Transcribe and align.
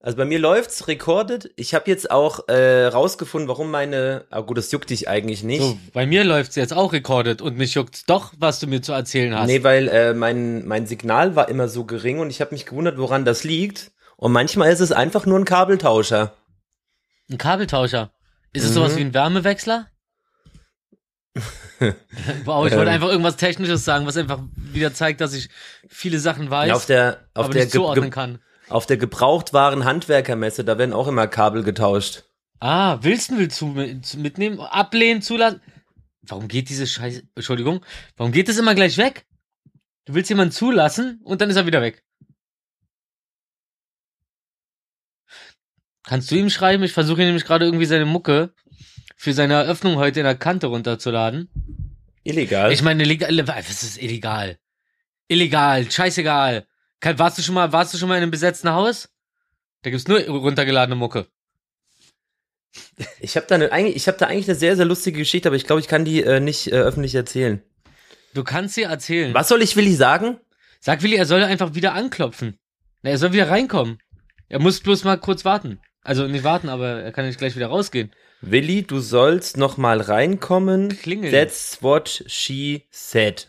Also 0.00 0.16
bei 0.16 0.24
mir 0.24 0.38
läuft's 0.38 0.86
recorded. 0.86 1.50
Ich 1.56 1.74
habe 1.74 1.90
jetzt 1.90 2.10
auch 2.12 2.46
äh, 2.48 2.86
rausgefunden, 2.86 3.48
warum 3.48 3.70
meine. 3.70 4.26
Ah 4.30 4.40
gut, 4.40 4.56
das 4.56 4.70
juckt 4.70 4.90
dich 4.90 5.08
eigentlich 5.08 5.42
nicht. 5.42 5.60
So, 5.60 5.76
bei 5.92 6.06
mir 6.06 6.22
läuft's 6.22 6.54
jetzt 6.54 6.72
auch 6.72 6.92
recorded 6.92 7.42
und 7.42 7.56
mich 7.56 7.74
juckt's 7.74 8.04
doch, 8.04 8.32
was 8.38 8.60
du 8.60 8.68
mir 8.68 8.80
zu 8.80 8.92
erzählen 8.92 9.34
hast. 9.36 9.48
Nee, 9.48 9.64
weil 9.64 9.88
äh, 9.88 10.14
mein, 10.14 10.64
mein 10.68 10.86
Signal 10.86 11.34
war 11.34 11.48
immer 11.48 11.68
so 11.68 11.84
gering 11.84 12.20
und 12.20 12.30
ich 12.30 12.40
habe 12.40 12.52
mich 12.54 12.64
gewundert, 12.64 12.96
woran 12.98 13.24
das 13.24 13.42
liegt. 13.42 13.90
Und 14.16 14.30
manchmal 14.32 14.70
ist 14.72 14.80
es 14.80 14.92
einfach 14.92 15.26
nur 15.26 15.38
ein 15.38 15.44
Kabeltauscher. 15.44 16.32
Ein 17.30 17.38
Kabeltauscher. 17.38 18.12
Ist 18.52 18.62
es 18.64 18.70
Mhm. 18.70 18.74
sowas 18.74 18.96
wie 18.96 19.00
ein 19.02 19.14
Wärmewechsler? 19.14 19.88
wow, 22.44 22.66
ich 22.66 22.72
wollte 22.72 22.82
Ähm. 22.82 22.88
einfach 22.88 23.08
irgendwas 23.08 23.36
Technisches 23.36 23.84
sagen, 23.84 24.06
was 24.06 24.16
einfach 24.16 24.40
wieder 24.56 24.92
zeigt, 24.94 25.20
dass 25.20 25.34
ich 25.34 25.48
viele 25.88 26.18
Sachen 26.18 26.50
weiß, 26.50 26.68
Ja, 26.68 26.74
auf 26.74 26.86
der, 26.86 27.28
auf 27.34 27.46
aber 27.46 27.54
der, 27.54 27.64
nicht 27.64 27.72
zuordnen 27.72 28.10
kann. 28.10 28.38
Auf 28.70 28.86
der 28.86 28.96
gebrauchtwaren 28.96 29.84
Handwerkermesse, 29.84 30.64
da 30.64 30.78
werden 30.78 30.92
auch 30.92 31.08
immer 31.08 31.26
Kabel 31.26 31.62
getauscht. 31.62 32.24
Ah, 32.60 32.98
willst 33.02 33.30
du 33.30 33.38
willst 33.38 33.60
du 33.60 33.66
mit- 33.66 34.14
mitnehmen? 34.14 34.60
Ablehnen, 34.60 35.22
zulassen? 35.22 35.60
Warum 36.22 36.48
geht 36.48 36.68
diese 36.68 36.86
Scheiße, 36.86 37.22
Entschuldigung, 37.34 37.84
warum 38.16 38.32
geht 38.32 38.48
das 38.48 38.58
immer 38.58 38.74
gleich 38.74 38.98
weg? 38.98 39.26
Du 40.04 40.14
willst 40.14 40.30
jemanden 40.30 40.52
zulassen 40.52 41.20
und 41.24 41.40
dann 41.40 41.50
ist 41.50 41.56
er 41.56 41.66
wieder 41.66 41.82
weg. 41.82 42.02
Kannst 46.04 46.30
du 46.30 46.36
ihm 46.36 46.48
schreiben? 46.50 46.82
Ich 46.84 46.92
versuche 46.92 47.20
nämlich 47.20 47.44
gerade 47.44 47.64
irgendwie 47.66 47.84
seine 47.86 48.06
Mucke 48.06 48.54
für 49.16 49.32
seine 49.32 49.54
Eröffnung 49.54 49.96
heute 49.96 50.20
in 50.20 50.24
der 50.24 50.36
Kante 50.36 50.68
runterzuladen. 50.68 51.50
Illegal. 52.24 52.72
Ich 52.72 52.82
meine, 52.82 53.04
legal, 53.04 53.46
was 53.46 53.82
ist 53.82 54.00
illegal? 54.00 54.58
Illegal, 55.28 55.90
scheißegal. 55.90 56.66
Warst 57.02 57.38
du 57.38 57.42
schon 57.42 57.54
mal, 57.54 57.72
warst 57.72 57.94
du 57.94 57.98
schon 57.98 58.08
mal 58.08 58.16
in 58.16 58.22
einem 58.22 58.30
besetzten 58.30 58.70
Haus? 58.70 59.08
Da 59.82 59.90
gibt's 59.90 60.08
nur 60.08 60.20
runtergeladene 60.20 60.96
Mucke. 60.96 61.26
Ich 63.20 63.36
habe 63.36 63.46
da, 63.46 63.58
ne, 63.58 63.70
eigentlich- 63.72 63.96
ich 63.96 64.08
hab 64.08 64.18
da 64.18 64.26
eigentlich 64.26 64.48
eine 64.48 64.58
sehr, 64.58 64.76
sehr 64.76 64.84
lustige 64.84 65.18
Geschichte, 65.18 65.48
aber 65.48 65.56
ich 65.56 65.64
glaube, 65.66 65.80
ich 65.80 65.88
kann 65.88 66.04
die 66.04 66.22
äh, 66.22 66.40
nicht 66.40 66.68
äh, 66.72 66.76
öffentlich 66.76 67.14
erzählen. 67.14 67.62
Du 68.34 68.44
kannst 68.44 68.74
sie 68.74 68.82
erzählen. 68.82 69.32
Was 69.34 69.48
soll 69.48 69.62
ich 69.62 69.76
Willi 69.76 69.94
sagen? 69.94 70.38
Sag 70.80 71.02
Willi, 71.02 71.16
er 71.16 71.26
soll 71.26 71.42
einfach 71.42 71.74
wieder 71.74 71.94
anklopfen. 71.94 72.58
Na, 73.02 73.10
er 73.10 73.18
soll 73.18 73.32
wieder 73.32 73.48
reinkommen. 73.48 73.98
Er 74.48 74.58
muss 74.60 74.80
bloß 74.80 75.04
mal 75.04 75.18
kurz 75.18 75.44
warten. 75.44 75.80
Also 76.02 76.26
nicht 76.26 76.44
warten, 76.44 76.68
aber 76.68 77.02
er 77.02 77.12
kann 77.12 77.26
nicht 77.26 77.38
gleich 77.38 77.56
wieder 77.56 77.66
rausgehen. 77.68 78.12
Willi, 78.40 78.82
du 78.82 79.00
sollst 79.00 79.56
noch 79.56 79.76
mal 79.76 80.00
reinkommen. 80.00 80.88
Klingeln. 81.00 81.32
That's 81.32 81.82
what 81.82 82.24
she 82.26 82.86
said. 82.90 83.48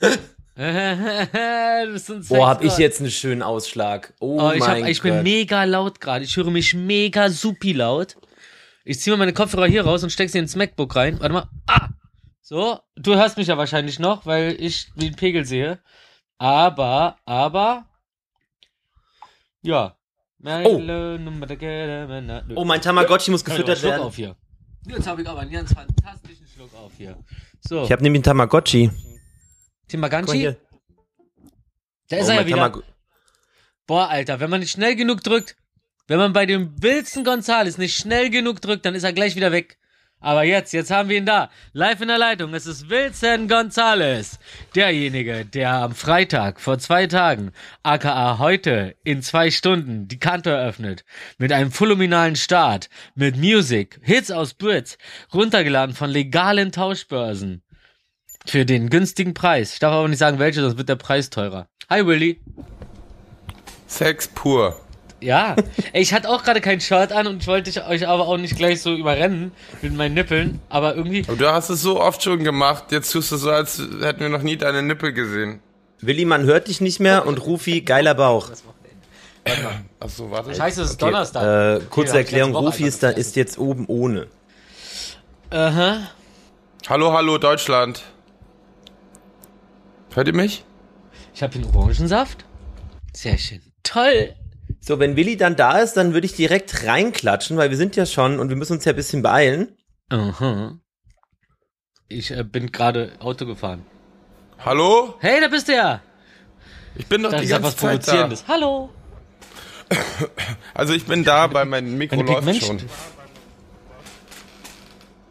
Boah, 2.28 2.48
hab 2.48 2.62
ich 2.62 2.76
jetzt 2.76 3.00
einen 3.00 3.10
schönen 3.10 3.42
Ausschlag. 3.42 4.12
Oh, 4.20 4.38
Oh, 4.40 4.52
ich, 4.52 4.60
hab, 4.60 4.78
mein 4.78 4.86
ich 4.86 4.98
Gott. 5.00 5.12
bin 5.12 5.22
mega 5.22 5.64
laut 5.64 6.00
gerade. 6.00 6.24
Ich 6.24 6.36
höre 6.36 6.50
mich 6.50 6.74
mega 6.74 7.30
supi 7.30 7.72
laut. 7.72 8.16
Ich 8.84 9.00
ziehe 9.00 9.12
mal 9.16 9.20
meine 9.20 9.32
Kopfhörer 9.32 9.66
hier 9.66 9.84
raus 9.86 10.02
und 10.02 10.10
steck 10.10 10.28
sie 10.28 10.38
ins 10.38 10.56
MacBook 10.56 10.94
rein. 10.96 11.18
Warte 11.20 11.32
mal. 11.32 11.48
Ah! 11.66 11.88
So, 12.42 12.78
du 12.96 13.14
hörst 13.14 13.38
mich 13.38 13.46
ja 13.46 13.56
wahrscheinlich 13.56 13.98
noch, 13.98 14.26
weil 14.26 14.54
ich 14.58 14.88
den 14.96 15.14
Pegel 15.14 15.46
sehe. 15.46 15.78
Aber, 16.36 17.16
aber. 17.24 17.86
Ja. 19.62 19.96
Oh. 20.44 20.82
Oh, 22.54 22.64
mein 22.64 22.82
Tamagotchi 22.82 23.30
muss 23.30 23.44
gefüttert 23.44 23.78
Schluck 23.78 23.92
werden. 23.92 24.02
auf 24.02 24.16
hier. 24.16 24.36
Jetzt 24.86 25.06
habe 25.06 25.22
ich 25.22 25.28
aber 25.28 25.40
einen 25.40 25.52
ganz 25.52 25.72
fantastischen 25.72 26.46
Schluck 26.46 26.74
auf 26.74 26.92
hier. 26.96 27.16
So, 27.60 27.82
Ich 27.84 27.92
habe 27.92 28.02
nämlich 28.02 28.18
einen 28.18 28.24
Tamagotchi. 28.24 28.90
Hier. 30.32 30.56
da 32.08 32.16
ist 32.16 32.26
Oh, 32.28 32.30
er 32.30 32.40
ja 32.40 32.46
wieder. 32.46 32.56
Tamago 32.56 32.82
Boah, 33.86 34.08
Alter, 34.08 34.38
wenn 34.38 34.50
man 34.50 34.60
nicht 34.60 34.70
schnell 34.70 34.94
genug 34.94 35.22
drückt, 35.24 35.56
wenn 36.06 36.18
man 36.18 36.32
bei 36.32 36.46
dem 36.46 36.80
Wilson 36.80 37.24
Gonzales 37.24 37.76
nicht 37.76 37.96
schnell 37.96 38.30
genug 38.30 38.60
drückt, 38.60 38.84
dann 38.84 38.94
ist 38.94 39.02
er 39.02 39.12
gleich 39.12 39.34
wieder 39.34 39.50
weg. 39.52 39.78
Aber 40.22 40.44
jetzt, 40.44 40.72
jetzt 40.72 40.90
haben 40.90 41.08
wir 41.08 41.16
ihn 41.16 41.24
da. 41.24 41.50
Live 41.72 42.02
in 42.02 42.08
der 42.08 42.18
Leitung. 42.18 42.52
Es 42.52 42.66
ist 42.66 42.90
Wilson 42.90 43.48
Gonzales. 43.48 44.38
Derjenige, 44.74 45.46
der 45.46 45.72
am 45.72 45.94
Freitag 45.94 46.60
vor 46.60 46.78
zwei 46.78 47.06
Tagen, 47.06 47.52
aka 47.82 48.38
heute, 48.38 48.96
in 49.02 49.22
zwei 49.22 49.50
Stunden 49.50 50.08
die 50.08 50.18
Kante 50.18 50.50
eröffnet. 50.50 51.04
Mit 51.38 51.52
einem 51.52 51.72
phänomenalen 51.72 52.36
Start. 52.36 52.90
Mit 53.14 53.38
Music, 53.38 53.98
Hits 54.02 54.30
aus 54.30 54.52
Brits, 54.52 54.98
runtergeladen 55.32 55.94
von 55.94 56.10
legalen 56.10 56.70
Tauschbörsen. 56.70 57.62
Für 58.46 58.64
den 58.64 58.90
günstigen 58.90 59.34
Preis. 59.34 59.74
Ich 59.74 59.78
darf 59.78 59.92
aber 59.92 60.08
nicht 60.08 60.18
sagen, 60.18 60.38
welche, 60.38 60.60
sonst 60.62 60.78
wird 60.78 60.88
der 60.88 60.96
Preis 60.96 61.30
teurer. 61.30 61.66
Hi, 61.88 62.06
Willy. 62.06 62.40
Sex 63.86 64.28
pur. 64.28 64.76
Ja, 65.20 65.54
Ey, 65.92 66.00
ich 66.00 66.14
hatte 66.14 66.30
auch 66.30 66.42
gerade 66.42 66.62
kein 66.62 66.80
Shirt 66.80 67.12
an 67.12 67.26
und 67.26 67.42
ich 67.42 67.46
wollte 67.46 67.68
ich 67.68 67.84
euch 67.84 68.08
aber 68.08 68.26
auch 68.26 68.38
nicht 68.38 68.56
gleich 68.56 68.80
so 68.80 68.94
überrennen 68.94 69.52
mit 69.82 69.94
meinen 69.94 70.14
Nippeln, 70.14 70.60
aber 70.70 70.94
irgendwie. 70.96 71.24
Aber 71.28 71.36
du 71.36 71.52
hast 71.52 71.68
es 71.68 71.82
so 71.82 72.00
oft 72.00 72.22
schon 72.22 72.42
gemacht, 72.42 72.84
jetzt 72.90 73.12
tust 73.12 73.30
du 73.30 73.36
so, 73.36 73.50
als 73.50 73.78
hätten 74.00 74.20
wir 74.20 74.30
noch 74.30 74.40
nie 74.42 74.56
deine 74.56 74.82
Nippel 74.82 75.12
gesehen. 75.12 75.60
Willi, 76.00 76.24
man 76.24 76.44
hört 76.44 76.68
dich 76.68 76.80
nicht 76.80 77.00
mehr 77.00 77.26
und 77.26 77.44
Rufi, 77.44 77.82
geiler 77.82 78.14
Bauch. 78.14 78.48
Achso, 79.98 80.30
warte. 80.30 80.54
Scheiße, 80.54 80.82
es 80.82 80.90
ist 80.92 81.02
Okay, 81.02 81.12
Donnerstag. 81.12 81.42
Äh, 81.42 81.84
kurze 81.90 82.12
Okay, 82.12 82.18
Erklärung, 82.20 82.54
Rufi 82.56 82.84
ist, 82.84 83.02
da, 83.02 83.10
ist 83.10 83.36
jetzt 83.36 83.58
oben 83.58 83.84
ohne. 83.88 84.26
Aha. 85.50 85.98
Hallo, 86.88 87.12
hallo, 87.12 87.36
Deutschland. 87.36 88.02
Hört 90.14 90.26
ihr 90.26 90.34
mich? 90.34 90.64
Ich 91.34 91.42
habe 91.42 91.54
einen 91.54 91.64
Orangensaft. 91.74 92.44
Sehr 93.14 93.38
schön. 93.38 93.60
Toll. 93.82 94.34
So, 94.80 94.98
wenn 94.98 95.16
Willi 95.16 95.36
dann 95.36 95.56
da 95.56 95.78
ist, 95.78 95.94
dann 95.94 96.14
würde 96.14 96.26
ich 96.26 96.34
direkt 96.34 96.86
reinklatschen, 96.86 97.56
weil 97.56 97.70
wir 97.70 97.76
sind 97.76 97.96
ja 97.96 98.06
schon 98.06 98.38
und 98.40 98.48
wir 98.48 98.56
müssen 98.56 98.74
uns 98.74 98.84
ja 98.84 98.92
ein 98.92 98.96
bisschen 98.96 99.22
beeilen. 99.22 99.76
Aha. 100.08 100.78
Ich 102.08 102.30
äh, 102.30 102.42
bin 102.42 102.72
gerade 102.72 103.12
Auto 103.20 103.46
gefahren. 103.46 103.84
Hallo? 104.58 105.14
Hey, 105.20 105.40
da 105.40 105.48
bist 105.48 105.68
du 105.68 105.74
ja. 105.74 106.00
Ich 106.96 107.06
bin 107.06 107.22
doch 107.22 107.30
Das 107.30 107.42
die 107.42 107.46
ganze 107.48 107.68
was 107.68 107.76
Zeit 107.76 108.06
da. 108.06 108.12
Provozierendes. 108.12 108.44
Hallo. 108.48 108.90
Also 110.74 110.94
ich 110.94 111.04
bin 111.04 111.24
da, 111.24 111.52
weil 111.52 111.66
mein 111.66 111.98
Mikro 111.98 112.22
läuft 112.22 112.64
schon. 112.64 112.80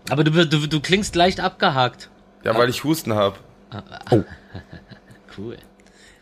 Aber 0.09 0.23
du, 0.23 0.45
du, 0.45 0.67
du 0.67 0.79
klingst 0.81 1.15
leicht 1.15 1.39
abgehakt. 1.39 2.09
Ja, 2.43 2.55
weil 2.57 2.69
ich 2.69 2.83
Husten 2.83 3.13
habe. 3.13 3.37
Cool. 5.37 5.57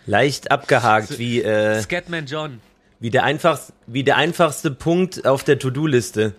Leicht 0.06 0.52
abgehakt, 0.52 1.18
wie, 1.18 1.42
äh, 1.42 1.82
Scatman 1.82 2.26
John. 2.26 2.60
wie, 3.00 3.10
der 3.10 3.24
einfachst, 3.24 3.74
wie 3.88 4.04
der 4.04 4.18
einfachste 4.18 4.70
Punkt 4.72 5.26
auf 5.26 5.44
der 5.44 5.58
To-Do-Liste. 5.60 6.36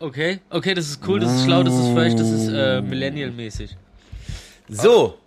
Okay, 0.00 0.40
okay, 0.50 0.74
das 0.74 0.86
ist 0.88 1.06
cool, 1.06 1.20
das 1.20 1.30
ist 1.36 1.44
schlau, 1.44 1.62
das 1.62 1.74
ist 1.74 1.88
fresh, 1.92 2.14
das 2.14 2.28
ist 2.30 2.48
äh, 2.48 2.80
Millennial-mäßig. 2.80 3.76
So, 4.68 5.18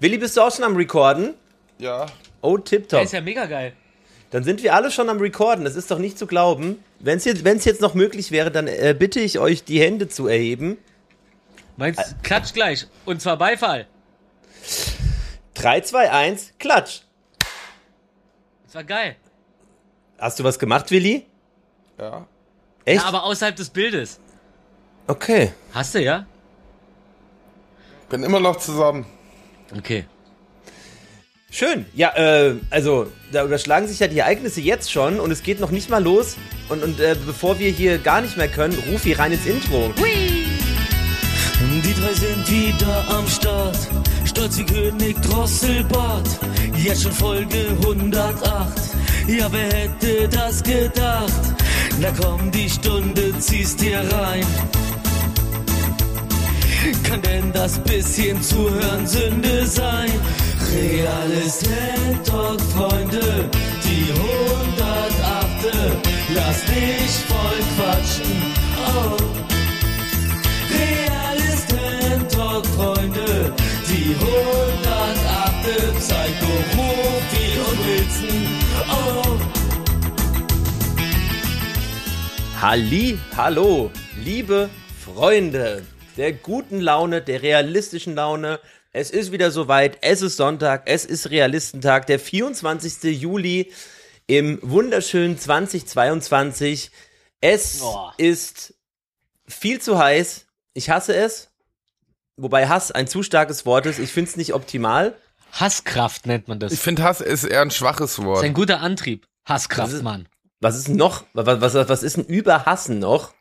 Willi, 0.00 0.18
bist 0.18 0.36
du 0.36 0.40
auch 0.40 0.50
schon 0.54 0.64
am 0.64 0.74
Recorden? 0.76 1.34
Ja. 1.78 2.06
Oh, 2.40 2.56
Der 2.56 2.64
tipptopp. 2.64 3.04
ist 3.04 3.12
ja 3.12 3.20
mega 3.20 3.46
geil. 3.46 3.74
Dann 4.30 4.42
sind 4.44 4.62
wir 4.62 4.74
alle 4.74 4.90
schon 4.90 5.08
am 5.10 5.18
Recorden. 5.18 5.64
Das 5.64 5.76
ist 5.76 5.90
doch 5.90 5.98
nicht 5.98 6.18
zu 6.18 6.26
glauben. 6.26 6.78
Wenn 6.98 7.18
es 7.18 7.24
jetzt, 7.26 7.44
wenn's 7.44 7.64
jetzt 7.66 7.82
noch 7.82 7.94
möglich 7.94 8.30
wäre, 8.30 8.50
dann 8.50 8.66
äh, 8.66 8.96
bitte 8.98 9.20
ich 9.20 9.38
euch, 9.38 9.64
die 9.64 9.80
Hände 9.80 10.08
zu 10.08 10.26
erheben. 10.26 10.78
Meinst, 11.76 12.16
klatsch 12.22 12.52
gleich. 12.54 12.86
Und 13.04 13.20
zwar 13.20 13.36
Beifall. 13.36 13.86
3, 15.62 15.80
2, 15.80 16.10
1, 16.10 16.54
klatsch. 16.58 17.02
Das 18.64 18.74
war 18.74 18.84
geil. 18.84 19.16
Hast 20.18 20.40
du 20.40 20.44
was 20.44 20.58
gemacht, 20.58 20.90
Willi? 20.90 21.24
Ja. 21.98 22.26
Echt? 22.84 23.00
Ja, 23.00 23.08
aber 23.08 23.22
außerhalb 23.22 23.54
des 23.54 23.70
Bildes. 23.70 24.18
okay. 25.06 25.52
Hast 25.72 25.94
du, 25.94 26.02
ja? 26.02 26.26
Bin 28.08 28.24
immer 28.24 28.40
noch 28.40 28.56
zusammen. 28.56 29.06
Okay. 29.76 30.04
Schön. 31.50 31.86
Ja, 31.94 32.12
äh, 32.16 32.56
also, 32.70 33.06
da 33.30 33.44
überschlagen 33.44 33.86
sich 33.86 34.00
ja 34.00 34.08
die 34.08 34.18
Ereignisse 34.18 34.60
jetzt 34.60 34.90
schon 34.90 35.20
und 35.20 35.30
es 35.30 35.44
geht 35.44 35.60
noch 35.60 35.70
nicht 35.70 35.90
mal 35.90 36.02
los. 36.02 36.36
Und, 36.70 36.82
und 36.82 36.98
äh, 36.98 37.14
bevor 37.24 37.58
wir 37.60 37.70
hier 37.70 37.98
gar 37.98 38.20
nicht 38.20 38.36
mehr 38.36 38.48
können, 38.48 38.76
Rufi 38.90 39.12
rein 39.12 39.30
ins 39.30 39.46
Intro. 39.46 39.92
Die 41.84 41.94
drei 41.94 42.12
sind 42.14 42.50
wieder 42.50 43.04
am 43.08 43.28
Start. 43.28 43.78
Stolz 44.32 44.58
wie 44.58 44.64
König 44.64 45.20
Drosselbart. 45.20 46.26
Jetzt 46.82 47.02
schon 47.02 47.12
Folge 47.12 47.76
108. 47.82 48.46
Ja, 49.28 49.46
wer 49.52 49.66
hätte 49.66 50.26
das 50.28 50.62
gedacht? 50.62 51.42
Na 52.00 52.08
komm, 52.18 52.50
die 52.50 52.68
Stunde 52.68 53.38
ziehst 53.38 53.80
dir 53.82 53.98
rein. 53.98 54.46
Kann 57.04 57.20
denn 57.20 57.52
das 57.52 57.78
bisschen 57.80 58.42
Zuhören 58.42 59.06
Sünde 59.06 59.66
sein? 59.66 60.10
Real 60.72 61.30
ist 61.46 61.66
Hand 61.66 62.26
Talk, 62.26 62.60
Freunde. 62.74 63.50
Die 63.84 64.12
108. 64.12 66.00
Lass 66.34 66.64
dich 66.64 67.12
voll 67.28 67.60
quatschen. 67.76 68.32
Oh. 68.96 69.51
Die 73.92 74.16
108. 74.18 75.94
Psycho, 75.98 76.52
Rufi 76.72 77.46
und 77.60 77.78
Wilson. 77.86 78.40
Oh. 78.90 79.38
Halli, 82.60 83.18
hallo, 83.36 83.90
liebe 84.24 84.70
Freunde 85.04 85.82
der 86.16 86.32
guten 86.32 86.80
Laune, 86.80 87.20
der 87.22 87.42
realistischen 87.42 88.14
Laune. 88.14 88.60
Es 88.92 89.10
ist 89.10 89.30
wieder 89.32 89.50
soweit, 89.50 89.98
es 90.00 90.22
ist 90.22 90.36
Sonntag, 90.36 90.84
es 90.86 91.04
ist 91.04 91.30
Realistentag, 91.30 92.06
der 92.06 92.18
24. 92.18 93.20
Juli 93.20 93.72
im 94.26 94.58
wunderschönen 94.62 95.38
2022. 95.38 96.90
Es 97.40 97.80
Boah. 97.80 98.14
ist 98.18 98.74
viel 99.46 99.80
zu 99.80 99.98
heiß. 99.98 100.46
Ich 100.74 100.90
hasse 100.90 101.14
es. 101.14 101.51
Wobei 102.36 102.68
Hass 102.68 102.90
ein 102.92 103.06
zu 103.06 103.22
starkes 103.22 103.66
Wort 103.66 103.86
ist. 103.86 103.98
Ich 103.98 104.10
finde 104.12 104.30
es 104.30 104.36
nicht 104.36 104.54
optimal. 104.54 105.14
Hasskraft 105.52 106.26
nennt 106.26 106.48
man 106.48 106.58
das. 106.58 106.72
Ich 106.72 106.80
finde, 106.80 107.02
Hass 107.02 107.20
ist 107.20 107.44
eher 107.44 107.60
ein 107.62 107.70
schwaches 107.70 108.16
Das 108.16 108.24
Wort. 108.24 108.38
ist 108.38 108.44
ein 108.44 108.54
guter 108.54 108.80
Antrieb. 108.80 109.26
Hasskraft, 109.44 109.92
ist- 109.92 110.02
Mann. 110.02 110.28
Was 110.60 110.76
ist 110.76 110.88
noch? 110.88 111.24
Was, 111.34 111.74
was, 111.74 111.88
was 111.88 112.02
ist 112.04 112.16
denn 112.16 112.24
über 112.24 112.64
Hassen 112.66 113.00
noch? 113.00 113.34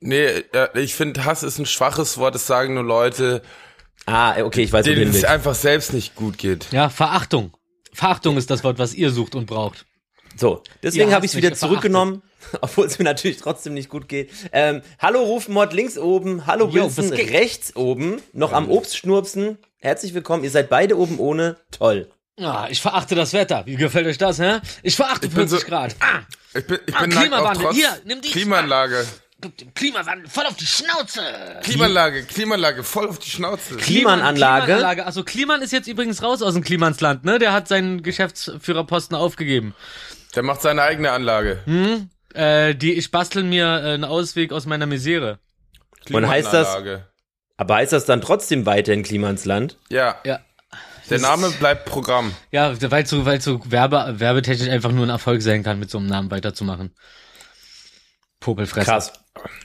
Nee, 0.00 0.44
ich 0.74 0.94
finde, 0.94 1.24
Hass 1.24 1.42
ist 1.42 1.58
ein 1.58 1.66
schwaches 1.66 2.18
Wort. 2.18 2.34
Das 2.36 2.46
sagen 2.46 2.74
nur 2.74 2.84
Leute, 2.84 3.42
Ah, 4.06 4.40
okay, 4.42 4.62
ich 4.62 4.72
weiß, 4.72 4.84
denen 4.84 5.10
es 5.10 5.24
einfach 5.24 5.56
selbst 5.56 5.92
nicht 5.92 6.14
gut 6.14 6.38
geht. 6.38 6.68
Ja, 6.70 6.88
Verachtung. 6.88 7.52
Verachtung 7.92 8.36
ist 8.36 8.48
das 8.48 8.62
Wort, 8.64 8.78
was 8.78 8.94
ihr 8.94 9.10
sucht 9.10 9.34
und 9.34 9.46
braucht. 9.46 9.86
So, 10.36 10.62
deswegen 10.84 11.12
habe 11.12 11.26
ich 11.26 11.32
es 11.32 11.36
wieder 11.36 11.52
zurückgenommen, 11.52 12.22
obwohl 12.60 12.86
es 12.86 12.98
mir 12.98 13.04
natürlich 13.04 13.38
trotzdem 13.38 13.74
nicht 13.74 13.88
gut 13.88 14.08
geht. 14.08 14.30
Ähm, 14.52 14.82
hallo 14.98 15.22
Rufmord 15.22 15.72
links 15.72 15.98
oben, 15.98 16.46
hallo 16.46 16.72
Wilson 16.72 17.12
rechts 17.12 17.74
oben, 17.76 18.20
noch 18.32 18.52
am 18.52 18.70
Obst 18.70 18.96
schnurpsen. 18.96 19.58
Herzlich 19.78 20.14
willkommen, 20.14 20.44
ihr 20.44 20.50
seid 20.50 20.68
beide 20.68 20.96
oben 20.98 21.18
ohne. 21.18 21.56
Toll. 21.70 22.10
Ah, 22.40 22.68
ich 22.70 22.80
verachte 22.80 23.14
das 23.16 23.32
Wetter. 23.32 23.62
Wie 23.66 23.74
gefällt 23.76 24.06
euch 24.06 24.18
das, 24.18 24.38
hä? 24.38 24.60
Ich 24.82 24.94
verachte 24.96 25.26
Ich 25.26 25.32
bin 25.34 25.48
40 25.48 25.60
so- 25.60 25.66
Grad. 25.66 25.96
Ah, 26.00 26.20
Ich 26.54 26.66
bin, 26.66 26.78
ich 26.86 26.94
Ah, 26.94 27.00
bin 27.02 27.12
auch 27.16 27.20
Klimawandel. 27.20 27.72
Hier, 27.72 27.98
nimm 28.04 28.20
die. 28.20 28.30
Klimaanlage. 28.30 29.04
Klimawandel 29.74 30.28
voll 30.28 30.46
auf 30.46 30.56
die 30.56 30.66
Schnauze. 30.66 31.22
Klimaanlage, 31.62 32.24
Klimaanlage, 32.24 32.82
voll 32.82 33.08
auf 33.08 33.18
die 33.20 33.30
Schnauze. 33.30 33.76
Klimaanlage? 33.76 34.64
Klimaanlage. 34.66 35.06
Also 35.06 35.22
Kliman 35.22 35.62
ist 35.62 35.72
jetzt 35.72 35.86
übrigens 35.86 36.22
raus 36.22 36.42
aus 36.42 36.54
dem 36.54 36.64
Klimansland, 36.64 37.24
ne? 37.24 37.38
Der 37.38 37.52
hat 37.52 37.68
seinen 37.68 38.02
Geschäftsführerposten 38.02 39.16
aufgegeben. 39.16 39.74
Der 40.34 40.42
macht 40.42 40.62
seine 40.62 40.82
eigene 40.82 41.12
Anlage. 41.12 41.60
Hm? 41.66 42.08
Äh, 42.38 42.74
die, 42.74 42.92
ich 42.94 43.10
bastel 43.10 43.42
mir 43.42 43.64
äh, 43.66 43.94
einen 43.94 44.04
Ausweg 44.04 44.52
aus 44.52 44.64
meiner 44.66 44.86
Misere. 44.86 45.38
Und 46.12 46.26
heißt 46.28 46.52
das-. 46.52 46.78
Aber 47.56 47.74
heißt 47.74 47.92
das 47.92 48.04
dann 48.04 48.20
trotzdem 48.20 48.64
weiter 48.66 48.92
in 48.92 49.02
Klimansland? 49.02 49.76
Ja, 49.90 50.16
Ja. 50.24 50.38
der 51.10 51.18
Name 51.18 51.50
bleibt 51.50 51.86
Programm. 51.86 52.32
Ja, 52.52 52.72
weil 52.90 53.04
so, 53.06 53.26
weil 53.26 53.40
so 53.40 53.60
Werbe, 53.64 54.20
werbetechnisch 54.20 54.68
einfach 54.68 54.92
nur 54.92 55.04
ein 55.06 55.10
Erfolg 55.10 55.42
sein 55.42 55.64
kann, 55.64 55.80
mit 55.80 55.90
so 55.90 55.98
einem 55.98 56.06
Namen 56.06 56.30
weiterzumachen. 56.30 56.94
Popelfresser. 58.40 58.92
Krass. 58.92 59.12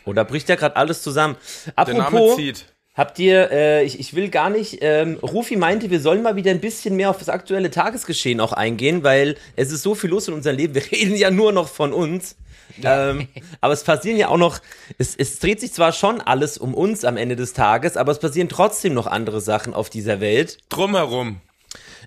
Oder 0.06 0.26
bricht 0.26 0.50
ja 0.50 0.56
gerade 0.56 0.76
alles 0.76 1.04
zusammen. 1.04 1.36
Der 1.78 1.86
Name 1.94 2.00
Apropos, 2.08 2.36
zieht. 2.38 2.66
habt 2.96 3.20
ihr, 3.20 3.52
äh, 3.52 3.84
ich, 3.84 4.00
ich 4.00 4.16
will 4.16 4.30
gar 4.30 4.50
nicht, 4.50 4.80
ähm, 4.82 5.18
Rufi 5.22 5.56
meinte, 5.56 5.90
wir 5.92 6.00
sollen 6.00 6.24
mal 6.24 6.36
wieder 6.36 6.52
ein 6.52 6.60
bisschen 6.62 6.96
mehr 6.96 7.10
auf 7.12 7.18
das 7.20 7.30
aktuelle 7.30 7.70
Tagesgeschehen 7.70 8.40
auch 8.40 8.54
eingehen, 8.54 9.04
weil 9.04 9.36
es 9.56 9.72
ist 9.72 9.84
so 9.84 9.94
viel 9.96 10.10
los 10.10 10.28
in 10.28 10.34
unserem 10.34 10.58
Leben. 10.58 10.74
Wir 10.74 10.84
reden 10.92 11.16
ja 11.16 11.30
nur 11.30 11.52
noch 11.52 11.68
von 11.70 11.94
uns. 11.94 12.36
Ähm, 12.82 13.28
aber 13.62 13.74
es 13.74 13.84
passieren 13.84 14.18
ja 14.18 14.30
auch 14.30 14.38
noch, 14.38 14.60
es, 14.98 15.16
es 15.16 15.40
dreht 15.40 15.60
sich 15.60 15.74
zwar 15.74 15.92
schon 15.94 16.22
alles 16.22 16.58
um 16.58 16.74
uns 16.74 17.06
am 17.06 17.18
Ende 17.18 17.36
des 17.36 17.54
Tages, 17.54 17.98
aber 17.98 18.12
es 18.12 18.20
passieren 18.20 18.50
trotzdem 18.50 18.94
noch 18.94 19.06
andere 19.08 19.42
Sachen 19.42 19.74
auf 19.74 19.90
dieser 19.90 20.20
Welt. 20.22 20.58
Drumherum. 20.70 21.40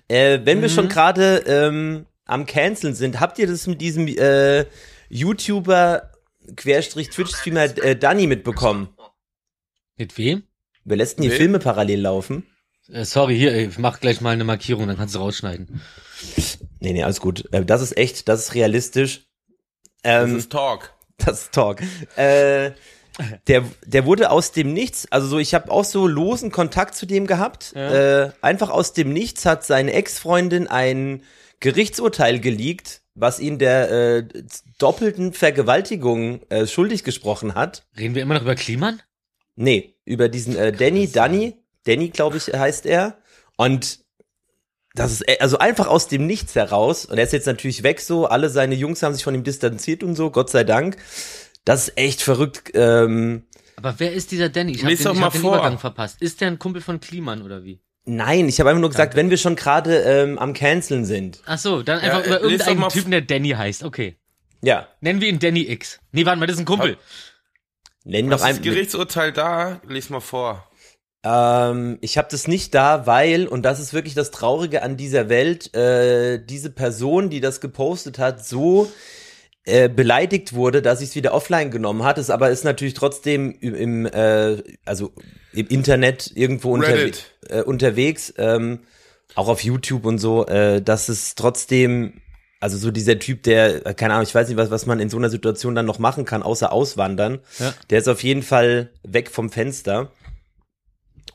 Äh, 0.09 0.39
wenn 0.43 0.61
wir 0.61 0.69
Mhm. 0.69 0.73
schon 0.73 0.89
gerade 0.89 1.37
ähm, 1.47 2.05
am 2.25 2.45
Canceln 2.45 2.95
sind, 2.95 3.19
habt 3.19 3.39
ihr 3.39 3.47
das 3.47 3.67
mit 3.67 3.79
diesem 3.81 4.07
äh, 4.07 4.65
YouTuber 5.09 6.11
Querstrich 6.55 7.09
Twitch-Streamer 7.09 7.77
äh, 7.83 7.95
Danny 7.95 8.27
mitbekommen? 8.27 8.89
Mit 9.97 10.17
wem? 10.17 10.43
Wer 10.85 10.97
lässt 10.97 11.17
denn 11.17 11.23
hier 11.23 11.31
Nee. 11.31 11.37
Filme 11.37 11.59
parallel 11.59 12.01
laufen? 12.01 12.45
Äh, 12.91 13.03
sorry, 13.05 13.37
hier, 13.37 13.55
ich 13.55 13.77
mach 13.77 13.99
gleich 13.99 14.21
mal 14.21 14.31
eine 14.31 14.43
Markierung, 14.43 14.87
dann 14.87 14.95
kannst 14.97 15.15
du 15.15 15.19
rausschneiden. 15.19 15.81
Nee, 16.79 16.93
nee, 16.93 17.03
alles 17.03 17.19
gut. 17.19 17.45
Äh, 17.53 17.65
das 17.65 17.81
ist 17.81 17.97
echt, 17.97 18.27
das 18.29 18.41
ist 18.41 18.53
realistisch. 18.55 19.26
Das 20.07 20.29
Ähm, 20.29 20.37
ist 20.37 20.51
Talk. 20.51 20.93
das 21.17 21.41
ist 21.43 21.51
Talk. 21.51 21.81
Äh, 22.15 22.71
der, 23.47 23.63
der 23.85 24.05
wurde 24.05 24.29
aus 24.29 24.51
dem 24.51 24.73
Nichts, 24.73 25.07
also 25.11 25.27
so, 25.27 25.39
ich 25.39 25.53
habe 25.53 25.71
auch 25.71 25.83
so 25.83 26.07
losen 26.07 26.51
Kontakt 26.51 26.95
zu 26.95 27.05
dem 27.05 27.25
gehabt. 27.27 27.73
Äh, 27.75 28.29
einfach 28.41 28.69
aus 28.69 28.93
dem 28.93 29.11
Nichts 29.11 29.45
hat 29.45 29.65
seine 29.65 29.93
Ex-Freundin 29.93 30.67
ein 30.67 31.23
Gerichtsurteil 31.59 32.39
geleakt, 32.39 33.01
was 33.15 33.39
ihn 33.39 33.57
der 33.57 33.91
äh, 33.91 34.27
doppelten 34.77 35.33
Vergewaltigung 35.33 36.41
äh, 36.49 36.67
schuldig 36.67 37.03
gesprochen 37.03 37.55
hat. 37.55 37.85
Reden 37.97 38.13
wir 38.13 38.21
immer 38.21 38.35
noch 38.35 38.43
über 38.43 38.53
Kliman? 38.55 39.01
Nee, 39.55 39.95
über 40.05 40.29
diesen 40.29 40.55
äh, 40.55 40.71
Danny, 40.71 41.11
Danny, 41.11 41.55
Danny, 41.85 42.09
glaube 42.09 42.37
ich, 42.37 42.53
heißt 42.53 42.85
er. 42.85 43.17
Und 43.55 44.05
das 44.97 45.11
ist 45.13 45.27
äh, 45.27 45.37
also 45.39 45.57
einfach 45.59 45.87
aus 45.87 46.07
dem 46.07 46.27
Nichts 46.27 46.55
heraus. 46.55 47.05
Und 47.05 47.17
er 47.17 47.23
ist 47.23 47.33
jetzt 47.33 47.47
natürlich 47.47 47.83
weg 47.83 48.01
so. 48.01 48.25
Alle 48.25 48.49
seine 48.49 48.75
Jungs 48.75 49.01
haben 49.03 49.13
sich 49.13 49.23
von 49.23 49.33
ihm 49.35 49.43
distanziert 49.43 50.03
und 50.03 50.15
so, 50.15 50.31
Gott 50.31 50.49
sei 50.49 50.63
Dank. 50.63 50.97
Das 51.63 51.87
ist 51.87 51.97
echt 51.97 52.21
verrückt. 52.21 52.71
Ähm, 52.73 53.43
Aber 53.77 53.95
wer 53.99 54.11
ist 54.13 54.31
dieser 54.31 54.49
Danny? 54.49 54.73
Ich 54.73 54.83
habe 54.83 54.95
den, 54.95 55.03
doch 55.03 55.13
ich 55.13 55.19
mal 55.19 55.25
hab 55.27 55.33
den. 55.33 55.41
Übergang 55.41 55.79
verpasst. 55.79 56.21
Ist 56.21 56.41
der 56.41 56.49
ein 56.49 56.59
Kumpel 56.59 56.81
von 56.81 56.99
Kliman 56.99 57.41
oder 57.41 57.63
wie? 57.63 57.79
nein, 58.09 58.47
ich 58.47 58.59
habe 58.61 58.69
einfach 58.69 58.79
nur 58.79 58.89
gesagt, 58.89 59.15
wenn 59.17 59.29
wir 59.29 59.35
schon 59.37 59.57
gerade 59.57 59.97
ähm, 60.03 60.39
am 60.39 60.53
Canceln 60.53 61.03
sind. 61.03 61.41
Ach 61.45 61.57
so, 61.57 61.83
dann 61.83 61.99
einfach 61.99 62.21
äh, 62.23 62.27
über 62.27 62.39
doch 62.39 62.49
irgendeinen 62.49 62.89
Typen, 62.89 63.11
der 63.11 63.21
Danny 63.21 63.49
heißt. 63.49 63.83
Okay. 63.83 64.15
Ja, 64.61 64.87
Nennen 65.01 65.19
wir 65.21 65.27
ihn 65.27 65.39
Danny 65.39 65.69
X. 65.69 65.99
Nee, 66.13 66.25
warte 66.25 66.39
mal, 66.39 66.45
das 66.47 66.55
ist 66.55 66.61
ein 66.61 66.65
Kumpel. 66.65 66.97
nennen 68.05 68.29
doch 68.29 68.39
Was 68.39 68.43
ist 68.43 68.49
das 68.49 68.57
ein. 68.57 68.63
Gerichtsurteil 68.63 69.31
da? 69.33 69.81
Lies 69.87 70.09
mal 70.09 70.21
vor. 70.21 70.67
Ähm, 71.27 71.97
ich 72.01 72.17
habe 72.17 72.27
das 72.31 72.47
nicht 72.47 72.73
da, 72.73 73.05
weil, 73.05 73.47
und 73.47 73.63
das 73.63 73.79
ist 73.79 73.93
wirklich 73.93 74.13
das 74.13 74.31
Traurige 74.31 74.81
an 74.81 74.95
dieser 74.95 75.27
Welt, 75.29 75.73
äh, 75.75 76.39
diese 76.43 76.69
Person, 76.69 77.29
die 77.29 77.41
das 77.41 77.59
gepostet 77.59 78.17
hat, 78.17 78.45
so 78.45 78.89
äh, 79.65 79.89
beleidigt 79.89 80.53
wurde, 80.53 80.81
dass 80.81 81.01
ich 81.01 81.09
es 81.09 81.15
wieder 81.15 81.33
offline 81.33 81.71
genommen 81.71 82.03
hat. 82.03 82.17
Es 82.17 82.29
aber 82.29 82.49
ist 82.49 82.63
natürlich 82.63 82.93
trotzdem 82.93 83.57
im, 83.59 83.75
im 83.75 84.05
äh, 84.05 84.63
also 84.85 85.11
im 85.51 85.67
Internet 85.67 86.31
irgendwo 86.35 86.71
unterwe 86.71 87.11
äh, 87.49 87.61
unterwegs, 87.61 88.33
ähm, 88.37 88.79
auch 89.35 89.49
auf 89.49 89.61
YouTube 89.63 90.05
und 90.05 90.19
so, 90.19 90.45
äh, 90.45 90.81
dass 90.81 91.09
es 91.09 91.35
trotzdem 91.35 92.21
also 92.59 92.77
so 92.77 92.89
dieser 92.89 93.19
Typ, 93.19 93.43
der, 93.43 93.85
äh, 93.85 93.93
keine 93.93 94.13
Ahnung, 94.13 94.25
ich 94.25 94.33
weiß 94.33 94.47
nicht, 94.47 94.57
was, 94.57 94.71
was 94.71 94.85
man 94.85 94.99
in 94.99 95.09
so 95.09 95.17
einer 95.17 95.29
Situation 95.29 95.75
dann 95.75 95.85
noch 95.85 95.99
machen 95.99 96.25
kann, 96.25 96.41
außer 96.41 96.71
auswandern. 96.71 97.39
Ja. 97.59 97.73
Der 97.89 97.99
ist 97.99 98.07
auf 98.07 98.23
jeden 98.23 98.41
Fall 98.41 98.89
weg 99.03 99.29
vom 99.29 99.51
Fenster. 99.51 100.11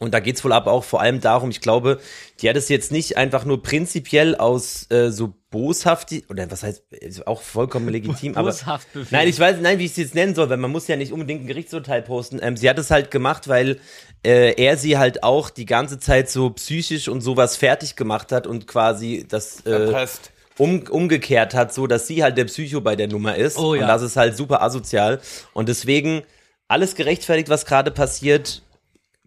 Und 0.03 0.13
da 0.13 0.21
geht's 0.21 0.45
wohl 0.45 0.53
aber 0.53 0.73
auch 0.73 0.83
vor 0.83 1.01
allem 1.01 1.21
darum, 1.21 1.51
ich 1.51 1.61
glaube, 1.61 2.01
die 2.41 2.49
hat 2.49 2.57
es 2.57 2.69
jetzt 2.69 2.91
nicht 2.91 3.17
einfach 3.17 3.45
nur 3.45 3.63
prinzipiell 3.63 4.35
aus 4.35 4.91
äh, 4.91 5.11
so 5.11 5.33
boshaft, 5.51 6.11
oder 6.29 6.51
was 6.51 6.65
heißt, 6.65 6.83
ist 6.91 7.27
auch 7.27 7.41
vollkommen 7.41 7.89
legitim, 7.89 8.35
aber 8.37 8.51
Boshaft 8.51 8.93
befehlt. 8.93 9.13
Nein, 9.13 9.29
ich 9.29 9.39
weiß, 9.39 9.59
nein, 9.61 9.79
wie 9.79 9.85
ich 9.85 9.93
es 9.93 9.97
jetzt 9.99 10.15
nennen 10.17 10.35
soll, 10.35 10.51
weil 10.51 10.57
man 10.57 10.73
muss 10.73 10.89
ja 10.89 10.97
nicht 10.97 11.13
unbedingt 11.13 11.45
ein 11.45 11.47
Gerichtsurteil 11.47 12.03
posten. 12.03 12.41
Ähm, 12.43 12.57
sie 12.57 12.69
hat 12.69 12.79
es 12.79 12.91
halt 12.91 13.13
gemacht, 13.13 13.47
weil 13.47 13.79
äh, 14.25 14.55
er 14.61 14.77
sie 14.77 14.99
halt 14.99 15.23
auch 15.23 15.51
die 15.51 15.67
ganze 15.67 16.01
Zeit 16.01 16.29
so 16.29 16.51
psychisch 16.51 17.09
und 17.09 17.21
sowas 17.21 17.57
fertig 17.57 17.95
gemacht 17.95 18.33
hat 18.33 18.49
und 18.49 18.67
quasi 18.67 19.25
das 19.29 19.61
äh, 19.67 19.71
Erpresst. 19.71 20.33
um, 20.59 20.83
umgekehrt 20.89 21.55
hat, 21.55 21.73
so 21.73 21.87
dass 21.87 22.09
sie 22.09 22.25
halt 22.25 22.37
der 22.37 22.47
Psycho 22.47 22.81
bei 22.81 22.97
der 22.97 23.07
Nummer 23.07 23.37
ist. 23.37 23.57
Oh 23.57 23.77
ja. 23.77 23.83
Und 23.83 23.89
das 23.89 24.03
ist 24.03 24.17
halt 24.17 24.37
super 24.37 24.63
asozial. 24.63 25.21
Und 25.53 25.69
deswegen 25.69 26.23
alles 26.67 26.97
gerechtfertigt, 26.97 27.51
was 27.51 27.67
gerade 27.67 27.93
passiert. 27.93 28.63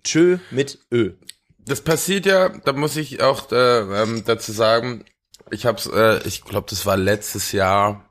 Tschö 0.06 0.38
mit 0.52 0.80
Ö. 0.92 1.14
Das 1.66 1.82
passiert 1.82 2.26
ja, 2.26 2.50
da 2.50 2.74
muss 2.74 2.96
ich 2.96 3.22
auch 3.22 3.52
äh, 3.52 3.80
ähm, 3.80 4.24
dazu 4.26 4.52
sagen, 4.52 5.04
ich 5.52 5.66
hab's, 5.66 5.88
äh, 5.88 6.26
ich 6.26 6.44
glaube, 6.44 6.68
das 6.70 6.86
war 6.86 6.96
letztes 6.96 7.52
Jahr, 7.52 8.10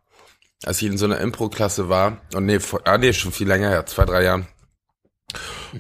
als 0.65 0.83
ich 0.83 0.89
in 0.89 0.99
so 0.99 1.07
einer 1.07 1.21
Impro-Klasse 1.21 1.89
war. 1.89 2.21
Und 2.35 2.47
nee, 2.47 2.61
vor, 2.61 2.81
ah, 2.85 2.99
nee, 2.99 3.13
schon 3.13 3.33
viel 3.33 3.49
länger 3.49 3.71
her, 3.71 3.87
zwei, 3.87 4.05
drei 4.05 4.25
Jahren. 4.25 4.47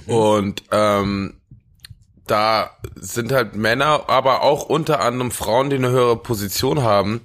Und 0.06 0.62
ähm, 0.70 1.40
da 2.26 2.70
sind 2.94 3.32
halt 3.32 3.54
Männer, 3.54 4.08
aber 4.08 4.42
auch 4.42 4.64
unter 4.64 5.00
anderem 5.00 5.30
Frauen, 5.30 5.70
die 5.70 5.76
eine 5.76 5.90
höhere 5.90 6.16
Position 6.16 6.82
haben, 6.82 7.20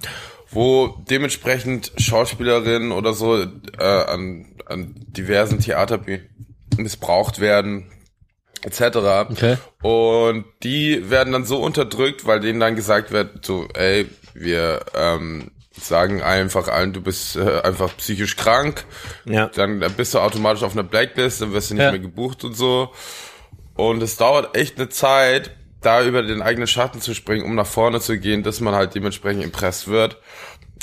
wo 0.51 0.88
dementsprechend 1.10 1.93
Schauspielerinnen 1.98 2.91
oder 2.91 3.13
so 3.13 3.38
äh, 3.38 3.84
an, 3.84 4.55
an 4.65 4.93
diversen 5.08 5.60
Theaterbühnen 5.60 6.27
missbraucht 6.77 7.39
werden, 7.39 7.91
etc. 8.63 8.98
Okay. 9.32 9.58
Und 9.82 10.46
die 10.63 11.10
werden 11.10 11.34
dann 11.34 11.46
so 11.46 11.62
unterdrückt, 11.62 12.25
weil 12.25 12.39
denen 12.39 12.60
dann 12.60 12.75
gesagt 12.75 13.12
wird, 13.12 13.46
so, 13.46 13.68
ey, 13.74 14.08
wir 14.34 14.82
ähm, 14.96 15.51
sagen 15.80 16.22
einfach 16.22 16.68
allen, 16.68 16.94
du 16.94 17.01
bist 17.01 17.36
äh, 17.38 17.62
einfach 17.62 17.96
psychisch 17.98 18.36
krank, 18.36 18.86
Ja. 19.25 19.48
dann 19.48 19.80
bist 19.96 20.13
du 20.13 20.20
automatisch 20.20 20.63
auf 20.63 20.74
einer 20.74 20.84
Blacklist, 20.84 21.42
dann 21.42 21.54
wirst 21.54 21.72
du 21.72 21.75
nicht 21.75 21.84
Ja. 21.84 21.92
mehr 21.92 22.00
gebucht 22.00 22.44
und 22.44 22.54
so. 22.56 22.89
Und 23.75 24.04
es 24.04 24.18
dauert 24.18 24.58
echt 24.58 24.78
eine 24.78 24.89
Zeit, 24.89 25.51
da 25.82 26.04
über 26.04 26.22
den 26.22 26.42
eigenen 26.42 26.68
Schatten 26.68 27.00
zu 27.00 27.13
springen, 27.16 27.46
um 27.46 27.56
nach 27.56 27.66
vorne 27.66 28.01
zu 28.01 28.18
gehen, 28.20 28.44
dass 28.44 28.60
man 28.60 28.75
halt 28.75 28.94
dementsprechend 28.96 29.42
impressed 29.44 29.88
wird. 29.88 30.18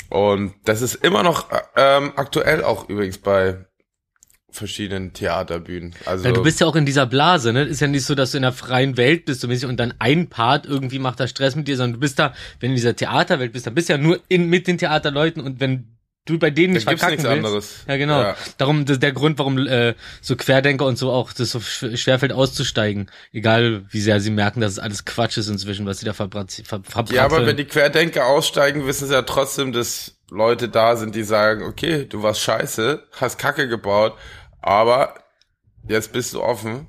Und 0.09 0.55
das 0.65 0.81
ist 0.81 0.95
immer 0.95 1.21
noch 1.21 1.51
äh, 1.51 1.59
ähm, 1.75 2.13
aktuell 2.15 2.63
auch 2.63 2.89
übrigens 2.89 3.19
bei 3.19 3.66
verschiedenen 4.57 5.13
Theaterbühnen. 5.13 5.93
Also 6.05 6.25
Ja, 6.25 6.31
du 6.31 6.43
bist 6.43 6.59
ja 6.59 6.67
auch 6.67 6.75
in 6.75 6.85
dieser 6.85 7.05
Blase, 7.05 7.53
ne? 7.53 7.63
Ist 7.63 7.79
ja 7.81 7.87
nicht 7.87 8.05
so, 8.05 8.15
dass 8.15 8.31
du 8.31 8.37
in 8.37 8.43
der 8.43 8.53
freien 8.53 8.97
Welt 8.97 9.25
bist 9.25 9.41
so 9.41 9.47
mäßig 9.47 9.67
und 9.69 9.77
dann 9.77 9.93
ein 9.99 10.27
Part 10.27 10.65
irgendwie 10.65 10.99
macht 10.99 11.19
da 11.19 11.27
Stress 11.27 11.55
mit 11.55 11.67
dir, 11.67 11.77
sondern 11.77 11.93
du 11.93 11.99
bist 11.99 12.19
da, 12.19 12.33
wenn 12.59 12.69
du 12.69 12.73
in 12.73 12.75
dieser 12.75 12.95
Theaterwelt 12.95 13.53
bist, 13.53 13.67
dann 13.67 13.75
bist 13.75 13.89
du 13.89 13.93
ja 13.93 13.97
nur 13.99 14.19
in, 14.27 14.49
mit 14.49 14.67
den 14.67 14.77
Theaterleuten 14.77 15.41
und 15.43 15.59
wenn 15.59 15.93
du 16.25 16.37
bei 16.37 16.49
denen 16.49 16.73
nicht 16.73 16.85
Da 16.85 16.91
verkacken 16.91 17.11
nichts 17.15 17.23
willst. 17.23 17.45
anderes. 17.45 17.75
Ja, 17.87 17.95
genau. 17.95 18.21
Ja. 18.21 18.35
Darum, 18.57 18.83
das 18.83 18.99
der 18.99 19.13
Grund, 19.13 19.39
warum 19.39 19.65
äh, 19.65 19.93
so 20.21 20.35
Querdenker 20.35 20.85
und 20.85 20.97
so 20.97 21.09
auch 21.09 21.31
das 21.31 21.51
so 21.51 21.59
sch- 21.59 21.95
schwerfällt 21.95 22.33
auszusteigen. 22.33 23.09
Egal, 23.31 23.85
wie 23.91 24.01
sehr 24.01 24.19
sie 24.19 24.29
merken, 24.31 24.59
dass 24.59 24.73
es 24.73 24.79
alles 24.79 25.05
Quatsch 25.05 25.37
ist 25.37 25.47
inzwischen, 25.47 25.85
was 25.85 25.99
sie 25.99 26.05
da 26.05 26.11
verbrannt, 26.11 26.51
ver, 26.65 26.81
verbrannt 26.83 27.11
ja, 27.11 27.23
aber 27.23 27.45
wenn 27.45 27.55
die 27.55 27.63
Querdenker 27.63 28.25
aussteigen, 28.25 28.85
wissen 28.85 29.07
sie 29.07 29.13
ja 29.13 29.21
trotzdem, 29.21 29.71
dass 29.71 30.15
Leute 30.29 30.67
da 30.67 30.97
sind, 30.97 31.15
die 31.15 31.23
sagen, 31.23 31.63
okay, 31.63 32.05
du 32.09 32.21
warst 32.21 32.41
scheiße, 32.41 33.03
hast 33.13 33.39
Kacke 33.39 33.69
gebaut, 33.69 34.13
aber 34.61 35.15
jetzt 35.87 36.11
bist 36.13 36.33
du 36.33 36.41
offen. 36.41 36.87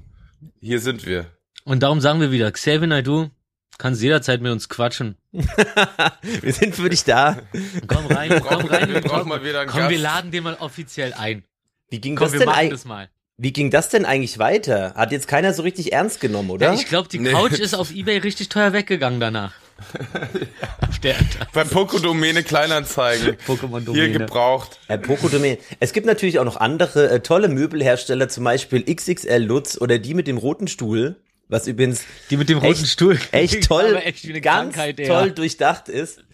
Hier 0.61 0.81
sind 0.81 1.07
wir. 1.07 1.27
Und 1.65 1.83
darum 1.83 2.01
sagen 2.01 2.21
wir 2.21 2.31
wieder, 2.31 2.51
Xavier 2.53 2.87
Naidoo, 2.87 3.31
kannst 3.79 4.03
jederzeit 4.03 4.41
mit 4.41 4.51
uns 4.53 4.69
quatschen. 4.69 5.17
Wir 5.33 6.53
sind 6.53 6.75
für 6.75 6.89
dich 6.89 7.05
da. 7.05 7.39
Komm 7.87 8.07
rein, 8.07 8.31
komm 8.31 8.41
brauchen- 8.63 8.69
rein. 8.71 8.93
wir 8.93 9.01
brauchen 9.03 9.29
mal 9.29 9.45
wieder 9.45 9.61
einen 9.61 9.71
Komm, 9.71 9.83
wir 9.83 9.91
Gast. 9.91 10.03
laden 10.03 10.31
den 10.31 10.43
mal 10.45 10.55
offiziell 10.55 11.13
ein. 11.13 11.45
Wie 11.91 12.01
ging 12.01 12.17
Komm, 12.17 12.25
das 12.27 12.33
wir 12.33 12.39
denn 12.41 12.47
machen 12.49 12.59
eigentlich? 12.59 12.73
das 12.73 12.85
mal. 12.87 13.09
Wie 13.37 13.53
ging 13.53 13.71
das 13.71 13.89
denn 13.89 14.05
eigentlich 14.05 14.39
weiter? 14.39 14.95
Hat 14.95 15.13
jetzt 15.13 15.29
keiner 15.29 15.53
so 15.55 15.63
richtig 15.63 15.93
ernst 15.93 16.21
genommen, 16.21 16.51
oder? 16.51 16.69
Ja, 16.69 16.75
ich 16.75 16.87
glaube, 16.87 17.09
die 17.09 17.19
Nee. 17.21 17.31
Couch 17.31 17.53
ist 17.53 17.75
auf 17.75 17.93
Ebay 17.95 18.19
richtig 18.19 18.49
teuer 18.49 18.73
weggegangen 18.73 19.21
danach. 19.21 19.53
Bei 21.53 21.65
Pokodomäne 21.65 22.43
Kleinanzeigen. 22.43 23.25
Hier 23.25 23.39
Pokémon-Domäne. 23.47 24.13
gebraucht. 24.13 24.79
Äh, 24.89 24.99
Pokodomain. 24.99 25.57
Es 25.81 25.93
gibt 25.93 26.07
natürlich 26.07 26.39
auch 26.39 26.45
noch 26.45 26.57
andere 26.57 27.09
äh, 27.11 27.21
tolle 27.21 27.49
Möbelhersteller, 27.49 28.29
zum 28.29 28.45
Beispiel 28.45 28.83
XXL 28.85 29.39
Lutz 29.43 29.79
oder 29.81 29.99
die 29.99 30.15
mit 30.15 30.27
dem 30.27 30.37
roten 30.39 30.67
Stuhl, 30.69 31.17
was 31.49 31.67
übrigens 31.67 32.03
Die 32.31 32.37
mit 32.37 32.49
dem 32.49 32.59
roten 32.59 32.73
echt, 32.73 32.89
Stuhl. 32.89 33.19
echt 33.33 33.65
toll, 33.69 34.01
echt 34.05 34.25
wie 34.27 34.31
eine 34.31 34.41
ganz 34.41 34.75
Krankheit, 34.75 35.07
toll 35.07 35.31
durchdacht 35.31 35.89
ist. 35.89 36.21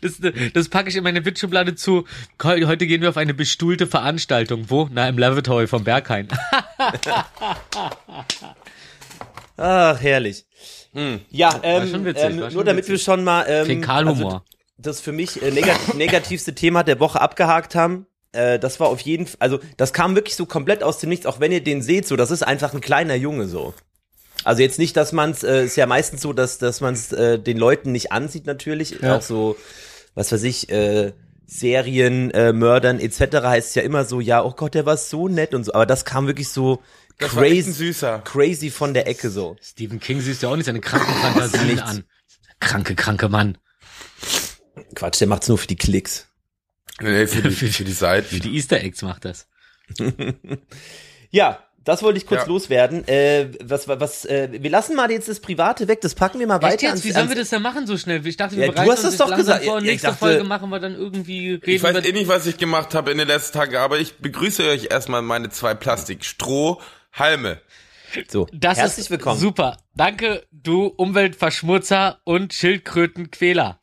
Das, 0.00 0.14
das 0.54 0.68
packe 0.70 0.88
ich 0.88 0.96
in 0.96 1.04
meine 1.04 1.24
Witzschublade 1.26 1.74
zu. 1.74 2.06
Heute 2.42 2.86
gehen 2.86 3.02
wir 3.02 3.10
auf 3.10 3.18
eine 3.18 3.34
bestuhlte 3.34 3.86
Veranstaltung. 3.86 4.70
Wo? 4.70 4.88
Na, 4.90 5.06
im 5.08 5.18
Lavatory 5.18 5.66
vom 5.66 5.84
Berghain. 5.84 6.28
Ach, 9.58 10.00
herrlich. 10.00 10.46
Ja, 11.30 11.60
ähm, 11.62 11.88
schon 11.88 12.04
witzig, 12.04 12.24
ähm, 12.24 12.36
nur 12.36 12.64
damit 12.64 12.78
witzig. 12.84 12.90
wir 12.92 12.98
schon 12.98 13.22
mal 13.24 13.44
ähm, 13.48 13.66
Fäkalhumor. 13.66 14.32
also 14.32 14.42
das 14.78 15.00
für 15.00 15.12
mich 15.12 15.40
äh, 15.42 15.50
negat 15.50 15.94
negativste 15.94 16.54
Thema 16.54 16.82
der 16.82 16.98
Woche 17.00 17.20
abgehakt 17.20 17.74
haben. 17.74 18.06
Äh, 18.32 18.58
das 18.58 18.80
war 18.80 18.88
auf 18.88 19.00
jeden 19.00 19.26
Fall, 19.26 19.36
also 19.40 19.60
das 19.76 19.92
kam 19.92 20.14
wirklich 20.14 20.36
so 20.36 20.46
komplett 20.46 20.82
aus 20.82 20.98
dem 20.98 21.10
Nichts, 21.10 21.26
auch 21.26 21.38
wenn 21.40 21.52
ihr 21.52 21.62
den 21.62 21.82
seht, 21.82 22.06
so, 22.08 22.16
das 22.16 22.30
ist 22.30 22.42
einfach 22.42 22.74
ein 22.74 22.80
kleiner 22.80 23.14
Junge 23.14 23.46
so. 23.46 23.74
Also 24.42 24.62
jetzt 24.62 24.78
nicht, 24.78 24.96
dass 24.96 25.12
man 25.12 25.30
es, 25.32 25.42
äh, 25.44 25.64
ist 25.64 25.76
ja 25.76 25.86
meistens 25.86 26.22
so, 26.22 26.32
dass, 26.32 26.58
dass 26.58 26.80
man 26.80 26.94
es 26.94 27.12
äh, 27.12 27.38
den 27.38 27.58
Leuten 27.58 27.92
nicht 27.92 28.10
ansieht 28.10 28.46
natürlich, 28.46 29.00
Ja. 29.02 29.16
auch 29.18 29.22
so, 29.22 29.56
was 30.14 30.32
weiß 30.32 30.42
ich, 30.44 30.70
äh, 30.70 31.12
Serien, 31.46 32.30
äh, 32.30 32.52
Mördern 32.52 33.00
etc. 33.00 33.42
heißt 33.42 33.68
es 33.70 33.74
ja 33.74 33.82
immer 33.82 34.04
so, 34.04 34.20
ja, 34.20 34.42
oh 34.44 34.52
Gott, 34.56 34.74
der 34.74 34.86
war 34.86 34.96
so 34.96 35.28
nett 35.28 35.52
und 35.52 35.64
so, 35.64 35.74
aber 35.74 35.84
das 35.84 36.04
kam 36.04 36.26
wirklich 36.26 36.48
so 36.48 36.80
Das 37.20 37.30
crazy, 37.32 37.72
Süßer. 37.72 38.22
crazy 38.24 38.70
von 38.70 38.94
der 38.94 39.06
Ecke 39.06 39.30
so. 39.30 39.56
Stephen 39.62 40.00
King 40.00 40.20
siehst 40.20 40.42
du 40.42 40.48
auch 40.48 40.56
nicht 40.56 40.66
seine 40.66 40.80
kranken 40.80 41.12
Fantasien 41.14 41.78
an. 41.80 42.04
Kranke, 42.60 42.94
kranke 42.94 43.28
Mann. 43.28 43.58
Quatsch, 44.94 45.20
der 45.20 45.28
macht's 45.28 45.48
nur 45.48 45.58
für 45.58 45.66
die 45.66 45.76
Klicks. 45.76 46.26
Nee, 47.00 47.26
für 47.26 47.42
die, 47.42 47.50
für 47.54 47.84
die 47.84 47.86
Wie 47.88 47.92
Seiten. 47.92 48.40
die 48.40 48.54
Easter 48.56 48.80
Eggs 48.80 49.02
macht 49.02 49.24
das. 49.24 49.46
Ja, 51.32 51.62
das 51.84 52.02
wollte 52.02 52.18
ich 52.18 52.26
kurz 52.26 52.42
Ja. 52.42 52.46
loswerden. 52.48 53.06
Äh, 53.06 53.50
was, 53.62 53.86
was, 53.86 54.24
äh, 54.24 54.48
wir 54.60 54.68
lassen 54.70 54.96
mal 54.96 55.10
jetzt 55.12 55.28
das 55.28 55.38
Private 55.40 55.86
weg, 55.88 56.00
das 56.00 56.14
packen 56.16 56.40
wir 56.40 56.46
mal 56.48 56.56
Echt 56.56 56.62
weiter. 56.64 56.72
jetzt? 56.82 56.84
ans- 56.90 57.04
Wie 57.04 57.12
sollen 57.12 57.28
wir 57.28 57.36
das 57.36 57.50
denn 57.50 57.62
machen 57.62 57.86
so 57.86 57.96
schnell? 57.96 58.26
Ich 58.26 58.36
dachte, 58.36 58.56
wir 58.56 58.62
Ja, 58.62 58.66
du 58.68 58.72
bereiten 58.74 58.90
hast 58.90 59.04
uns 59.04 59.16
das 59.16 59.28
doch 59.28 59.36
gesagt. 59.36 59.64
vor. 59.64 59.74
Ja, 59.74 59.78
ich 59.80 59.84
Nächste 59.86 60.08
dachte- 60.08 60.18
Folge 60.18 60.44
machen 60.44 60.68
wir 60.70 60.80
dann 60.80 60.94
irgendwie 60.94 61.50
reden 61.54 61.70
Ich 61.70 61.82
weiß 61.82 62.04
eh 62.04 62.12
nicht, 62.12 62.26
was 62.28 62.46
ich 62.46 62.58
gemacht 62.58 62.94
habe 62.94 63.12
in 63.12 63.18
den 63.18 63.28
letzten 63.28 63.58
Tagen, 63.58 63.76
aber 63.76 63.98
ich 64.00 64.16
begrüße 64.18 64.64
euch 64.68 64.88
erstmal 64.90 65.22
meine 65.22 65.50
zwei 65.50 65.74
Plastik-Strohhalme. 67.12 67.60
So, 68.28 68.46
Das 68.52 68.78
herzlich 68.78 69.04
ist 69.06 69.10
willkommen. 69.10 69.38
super. 69.38 69.76
Danke, 69.94 70.46
du 70.50 70.86
Umweltverschmutzer 70.86 72.20
und 72.24 72.52
Schildkrötenquäler. 72.52 73.80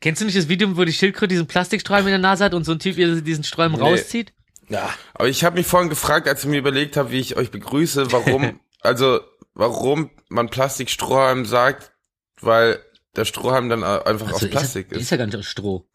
Kennst 0.00 0.20
du 0.20 0.26
nicht 0.26 0.36
das 0.36 0.48
Video, 0.48 0.76
wo 0.76 0.84
die 0.84 0.92
Schildkröte 0.92 1.28
diesen 1.28 1.46
Plastikstreifen 1.46 2.06
in 2.08 2.12
der 2.12 2.18
Nase 2.18 2.44
hat 2.44 2.54
und 2.54 2.64
so 2.64 2.72
ein 2.72 2.78
Typ 2.78 2.98
ihr 2.98 3.20
diesen 3.22 3.44
Streifen 3.44 3.76
Nee. 3.76 3.82
rauszieht? 3.82 4.32
Ja, 4.68 4.92
Aber 5.14 5.28
ich 5.28 5.44
habe 5.44 5.56
mich 5.56 5.66
vorhin 5.66 5.88
gefragt, 5.88 6.26
als 6.28 6.42
ich 6.42 6.50
mir 6.50 6.58
überlegt 6.58 6.96
habe, 6.96 7.12
wie 7.12 7.20
ich 7.20 7.36
euch 7.36 7.50
begrüße, 7.52 8.10
warum, 8.12 8.60
also 8.80 9.20
warum 9.54 10.10
man 10.28 10.48
Plastikstrohhalm 10.50 11.46
sagt, 11.46 11.92
weil 12.40 12.82
der 13.14 13.24
Strohhalm 13.24 13.68
dann 13.68 13.84
einfach 13.84 14.26
aus 14.26 14.34
Also, 14.34 14.48
Plastik 14.48 14.86
ist, 14.86 14.92
ja, 14.92 14.96
ist. 14.98 15.02
ist 15.04 15.10
ja 15.10 15.16
gar 15.18 15.26
nicht 15.26 15.36
aus 15.36 15.46
Stroh. 15.46 15.88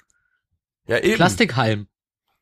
Ja, 0.87 0.99
eben. 0.99 1.15
Plastikhalm. 1.15 1.87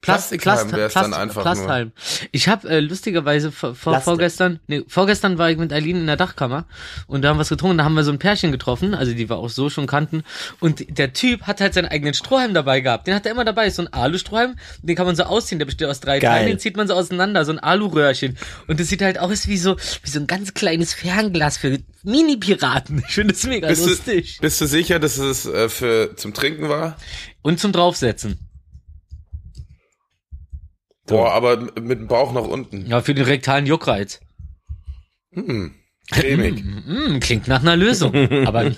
Plast, 0.02 0.30
Plastikhalm 0.30 0.70
Plast, 0.70 0.78
wär's 0.78 0.94
Plast, 0.94 1.06
dann 1.08 1.14
einfach 1.14 1.42
Plasthalm. 1.42 1.92
Ich 2.32 2.48
habe 2.48 2.70
äh, 2.70 2.80
lustigerweise 2.80 3.52
vor, 3.52 3.76
vor, 3.76 4.00
vorgestern, 4.00 4.62
nee, 4.68 4.82
vorgestern 4.88 5.38
war 5.38 5.52
ich 5.52 5.58
mit 5.58 5.74
Eileen 5.74 5.98
in 5.98 6.08
der 6.08 6.16
Dachkammer 6.16 6.66
und 7.08 7.22
da 7.22 7.30
haben 7.30 7.36
wir 7.36 7.42
was 7.42 7.50
getrunken, 7.50 7.78
da 7.80 7.84
haben 7.84 7.96
wir 7.96 8.06
so 8.06 8.12
ein 8.12 8.18
Pärchen 8.18 8.54
getroffen, 8.54 8.96
also 8.96 9.14
die 9.14 9.28
wir 9.28 9.36
auch 9.36 9.50
so 9.50 9.70
schon 9.70 9.88
kannten 9.88 10.24
und 10.62 10.98
der 10.98 11.12
Typ 11.12 11.42
hat 11.44 11.60
halt 11.60 11.74
seinen 11.74 11.88
eigenen 11.88 12.14
Strohhalm 12.14 12.54
dabei 12.54 12.80
gehabt. 12.80 13.08
Den 13.08 13.14
hat 13.14 13.26
er 13.26 13.34
immer 13.34 13.44
dabei, 13.44 13.68
ist 13.68 13.76
so 13.76 13.82
ein 13.82 13.92
Alustrohhalm, 13.92 14.56
den 14.82 14.96
kann 14.96 15.06
man 15.06 15.18
so 15.18 15.24
ausziehen, 15.24 15.60
der 15.60 15.66
besteht 15.66 15.90
aus 15.90 16.00
drei. 16.00 16.20
Teilen, 16.20 16.48
den 16.48 16.60
zieht 16.60 16.78
man 16.78 16.88
so 16.88 16.94
auseinander, 16.94 17.44
so 17.44 17.52
ein 17.52 17.60
Aluröhrchen 17.60 18.38
und 18.68 18.80
das 18.80 18.88
sieht 18.88 19.02
halt 19.02 19.20
aus 19.20 19.50
wie 19.50 19.58
so 19.58 19.76
wie 20.04 20.10
so 20.10 20.22
ein 20.22 20.28
ganz 20.28 20.54
kleines 20.54 20.94
Fernglas 20.94 21.58
für 21.58 21.78
Mini-Piraten. 22.04 23.04
Ich 23.06 23.16
finde 23.16 23.34
das 23.34 23.44
mega 23.44 23.68
Bist 23.68 23.86
lustig. 23.86 24.38
du, 24.38 24.42
bist 24.44 24.62
du 24.62 24.66
sicher, 24.66 25.00
dass 25.00 25.18
es 25.18 25.46
äh, 25.46 25.68
für 25.68 26.16
zum 26.16 26.34
Trinken 26.34 26.70
war? 26.70 26.96
Und 27.42 27.60
zum 27.60 27.74
draufsetzen. 27.74 28.49
Boah, 31.10 31.32
aber 31.34 31.58
mit 31.58 32.00
dem 32.00 32.08
Bauch 32.08 32.34
nach 32.34 32.44
unten. 32.44 32.86
Ja, 32.86 33.02
für 33.02 33.14
den 33.14 33.26
rektalen 33.26 33.66
Juckreiz. 33.66 34.20
Hm. 35.34 35.76
Cremig. 36.12 36.64
Mm, 36.64 37.20
klingt 37.20 37.48
nach 37.48 37.62
einer 37.62 37.76
Lösung. 37.76 38.14
Aber 38.48 38.66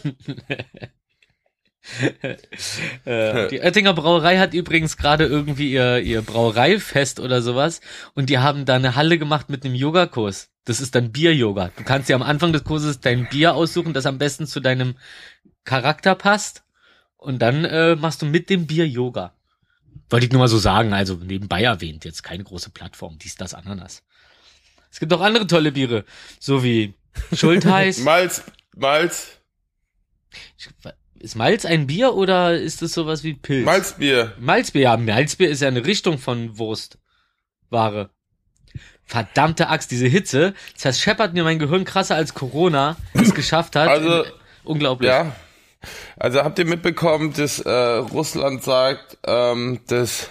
äh, 3.06 3.48
die 3.48 3.60
Oettinger 3.60 3.94
Brauerei 3.94 4.38
hat 4.38 4.54
übrigens 4.54 4.98
gerade 4.98 5.26
irgendwie 5.26 5.72
ihr, 5.72 6.00
ihr 6.00 6.22
Brauereifest 6.22 7.20
oder 7.20 7.42
sowas 7.42 7.82
und 8.14 8.30
die 8.30 8.38
haben 8.40 8.66
da 8.66 8.76
eine 8.76 8.96
Halle 8.96 9.18
gemacht 9.18 9.50
mit 9.50 9.66
einem 9.66 9.76
Yogakurs. 9.76 10.50
Das 10.66 10.80
ist 10.80 10.94
dann 10.94 11.12
Bier-Yoga. 11.12 11.72
Du 11.76 11.84
kannst 11.84 12.10
ja 12.10 12.16
am 12.16 12.22
Anfang 12.22 12.54
des 12.54 12.64
Kurses 12.64 13.00
dein 13.00 13.28
Bier 13.30 13.56
aussuchen, 13.56 13.94
das 13.94 14.06
am 14.06 14.20
besten 14.20 14.46
zu 14.46 14.60
deinem 14.60 14.96
Charakter 15.64 16.14
passt 16.16 16.64
und 17.18 17.42
dann 17.42 17.66
äh, 17.66 17.96
machst 17.96 18.22
du 18.22 18.26
mit 18.26 18.50
dem 18.50 18.68
Bier 18.68 18.88
Yoga. 18.88 19.34
Wollte 20.10 20.26
ich 20.26 20.32
nur 20.32 20.40
mal 20.40 20.48
so 20.48 20.58
sagen, 20.58 20.94
also 20.94 21.16
nebenbei 21.16 21.64
erwähnt, 21.64 22.04
jetzt 22.06 22.24
keine 22.24 22.44
große 22.44 22.70
Plattform, 22.70 23.18
dies, 23.18 23.36
das, 23.36 23.54
Ananas. 23.54 24.04
Es 24.92 25.00
gibt 25.00 25.14
auch 25.14 25.22
andere 25.22 25.48
tolle 25.48 25.72
Biere, 25.72 26.04
so 26.40 26.64
wie 26.64 26.94
Schultheiß. 27.34 28.00
Malz, 28.04 28.44
Malz, 28.76 29.40
Ist 31.20 31.36
Malz 31.36 31.66
ein 31.66 31.88
Bier 31.88 32.14
oder 32.14 32.58
ist 32.58 32.82
es 32.82 32.94
sowas 32.94 33.24
wie 33.24 33.36
Pilz? 33.36 33.66
Malzbier. 33.66 34.34
Malzbier, 34.40 34.82
ja, 34.82 34.98
Malzbier 34.98 35.50
ist 35.50 35.62
ja 35.62 35.68
eine 35.68 35.86
Richtung 35.86 36.18
von 36.18 36.58
Wurstware. 36.58 38.10
Verdammte 39.06 39.68
Axt, 39.68 39.92
diese 39.92 40.08
Hitze 40.08 40.54
zerscheppert 40.76 41.34
mir 41.34 41.44
mein 41.44 41.60
Gehirn 41.60 41.84
krasser 41.86 42.16
als 42.16 42.34
Corona 42.34 42.96
es 43.14 43.34
geschafft 43.34 43.76
hat. 43.76 43.90
Also, 43.90 44.26
Unglaublich. 44.64 45.10
Ja. 45.10 45.36
Also 46.18 46.44
habt 46.44 46.60
ihr 46.60 46.66
mitbekommen, 46.66 47.34
dass 47.34 47.60
äh, 47.60 47.70
Russland 47.70 48.64
sagt, 48.64 49.18
ähm, 49.26 49.80
dass 49.88 50.30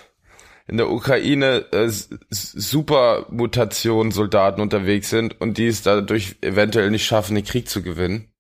in 0.67 0.77
der 0.77 0.91
Ukraine 0.91 1.65
äh, 1.73 1.91
Supermutation-Soldaten 2.31 4.61
unterwegs 4.61 5.11
sind 5.11 5.41
und 5.41 5.59
die 5.59 5.67
es 5.67 5.83
dadurch 5.83 6.37
eventuell 6.43 6.91
nicht 6.91 7.05
schaffen, 7.05 7.35
den 7.35 7.45
Krieg 7.45 7.69
zu 7.69 7.83
gewinnen? 7.83 8.33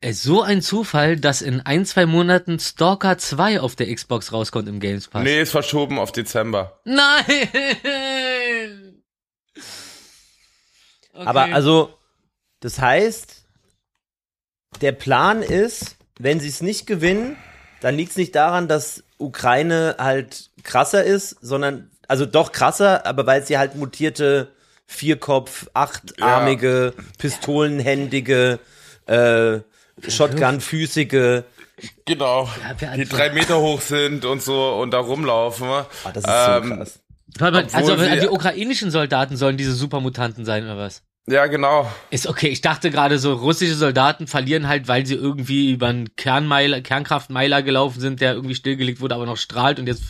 Äh, 0.00 0.14
So 0.14 0.40
ein 0.42 0.62
Zufall, 0.62 1.18
dass 1.18 1.42
in 1.42 1.60
ein, 1.60 1.84
zwei 1.84 2.06
Monaten 2.06 2.58
Stalker 2.58 3.18
2 3.18 3.60
auf 3.60 3.76
der 3.76 3.94
Xbox 3.94 4.32
rauskommt 4.32 4.66
im 4.68 4.80
Games 4.80 5.08
Pass. 5.08 5.22
Nee, 5.22 5.42
ist 5.42 5.50
verschoben 5.50 5.98
auf 5.98 6.12
Dezember. 6.12 6.80
Nein! 6.84 7.20
Okay. 11.16 11.26
aber 11.26 11.44
also, 11.54 11.94
das 12.60 12.80
heißt, 12.80 13.43
der 14.80 14.92
Plan 14.92 15.42
ist, 15.42 15.96
wenn 16.18 16.40
sie 16.40 16.48
es 16.48 16.60
nicht 16.60 16.86
gewinnen, 16.86 17.36
dann 17.80 17.96
liegt 17.96 18.12
es 18.12 18.16
nicht 18.16 18.34
daran, 18.34 18.68
dass 18.68 19.04
Ukraine 19.18 19.96
halt 19.98 20.50
krasser 20.62 21.04
ist, 21.04 21.36
sondern, 21.40 21.90
also 22.08 22.26
doch 22.26 22.52
krasser, 22.52 23.06
aber 23.06 23.26
weil 23.26 23.44
sie 23.44 23.58
halt 23.58 23.74
mutierte 23.74 24.48
Vierkopf, 24.86 25.68
achtarmige, 25.74 26.94
pistolenhändige, 27.18 28.58
äh, 29.06 29.58
Shotgun-füßige 30.08 31.44
Genau. 32.06 32.48
Ja, 32.80 32.96
die 32.96 33.04
drei 33.04 33.30
Meter 33.30 33.60
hoch 33.60 33.80
sind 33.80 34.24
und 34.24 34.42
so 34.42 34.74
und 34.74 34.92
da 34.92 34.98
rumlaufen. 34.98 35.66
Ah, 35.68 35.86
das 36.12 36.24
ist 36.24 36.30
so 36.30 36.52
Ähm, 36.70 36.76
krass. 36.76 37.00
Warte 37.38 37.52
mal, 37.52 37.66
also 37.72 37.96
die 37.96 38.28
ukrainischen 38.28 38.90
Soldaten 38.90 39.36
sollen 39.36 39.56
diese 39.56 39.72
Supermutanten 39.72 40.44
sein 40.44 40.64
oder 40.64 40.78
was? 40.78 41.02
Ja, 41.26 41.46
genau. 41.46 41.90
Ist 42.10 42.26
okay, 42.26 42.48
ich 42.48 42.60
dachte 42.60 42.90
gerade 42.90 43.18
so, 43.18 43.32
russische 43.32 43.74
Soldaten 43.76 44.26
verlieren 44.26 44.68
halt, 44.68 44.88
weil 44.88 45.06
sie 45.06 45.14
irgendwie 45.14 45.72
über 45.72 45.86
einen 45.86 46.14
Kernmeiler, 46.16 46.82
Kernkraftmeiler 46.82 47.62
gelaufen 47.62 47.98
sind, 48.00 48.20
der 48.20 48.34
irgendwie 48.34 48.54
stillgelegt 48.54 49.00
wurde, 49.00 49.14
aber 49.14 49.24
noch 49.24 49.38
strahlt 49.38 49.78
und 49.78 49.86
jetzt 49.86 50.02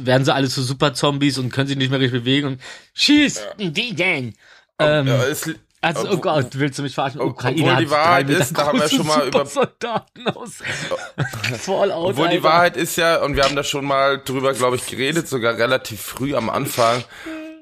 werden 0.00 0.24
sie 0.24 0.32
alle 0.32 0.48
zu 0.48 0.62
Superzombies 0.62 1.36
und 1.36 1.50
können 1.52 1.68
sich 1.68 1.76
nicht 1.76 1.90
mehr 1.90 2.00
richtig 2.00 2.20
bewegen 2.22 2.46
und 2.46 2.60
schieß 2.94 3.46
die 3.58 3.94
denn? 3.94 4.34
Ähm, 4.78 5.06
Ja, 5.06 5.22
es, 5.24 5.50
also, 5.82 6.08
oh 6.10 6.16
Gott, 6.16 6.46
willst 6.54 6.78
du 6.78 6.82
mich 6.82 6.94
verarschen? 6.94 7.20
ob- 7.20 7.32
Ukraine 7.32 7.62
obwohl 7.62 7.76
die 7.84 7.90
Wahrheit 7.90 8.30
ist, 8.30 8.56
da 8.56 8.66
haben 8.66 8.80
wir 8.80 8.88
schon 8.88 9.06
mal 9.06 9.26
über- 9.28 9.44
Supersoldaten 9.44 10.28
aus 10.28 10.54
Fallout, 11.58 12.10
Obwohl 12.10 12.28
die. 12.30 12.42
Wahrheit 12.42 12.76
ist 12.76 12.96
ja, 12.96 13.22
und 13.22 13.36
wir 13.36 13.44
haben 13.44 13.54
da 13.54 13.62
schon 13.62 13.84
mal 13.84 14.18
drüber, 14.24 14.54
glaube 14.54 14.76
ich, 14.76 14.86
geredet, 14.86 15.28
sogar 15.28 15.58
relativ 15.58 16.00
früh 16.00 16.34
am 16.34 16.48
Anfang, 16.50 17.04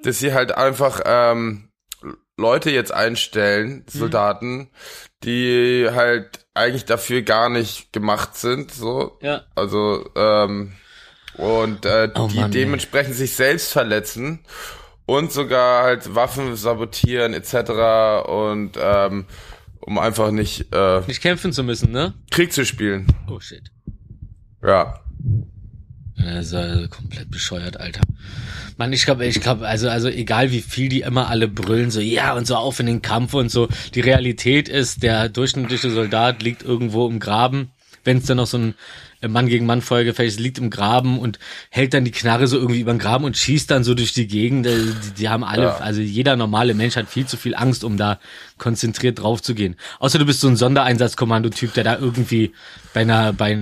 dass 0.03 0.19
sie 0.21 0.33
halt 0.33 0.53
einfach 0.53 1.01
ähm, 1.05 1.69
Leute 2.37 2.71
jetzt 2.71 2.93
einstellen, 2.93 3.85
Mhm. 3.93 3.99
Soldaten, 3.99 4.71
die 5.25 5.89
halt 5.91 6.47
eigentlich 6.55 6.85
dafür 6.85 7.23
gar 7.23 7.49
nicht 7.49 7.93
gemacht 7.93 8.37
sind, 8.37 8.71
so. 8.73 9.19
Ja. 9.23 9.45
Also, 9.55 10.11
ähm, 10.17 10.73
und 11.37 11.85
äh, 11.87 12.11
Oh 12.15 12.29
die 12.31 12.37
Mann, 12.37 12.53
ey. 12.53 12.59
dementsprechend 12.61 13.15
sich 13.15 13.35
selbst 13.35 13.73
verletzen 13.73 14.41
und 15.07 15.33
sogar 15.33 15.85
halt 15.85 16.15
Waffen 16.15 16.57
sabotieren 16.57 17.33
etc. 17.35 18.27
und 18.29 18.73
ähm, 18.81 19.27
um 19.81 19.99
einfach 19.99 20.31
nicht 20.31 20.75
äh, 20.75 21.01
Nicht 21.07 21.23
kämpfen 21.23 21.53
zu 21.53 21.63
müssen, 21.63 21.93
ne? 21.93 22.15
Krieg 22.31 22.53
zu 22.53 22.65
spielen. 22.65 23.07
Oh 23.31 23.39
shit. 23.41 23.71
Ja. 24.63 25.01
Das 26.19 26.47
ist 26.47 26.53
äh, 26.55 26.89
komplett 26.89 27.31
bescheuert, 27.31 27.79
Alter. 27.79 28.01
Mann, 28.77 28.93
ich 28.93 29.05
glaube, 29.05 29.27
ich 29.27 29.41
glaube, 29.41 29.67
also, 29.67 29.89
also 29.89 30.09
egal 30.09 30.51
wie 30.51 30.61
viel 30.61 30.89
die 30.89 31.01
immer 31.01 31.29
alle 31.29 31.49
brüllen, 31.49 31.91
so 31.91 32.01
ja 32.01 32.35
und 32.35 32.47
so 32.47 32.57
auf 32.57 32.81
in 32.81 32.87
den 32.87 33.03
Kampf 33.03 33.35
und 33.35 33.51
so. 33.51 33.69
Die 33.95 34.01
Realität 34.01 34.69
ist, 34.69 35.03
der 35.03 35.29
durchschnittliche 35.29 35.91
Soldat 35.91 36.43
liegt 36.43 36.63
irgendwo 36.63 37.09
im 37.09 37.21
Graben, 37.21 37.71
wenn 38.05 38.19
es 38.19 38.25
dann 38.25 38.39
noch 38.39 38.47
so 38.47 38.59
ein 38.59 38.75
Mann 39.27 39.47
gegen 39.47 39.67
Mann 39.67 39.81
ist, 39.81 40.41
liegt 40.41 40.59
im 40.59 40.71
Graben 40.71 41.19
und 41.19 41.39
hält 41.71 41.95
dann 41.95 42.05
die 42.05 42.11
Knarre 42.11 42.47
so 42.47 42.57
irgendwie 42.59 42.81
über 42.81 42.93
den 42.93 42.99
Graben 42.99 43.25
und 43.25 43.37
schießt 43.37 43.71
dann 43.71 43.85
so 43.85 43.95
durch 43.95 44.13
die 44.13 44.27
Gegend. 44.27 44.67
Äh, 44.67 44.77
Die, 44.77 45.11
die 45.19 45.29
haben 45.29 45.45
alle, 45.45 45.65
Ja. 45.65 45.77
also 45.79 46.01
jeder 46.01 46.37
normale 46.37 46.75
Mensch 46.75 46.97
hat 46.97 47.09
viel 47.09 47.27
zu 47.27 47.37
viel 47.37 47.55
Angst, 47.55 47.85
um 47.85 47.97
da 47.97 48.19
konzentriert 48.59 49.21
drauf 49.21 49.43
zu 49.43 49.55
gehen. 49.55 49.77
Außer 49.99 50.19
du 50.19 50.27
bist 50.27 50.41
so 50.41 50.49
ein 50.49 50.57
Sondereinsatzkommando-Typ, 50.57 51.75
der 51.75 51.85
da 51.85 51.97
irgendwie 51.99 52.53
bei 52.95 53.01
einer, 53.03 53.33
bei, 53.33 53.57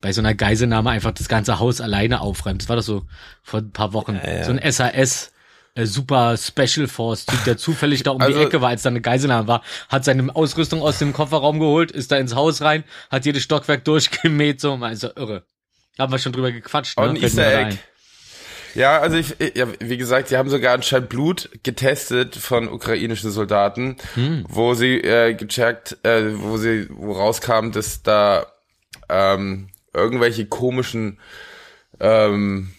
bei 0.00 0.12
so 0.12 0.20
einer 0.20 0.34
Geiselnahme 0.34 0.90
einfach 0.90 1.12
das 1.12 1.28
ganze 1.28 1.58
Haus 1.58 1.80
alleine 1.80 2.20
aufräumt. 2.20 2.62
Das 2.62 2.68
war 2.68 2.76
das 2.76 2.86
so 2.86 3.04
vor 3.42 3.60
ein 3.60 3.70
paar 3.72 3.92
Wochen. 3.92 4.18
So 4.44 4.52
ein 4.52 4.72
SAS. 4.72 5.32
Äh, 5.76 5.86
Super 5.86 6.36
Special 6.36 6.88
Force 6.88 7.26
Typ, 7.26 7.44
der 7.44 7.56
zufällig 7.56 8.02
da 8.02 8.10
um 8.10 8.20
Also- 8.20 8.38
die 8.38 8.44
Ecke 8.44 8.60
war, 8.60 8.70
als 8.70 8.82
da 8.82 8.90
eine 8.90 9.00
Geiselnahme 9.00 9.46
war, 9.46 9.62
hat 9.88 10.04
seine 10.04 10.34
Ausrüstung 10.34 10.82
aus 10.82 10.98
dem 10.98 11.12
Kofferraum 11.12 11.60
geholt, 11.60 11.92
ist 11.92 12.10
da 12.10 12.16
ins 12.16 12.34
Haus 12.34 12.62
rein, 12.62 12.84
hat 13.10 13.24
jedes 13.26 13.42
Stockwerk 13.42 13.84
durchgemäht, 13.84 14.60
so, 14.60 14.74
also 14.74 15.10
irre. 15.14 15.44
Haben 15.98 16.12
wir 16.12 16.18
schon 16.18 16.32
drüber 16.32 16.52
gequatscht, 16.52 16.98
ne? 16.98 17.18
Easter 17.18 17.60
Egg. 17.68 17.78
Ja, 18.74 19.00
also 19.00 19.16
ich, 19.16 19.36
ja, 19.54 19.66
wie 19.80 19.96
gesagt, 19.96 20.28
sie 20.28 20.36
haben 20.36 20.50
sogar 20.50 20.74
anscheinend 20.74 21.08
Blut 21.08 21.48
getestet 21.62 22.36
von 22.36 22.68
ukrainischen 22.68 23.30
Soldaten, 23.30 23.96
wo 24.48 24.74
sie 24.74 24.98
äh, 25.00 25.32
gecheckt, 25.32 25.96
äh, 26.02 26.24
wo 26.34 26.58
sie, 26.58 26.86
wo 26.90 27.12
rauskam, 27.12 27.70
dass 27.72 28.02
da 28.02 28.44
ähm, 29.08 29.68
irgendwelche 29.94 30.44
komischen, 30.44 31.18
ähm, 32.00 32.74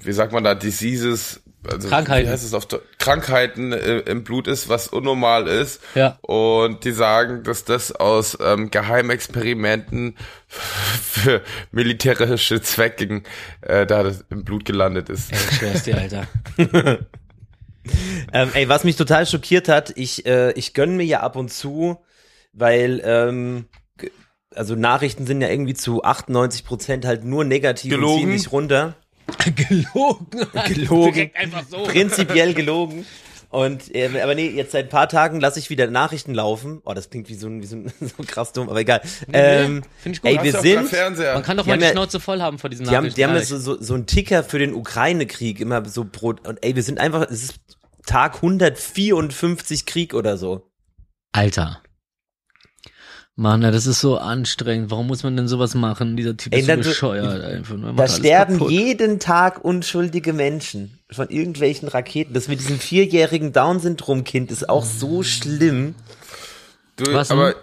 wie 0.00 0.10
sagt 0.12 0.32
man 0.32 0.42
da, 0.42 0.56
Diseases, 0.56 1.42
also 1.70 1.88
Krankheiten. 1.88 2.26
wie 2.26 2.32
heißt 2.32 2.44
es 2.44 2.54
auf 2.54 2.66
Krankheiten 2.98 3.72
äh, 3.72 3.98
im 4.00 4.24
Blut 4.24 4.48
ist, 4.48 4.68
was 4.68 4.88
unnormal 4.88 5.46
ist. 5.46 5.80
Ja. 5.94 6.18
Und 6.22 6.84
die 6.84 6.92
sagen, 6.92 7.42
dass 7.42 7.64
das 7.64 7.92
aus 7.92 8.38
ähm, 8.40 8.70
Geheimexperimenten 8.70 10.16
für 10.48 11.42
militärische 11.70 12.60
Zwecke 12.62 13.22
äh, 13.60 13.86
da 13.86 14.02
das 14.02 14.24
im 14.30 14.44
Blut 14.44 14.64
gelandet 14.64 15.08
ist. 15.08 15.32
Ey, 15.32 15.38
ich 15.38 15.56
schwör's 15.56 15.82
dir, 15.82 15.98
Alter. 15.98 16.26
Ähm, 18.32 18.50
ey, 18.54 18.68
was 18.68 18.84
mich 18.84 18.96
total 18.96 19.26
schockiert 19.26 19.68
hat, 19.68 19.92
ich, 19.96 20.26
äh, 20.26 20.52
ich 20.52 20.74
gönn 20.74 20.96
mir 20.96 21.04
ja 21.04 21.20
ab 21.20 21.36
und 21.36 21.52
zu, 21.52 21.98
weil, 22.52 23.00
ähm, 23.04 23.66
also 24.54 24.74
Nachrichten 24.74 25.26
sind 25.26 25.40
ja 25.40 25.48
irgendwie 25.48 25.74
zu 25.74 26.02
98 26.02 26.64
Prozent 26.64 27.04
halt 27.04 27.24
nur 27.24 27.44
negativ 27.44 27.90
Gelogen? 27.90 28.14
und 28.14 28.20
ziehen 28.20 28.30
mich 28.30 28.52
runter. 28.52 28.96
Gelogen. 29.56 30.26
Gelogen. 30.66 31.12
Direkt 31.14 31.36
einfach 31.36 31.64
so. 31.68 31.82
Prinzipiell 31.84 32.54
gelogen. 32.54 33.04
Und, 33.48 33.94
äh, 33.94 34.20
aber 34.20 34.34
nee, 34.34 34.48
jetzt 34.50 34.72
seit 34.72 34.86
ein 34.86 34.88
paar 34.90 35.08
Tagen 35.08 35.40
lasse 35.40 35.58
ich 35.58 35.70
wieder 35.70 35.86
Nachrichten 35.86 36.34
laufen. 36.34 36.80
Oh, 36.84 36.94
das 36.94 37.10
klingt 37.10 37.28
wie 37.28 37.34
so 37.34 37.46
ein, 37.46 37.62
wie 37.62 37.66
so, 37.66 37.76
ein, 37.76 37.92
so 38.00 38.22
krass 38.26 38.52
dumm, 38.52 38.68
aber 38.68 38.80
egal. 38.80 39.00
ähm, 39.32 39.82
find 39.98 40.16
ich 40.16 40.22
gut. 40.22 40.30
ey, 40.30 40.42
wir 40.42 40.52
sind, 40.60 40.88
Fernseher? 40.88 41.34
Man 41.34 41.42
kann 41.42 41.56
doch 41.56 41.64
Die 41.64 41.68
mal 41.70 41.74
haben 41.74 41.80
die 41.80 41.86
ja- 41.86 41.92
Schnauze 41.92 42.20
voll 42.20 42.42
haben 42.42 42.58
vor 42.58 42.70
diesen 42.70 42.84
die 42.86 42.90
haben, 42.90 43.04
Nachrichten. 43.04 43.16
die 43.16 43.24
haben 43.24 43.30
ja 43.30 43.36
ehrlich. 43.36 43.48
so, 43.48 43.58
so, 43.58 43.80
so 43.80 43.94
einen 43.94 44.06
Ticker 44.06 44.42
für 44.44 44.58
den 44.58 44.74
Ukraine-Krieg 44.74 45.60
immer 45.60 45.84
so 45.88 46.04
pro, 46.04 46.30
und 46.30 46.58
ey, 46.62 46.74
wir 46.74 46.82
sind 46.82 46.98
einfach, 46.98 47.22
es 47.30 47.44
ist 47.44 47.54
Tag 48.04 48.36
154 48.36 49.86
Krieg 49.86 50.12
oder 50.14 50.36
so. 50.36 50.68
Alter. 51.32 51.80
Mann, 53.38 53.60
ja, 53.60 53.70
das 53.70 53.86
ist 53.86 54.00
so 54.00 54.16
anstrengend. 54.16 54.90
Warum 54.90 55.08
muss 55.08 55.22
man 55.22 55.36
denn 55.36 55.46
sowas 55.46 55.74
machen? 55.74 56.16
Dieser 56.16 56.38
Typ 56.38 56.54
Ey, 56.54 56.60
ist 56.60 56.66
so 56.66 56.72
da- 56.72 56.76
bescheuert 56.78 57.44
einfach. 57.44 57.76
Da 57.78 57.88
alles 58.02 58.16
sterben 58.16 58.54
kaputt. 58.54 58.70
jeden 58.70 59.20
Tag 59.20 59.62
unschuldige 59.62 60.32
Menschen 60.32 60.98
von 61.10 61.28
irgendwelchen 61.28 61.86
Raketen. 61.88 62.32
Das 62.32 62.48
mit 62.48 62.60
diesem 62.60 62.78
vierjährigen 62.80 63.52
Down-Syndrom-Kind 63.52 64.50
ist 64.50 64.68
auch 64.70 64.86
so 64.86 65.22
schlimm. 65.22 65.94
Du, 66.96 67.12
Was 67.12 67.28
denn? 67.28 67.36
aber 67.38 67.54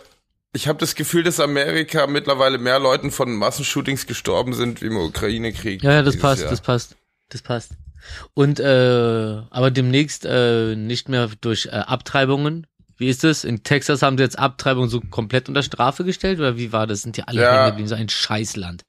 ich 0.56 0.68
habe 0.68 0.78
das 0.78 0.94
Gefühl, 0.94 1.24
dass 1.24 1.40
Amerika 1.40 2.06
mittlerweile 2.06 2.60
mehr 2.60 2.78
Leuten 2.78 3.10
von 3.10 3.34
Massenshootings 3.36 4.06
gestorben 4.06 4.54
sind 4.54 4.84
wie 4.84 4.86
im 4.86 4.98
Ukraine-Krieg. 4.98 5.82
Ja, 5.82 5.94
ja, 5.94 6.02
das 6.04 6.18
passt, 6.20 6.42
Jahr. 6.44 6.52
das 6.52 6.62
passt. 6.62 6.96
Das 7.30 7.42
passt. 7.42 7.72
Und 8.36 8.60
äh, 8.60 8.64
aber 9.50 9.72
demnächst 9.72 10.24
äh, 10.26 10.76
nicht 10.76 11.10
mehr 11.10 11.30
durch 11.42 11.66
äh, 11.66 11.70
Abtreibungen. 11.72 12.68
Wie 13.04 13.10
ist 13.10 13.26
das? 13.26 13.44
In 13.44 13.64
Texas 13.64 14.02
haben 14.02 14.18
sie 14.18 14.24
jetzt 14.24 14.40
Abtreibung 14.40 14.88
so 14.88 15.02
komplett 15.02 15.50
unter 15.50 15.62
Strafe 15.62 16.06
gestellt 16.06 16.40
oder 16.40 16.56
wie 16.56 16.72
war 16.72 16.88
das? 16.88 17.02
Sind 17.02 17.18
die 17.18 17.24
alle 17.28 17.42
Ja. 17.42 17.68
geblieben? 17.68 17.90
So 17.90 17.96
ein 17.96 18.08
Scheißland. 18.08 18.86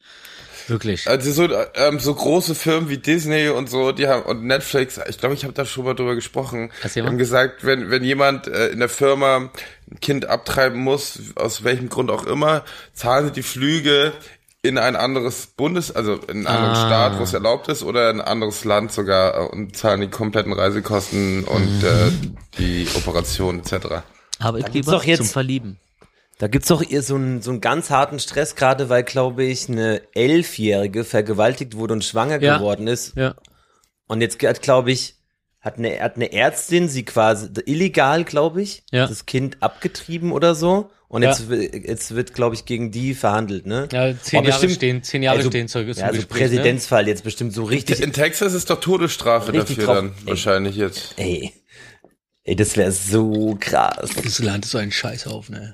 Wirklich. 0.69 1.09
Also 1.09 1.33
so, 1.33 1.49
ähm, 1.75 1.99
so 1.99 2.15
große 2.15 2.55
Firmen 2.55 2.89
wie 2.89 2.99
Disney 2.99 3.49
und 3.49 3.69
so, 3.69 3.91
die 3.91 4.07
haben 4.07 4.23
und 4.23 4.45
Netflix, 4.45 5.01
ich 5.09 5.19
glaube, 5.19 5.35
ich 5.35 5.43
habe 5.43 5.53
da 5.53 5.67
schon 5.67 5.85
mal 5.85 5.95
drüber 5.95 6.15
gesprochen, 6.15 6.71
die 6.95 7.03
haben 7.03 7.19
gesagt, 7.19 7.65
wenn 7.67 7.91
wenn 7.91 8.05
jemand 8.05 8.47
äh, 8.47 8.69
in 8.69 8.79
der 8.79 8.89
Firma 8.89 9.51
ein 9.91 10.01
Kind 10.01 10.27
abtreiben 10.27 10.79
muss, 10.81 11.19
aus 11.35 11.65
welchem 11.65 11.89
Grund 11.89 12.09
auch 12.11 12.25
immer, 12.25 12.65
zahlen 12.93 13.27
sie 13.27 13.33
die 13.33 13.43
Flüge 13.43 14.13
in 14.65 14.79
ein 14.79 14.97
anderes 14.97 15.47
Bundes, 15.47 15.95
also 15.95 16.15
in 16.15 16.39
einen 16.39 16.47
anderen 16.47 16.73
Ah. 16.77 16.87
Staat, 16.87 17.19
wo 17.19 17.23
es 17.23 17.35
erlaubt 17.35 17.69
ist, 17.69 17.83
oder 17.83 18.11
in 18.11 18.21
ein 18.21 18.27
anderes 18.27 18.65
Land 18.65 18.93
sogar 18.93 19.35
äh, 19.35 19.47
und 19.47 19.77
zahlen 19.77 20.01
die 20.01 20.09
kompletten 20.09 20.53
Reisekosten 20.53 21.45
und 21.45 21.81
Mhm. 21.83 21.85
äh, 21.85 22.11
die 22.59 22.89
Operation 22.97 23.61
etc. 23.61 24.03
Aber 24.39 24.59
ich 24.59 24.65
gibt's 24.65 24.75
lieber 24.75 24.93
doch 24.93 25.05
jetzt- 25.05 25.19
zum 25.19 25.27
Verlieben. 25.27 25.79
Da 26.39 26.49
gibt's 26.49 26.69
doch 26.69 26.83
eher 26.83 27.03
so 27.03 27.15
einen, 27.15 27.43
so 27.43 27.51
einen 27.53 27.61
ganz 27.61 27.91
harten 27.91 28.19
Stress, 28.19 28.57
gerade 28.57 28.89
weil, 28.89 29.05
glaube 29.05 29.45
ich, 29.45 29.69
eine 29.69 30.03
Elfjährige 30.15 31.05
vergewaltigt 31.05 31.77
wurde 31.77 31.95
und 31.95 32.03
schwanger 32.05 32.41
Ja. 32.43 32.57
geworden 32.59 32.89
ist. 32.89 33.15
Ja. 33.17 33.35
Und 34.09 34.21
jetzt 34.21 34.43
hat, 34.43 34.61
glaube 34.63 34.91
ich, 34.91 35.14
hat 35.65 35.79
eine, 35.79 35.99
hat 36.01 36.17
eine 36.17 36.31
Ärztin 36.33 36.89
sie 36.89 37.05
quasi 37.05 37.49
illegal, 37.65 38.25
glaube 38.25 38.61
ich, 38.63 38.83
Ja. 38.93 39.07
das 39.07 39.25
Kind 39.27 39.57
abgetrieben 39.63 40.31
oder 40.31 40.55
so. 40.55 40.91
Und 41.09 41.23
Ja. 41.23 41.31
jetzt, 41.31 41.45
jetzt 41.49 42.15
wird, 42.15 42.35
glaube 42.35 42.55
ich, 42.57 42.65
gegen 42.65 42.91
die 42.91 43.15
verhandelt, 43.15 43.67
ne? 43.67 43.89
Ja, 43.93 44.13
zehn 44.21 44.41
Aber 44.41 44.49
Jahre 44.49 44.61
bestimmt- 44.61 44.73
stehen, 44.77 45.03
zehn 45.03 45.23
Jahre 45.23 45.39
also, 45.39 45.49
stehen 45.51 45.69
zur, 45.69 45.83
zum 45.83 45.95
Ja, 45.95 46.07
also 46.07 46.17
Gespräch, 46.19 46.41
ne? 46.43 46.49
Präsidentsfall 46.49 47.07
jetzt 47.09 47.23
bestimmt 47.25 47.53
so 47.53 47.65
richtig. 47.65 48.01
In 48.01 48.13
Texas 48.13 48.53
ist 48.53 48.69
doch 48.69 48.81
Todesstrafe 48.81 49.53
dafür 49.53 49.85
drauf- 49.85 49.95
dann 49.97 50.07
ey. 50.23 50.27
wahrscheinlich 50.27 50.77
jetzt. 50.77 51.15
Ey. 51.17 51.53
Ey, 52.43 52.57
das 52.57 52.77
wäre 52.77 52.91
so 52.93 53.57
krass. 53.61 54.11
Das 54.23 54.39
Land 54.41 54.65
ist 54.67 54.73
so 54.73 54.79
ein 54.79 54.91
Scheißhaufen, 54.93 55.55
ey. 55.55 55.69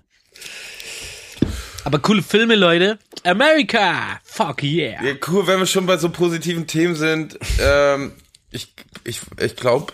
Aber 1.85 1.99
coole 1.99 2.23
Filme, 2.23 2.55
Leute. 2.55 2.99
America! 3.25 4.21
Fuck 4.23 4.63
yeah! 4.63 5.03
Ja, 5.03 5.15
cool, 5.29 5.47
wenn 5.47 5.59
wir 5.59 5.67
schon 5.67 5.87
bei 5.87 5.97
so 5.97 6.11
positiven 6.11 6.67
Themen 6.67 6.95
sind. 6.95 7.39
Ähm, 7.61 8.13
ich 8.51 8.75
ich, 9.05 9.21
ich 9.41 9.57
glaube, 9.57 9.93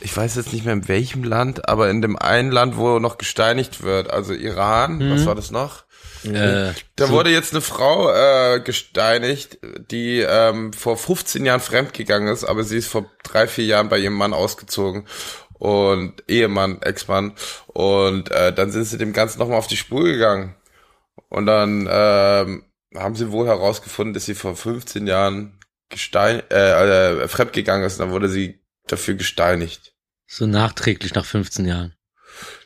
ich 0.00 0.16
weiß 0.16 0.36
jetzt 0.36 0.52
nicht 0.52 0.64
mehr 0.64 0.74
in 0.74 0.88
welchem 0.88 1.24
Land, 1.24 1.68
aber 1.68 1.88
in 1.90 2.02
dem 2.02 2.16
einen 2.16 2.50
Land, 2.52 2.76
wo 2.76 2.98
noch 2.98 3.18
gesteinigt 3.18 3.82
wird, 3.82 4.10
also 4.10 4.32
Iran, 4.34 5.00
was 5.10 5.26
war 5.26 5.34
das 5.34 5.50
noch? 5.50 5.84
Äh, 6.24 6.72
Da 6.96 7.08
wurde 7.10 7.30
jetzt 7.30 7.52
eine 7.52 7.60
Frau 7.60 8.10
äh, 8.12 8.60
gesteinigt, 8.60 9.58
die 9.90 10.20
ähm, 10.20 10.72
vor 10.72 10.96
15 10.96 11.44
Jahren 11.44 11.60
fremdgegangen 11.60 12.32
ist, 12.32 12.44
aber 12.44 12.64
sie 12.64 12.78
ist 12.78 12.88
vor 12.88 13.10
drei, 13.22 13.46
vier 13.46 13.64
Jahren 13.64 13.88
bei 13.88 13.98
ihrem 13.98 14.14
Mann 14.14 14.32
ausgezogen 14.34 15.06
und 15.54 16.24
Ehemann, 16.28 16.82
Ex-Mann. 16.82 17.32
Und 17.68 18.30
äh, 18.30 18.52
dann 18.52 18.70
sind 18.72 18.84
sie 18.84 18.98
dem 18.98 19.12
Ganzen 19.12 19.38
nochmal 19.38 19.58
auf 19.58 19.68
die 19.68 19.76
Spur 19.76 20.04
gegangen. 20.04 20.54
Und 21.28 21.46
dann 21.46 21.88
ähm, 21.90 22.64
haben 22.94 23.14
sie 23.14 23.30
wohl 23.30 23.46
herausgefunden, 23.46 24.14
dass 24.14 24.24
sie 24.26 24.34
vor 24.34 24.56
15 24.56 25.06
Jahren 25.06 25.58
gestein, 25.88 26.42
äh, 26.50 27.22
äh, 27.22 27.28
fremdgegangen 27.28 27.84
ist. 27.86 27.94
Und 27.94 28.06
dann 28.06 28.10
wurde 28.10 28.28
sie 28.28 28.60
dafür 28.86 29.14
gesteinigt. 29.14 29.94
So 30.26 30.46
nachträglich 30.46 31.14
nach 31.14 31.24
15 31.24 31.64
Jahren. 31.66 31.94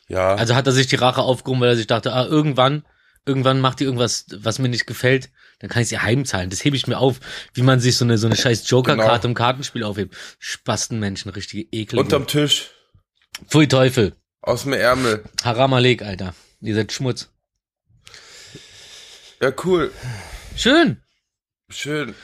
Ja. 0.08 0.34
Also 0.34 0.54
hat 0.54 0.66
er 0.66 0.72
sich 0.72 0.86
die 0.86 0.96
Rache 0.96 1.20
aufgehoben, 1.22 1.60
weil 1.60 1.68
er 1.70 1.76
sich 1.76 1.86
dachte, 1.86 2.12
ah, 2.12 2.26
irgendwann, 2.26 2.84
irgendwann 3.26 3.60
macht 3.60 3.80
die 3.80 3.84
irgendwas, 3.84 4.26
was 4.34 4.58
mir 4.58 4.68
nicht 4.68 4.86
gefällt, 4.86 5.30
dann 5.60 5.68
kann 5.70 5.82
ich 5.82 5.88
sie 5.88 5.98
heimzahlen. 5.98 6.50
Das 6.50 6.64
hebe 6.64 6.74
ich 6.76 6.86
mir 6.86 6.98
auf, 6.98 7.20
wie 7.52 7.62
man 7.62 7.78
sich 7.80 7.96
so 7.96 8.04
eine, 8.04 8.16
so 8.18 8.26
eine 8.26 8.36
scheiß 8.36 8.68
Joker-Karte 8.68 9.20
Genau. 9.20 9.30
im 9.30 9.34
Kartenspiel 9.34 9.84
aufhebt. 9.84 10.16
Spastenmenschen, 10.38 11.30
richtige 11.30 11.68
Ekel. 11.70 11.98
Unterm 11.98 12.26
Tisch. 12.26 12.70
Pfui 13.46 13.68
Teufel. 13.68 14.16
Aus 14.40 14.62
dem 14.62 14.72
Ärmel. 14.72 15.22
Haram 15.44 15.74
Alek, 15.74 16.02
Alter. 16.02 16.34
Ihr 16.60 16.74
seid 16.74 16.92
Schmutz. 16.92 17.28
Ja, 19.40 19.52
cool. 19.64 19.90
Schön. 20.56 21.02
Schön. 21.70 22.14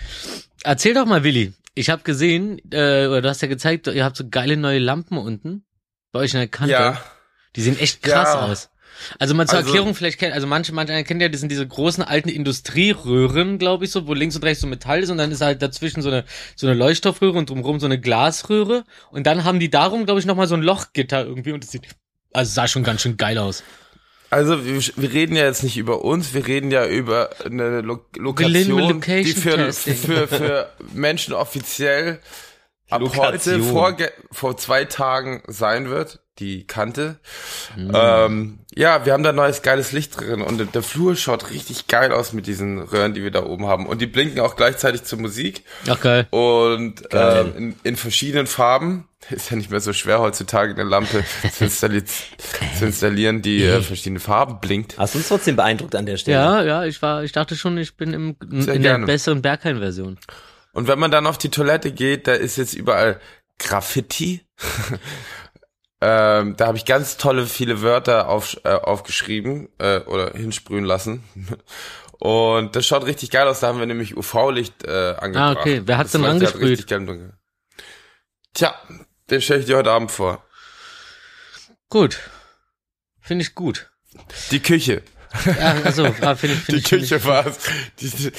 Erzähl 0.62 0.94
doch 0.94 1.06
mal, 1.06 1.22
Willi. 1.24 1.52
Ich 1.74 1.90
habe 1.90 2.02
gesehen, 2.02 2.59
äh, 2.72 3.06
oder 3.06 3.22
du 3.22 3.28
hast 3.28 3.42
ja 3.42 3.48
gezeigt, 3.48 3.87
ihr 3.87 4.04
habt 4.04 4.16
so 4.16 4.28
geile 4.28 4.56
neue 4.56 4.78
Lampen 4.78 5.18
unten 5.18 5.64
bei 6.12 6.20
euch 6.20 6.32
in 6.35 6.40
der 6.40 6.48
Kante. 6.48 6.72
Ja. 6.72 7.00
Die 7.54 7.61
sehen 7.62 7.78
echt 7.78 8.02
krass 8.02 8.35
Ja. 8.35 8.40
aus. 8.46 8.70
Also 9.18 9.35
mal 9.35 9.46
zur 9.46 9.59
Also- 9.59 9.68
Erklärung, 9.68 9.94
vielleicht 9.94 10.18
kennt, 10.18 10.32
also 10.32 10.46
manche, 10.46 10.72
manche 10.72 11.04
kennen 11.04 11.20
ja, 11.20 11.28
das 11.28 11.40
sind 11.40 11.50
diese 11.50 11.66
großen 11.66 12.02
alten 12.02 12.30
Industrieröhren, 12.30 13.59
glaube 13.59 13.85
ich, 13.85 13.90
so, 13.90 14.06
wo 14.06 14.14
links 14.14 14.37
und 14.37 14.42
rechts 14.44 14.62
so 14.62 14.66
Metall 14.66 15.02
ist 15.02 15.11
und 15.11 15.18
dann 15.18 15.30
ist 15.30 15.42
halt 15.42 15.61
dazwischen 15.61 16.00
so 16.00 16.09
eine, 16.09 16.24
so 16.56 16.66
eine 16.66 16.74
Leuchtstoffröhre 16.74 17.37
und 17.37 17.50
drumherum 17.50 17.78
so 17.78 17.85
eine 17.87 18.00
Glasröhre 18.00 18.85
und 19.11 19.26
dann 19.26 19.44
haben 19.44 19.61
die 19.61 19.68
darum, 19.68 20.06
glaube 20.06 20.20
ich, 20.20 20.24
nochmal 20.26 20.46
so 20.46 20.54
ein 20.54 20.62
Lochgitter 20.62 21.26
irgendwie 21.26 21.52
und 21.52 21.62
das 21.62 21.72
sieht, 21.72 21.82
also 22.32 22.50
sah 22.54 22.66
schon 22.68 22.85
ganz 22.85 23.02
schön 23.02 23.18
geil 23.18 23.37
aus. 23.37 23.62
Also 24.30 24.64
wir, 24.64 24.80
wir 24.96 25.12
reden 25.12 25.36
ja 25.36 25.44
jetzt 25.44 25.62
nicht 25.62 25.76
über 25.76 26.04
uns, 26.04 26.34
wir 26.34 26.46
reden 26.46 26.70
ja 26.70 26.86
über 26.86 27.30
eine 27.44 27.80
Lo 27.80 28.00
Lokation, 28.16 28.78
Location 28.78 29.24
die 29.24 29.32
für, 29.32 29.72
für, 29.72 30.28
für 30.28 30.68
Menschen 30.92 31.32
offiziell 31.34 32.18
ab 32.90 33.00
Lokation. 33.00 33.54
heute 33.56 33.62
vor, 33.62 33.96
vor 34.32 34.56
zwei 34.56 34.84
Tagen 34.84 35.42
sein 35.46 35.88
wird, 35.88 36.20
die 36.38 36.66
Kante. 36.66 37.18
Mhm. 37.76 37.92
Ähm, 37.94 38.58
ja, 38.74 39.06
wir 39.06 39.12
haben 39.12 39.22
da 39.22 39.32
neues 39.32 39.62
geiles 39.62 39.92
Licht 39.92 40.20
drin 40.20 40.42
und 40.42 40.58
der- 40.58 40.66
der 40.66 40.82
Flur 40.82 41.16
schaut 41.16 41.50
richtig 41.50 41.86
geil 41.86 42.12
aus 42.12 42.32
mit 42.32 42.46
diesen 42.46 42.78
Röhren, 42.80 43.14
die 43.14 43.22
wir 43.22 43.30
da 43.30 43.42
oben 43.44 43.66
haben. 43.66 43.86
Und 43.86 44.00
die 44.02 44.06
blinken 44.06 44.40
auch 44.40 44.54
gleichzeitig 44.56 45.04
zur 45.04 45.18
Musik 45.20 45.62
Ach 45.88 46.00
geil. 46.00 46.26
und 46.30 47.08
Geil. 47.10 47.52
ähm, 47.56 47.56
in, 47.56 47.76
in 47.84 47.96
verschiedenen 47.96 48.46
Farben. 48.46 49.08
Ist 49.30 49.50
ja 49.50 49.56
nicht 49.56 49.70
mehr 49.70 49.80
so 49.80 49.92
schwer 49.92 50.20
heutzutage 50.20 50.72
eine 50.74 50.84
Lampe 50.84 51.24
zu, 51.52 51.64
installi 51.64 52.04
zu 52.04 52.84
installieren, 52.84 53.42
die 53.42 53.62
äh, 53.64 53.82
verschiedene 53.82 54.20
Farben 54.20 54.60
blinkt. 54.60 54.98
Hast 54.98 55.14
du 55.14 55.18
uns 55.18 55.28
trotzdem 55.28 55.56
beeindruckt 55.56 55.94
an 55.94 56.06
der 56.06 56.16
Stelle? 56.16 56.36
Ja, 56.36 56.62
ja, 56.62 56.84
ich 56.84 57.00
war, 57.02 57.24
ich 57.24 57.32
dachte 57.32 57.56
schon, 57.56 57.76
ich 57.78 57.96
bin 57.96 58.12
im, 58.12 58.36
Sehr 58.40 58.74
in 58.74 58.82
der 58.82 58.92
gerne. 58.92 59.06
besseren 59.06 59.42
Berghain-Version. 59.42 60.18
Und 60.72 60.88
wenn 60.88 60.98
man 60.98 61.10
dann 61.10 61.26
auf 61.26 61.38
die 61.38 61.48
Toilette 61.48 61.92
geht, 61.92 62.26
da 62.28 62.34
ist 62.34 62.56
jetzt 62.56 62.74
überall 62.74 63.18
Graffiti. 63.58 64.46
ähm, 66.00 66.54
da 66.56 66.66
habe 66.66 66.76
ich 66.76 66.84
ganz 66.84 67.16
tolle 67.16 67.46
viele 67.46 67.82
Wörter 67.82 68.28
auf, 68.28 68.58
äh, 68.64 68.68
aufgeschrieben 68.68 69.68
äh, 69.78 70.00
oder 70.00 70.32
hinsprühen 70.32 70.84
lassen. 70.84 71.24
Und 72.18 72.76
das 72.76 72.86
schaut 72.86 73.06
richtig 73.06 73.30
geil 73.30 73.46
aus. 73.48 73.60
Da 73.60 73.68
haben 73.68 73.78
wir 73.78 73.86
nämlich 73.86 74.16
UV-Licht 74.16 74.84
äh, 74.84 75.14
angebracht. 75.18 75.56
Ah, 75.56 75.60
okay. 75.60 75.82
Wer 75.84 75.98
hat's 75.98 76.12
Das 76.12 76.20
denn 76.20 76.30
angesprüht? 76.30 76.62
richtig 76.62 76.86
geil 76.86 76.98
im 77.00 77.06
Dunkeln. 77.06 77.32
Tja, 78.54 78.74
den 79.30 79.40
stelle 79.40 79.60
ich 79.60 79.66
dir 79.66 79.76
heute 79.76 79.90
Abend 79.92 80.10
vor. 80.10 80.44
Gut. 81.88 82.18
Finde 83.20 83.42
ich 83.44 83.54
gut. 83.54 83.90
Die 84.50 84.60
Küche. 84.60 85.02
Ja, 85.44 85.74
also, 85.84 86.04
finde 86.12 86.24
ich, 86.30 86.36
finde 86.36 86.56
Die 86.68 86.76
ich, 86.76 86.84
Küche 86.84 87.16
ich. 87.16 87.24
war's. 87.26 87.58
Die, 88.00 88.08
die, 88.10 88.32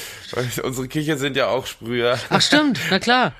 unsere 0.62 0.88
Küche 0.88 1.16
sind 1.16 1.36
ja 1.36 1.46
auch 1.48 1.66
Sprüher, 1.66 2.18
Ach 2.30 2.42
stimmt, 2.42 2.80
na 2.90 2.98
klar. 2.98 3.34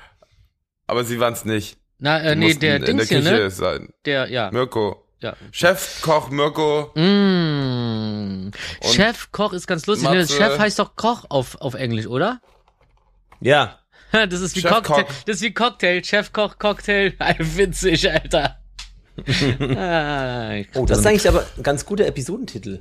aber 0.87 1.03
sie 1.03 1.19
waren's 1.19 1.43
nicht. 1.45 1.77
Na, 1.97 2.21
äh, 2.21 2.35
Die 2.35 2.39
nee, 2.39 2.53
der 2.53 2.77
in 2.77 2.85
der 2.85 2.93
Dings 2.95 3.09
hier, 3.09 3.19
Küche 3.19 3.31
ne? 3.31 3.51
sein. 3.51 3.89
Der, 4.05 4.29
ja, 4.29 4.49
Mirko. 4.51 5.03
ja. 5.19 5.35
Chefkoch 5.51 6.29
Mirko. 6.29 6.91
Mm. 6.95 8.51
Chef 8.81 9.31
Koch 9.33 9.51
ist 9.51 9.67
ganz 9.67 9.85
lustig. 9.87 10.09
Ne? 10.09 10.19
Matze. 10.19 10.33
Chef 10.37 10.57
heißt 10.57 10.79
doch 10.79 10.95
Koch 10.95 11.25
auf, 11.29 11.59
auf 11.59 11.73
Englisch, 11.73 12.07
oder? 12.07 12.39
Ja. 13.41 13.79
Das 14.29 14.41
ist 14.41 14.55
wie 14.55 14.61
Chef 14.61 14.71
Cocktail. 14.71 15.03
Koch. 15.03 15.13
Das 15.25 15.35
ist 15.37 15.41
wie 15.43 15.53
Cocktail. 15.53 16.03
Chef 16.03 16.33
Koch, 16.33 16.57
Cocktail. 16.57 17.13
Witzig, 17.39 18.09
Alter. 18.11 18.59
ah, 19.77 20.55
Oh, 20.75 20.85
das 20.85 20.99
ist 20.99 21.05
eigentlich 21.05 21.27
aber 21.27 21.45
ein 21.57 21.63
ganz 21.63 21.85
guter 21.85 22.05
Episodentitel. 22.05 22.79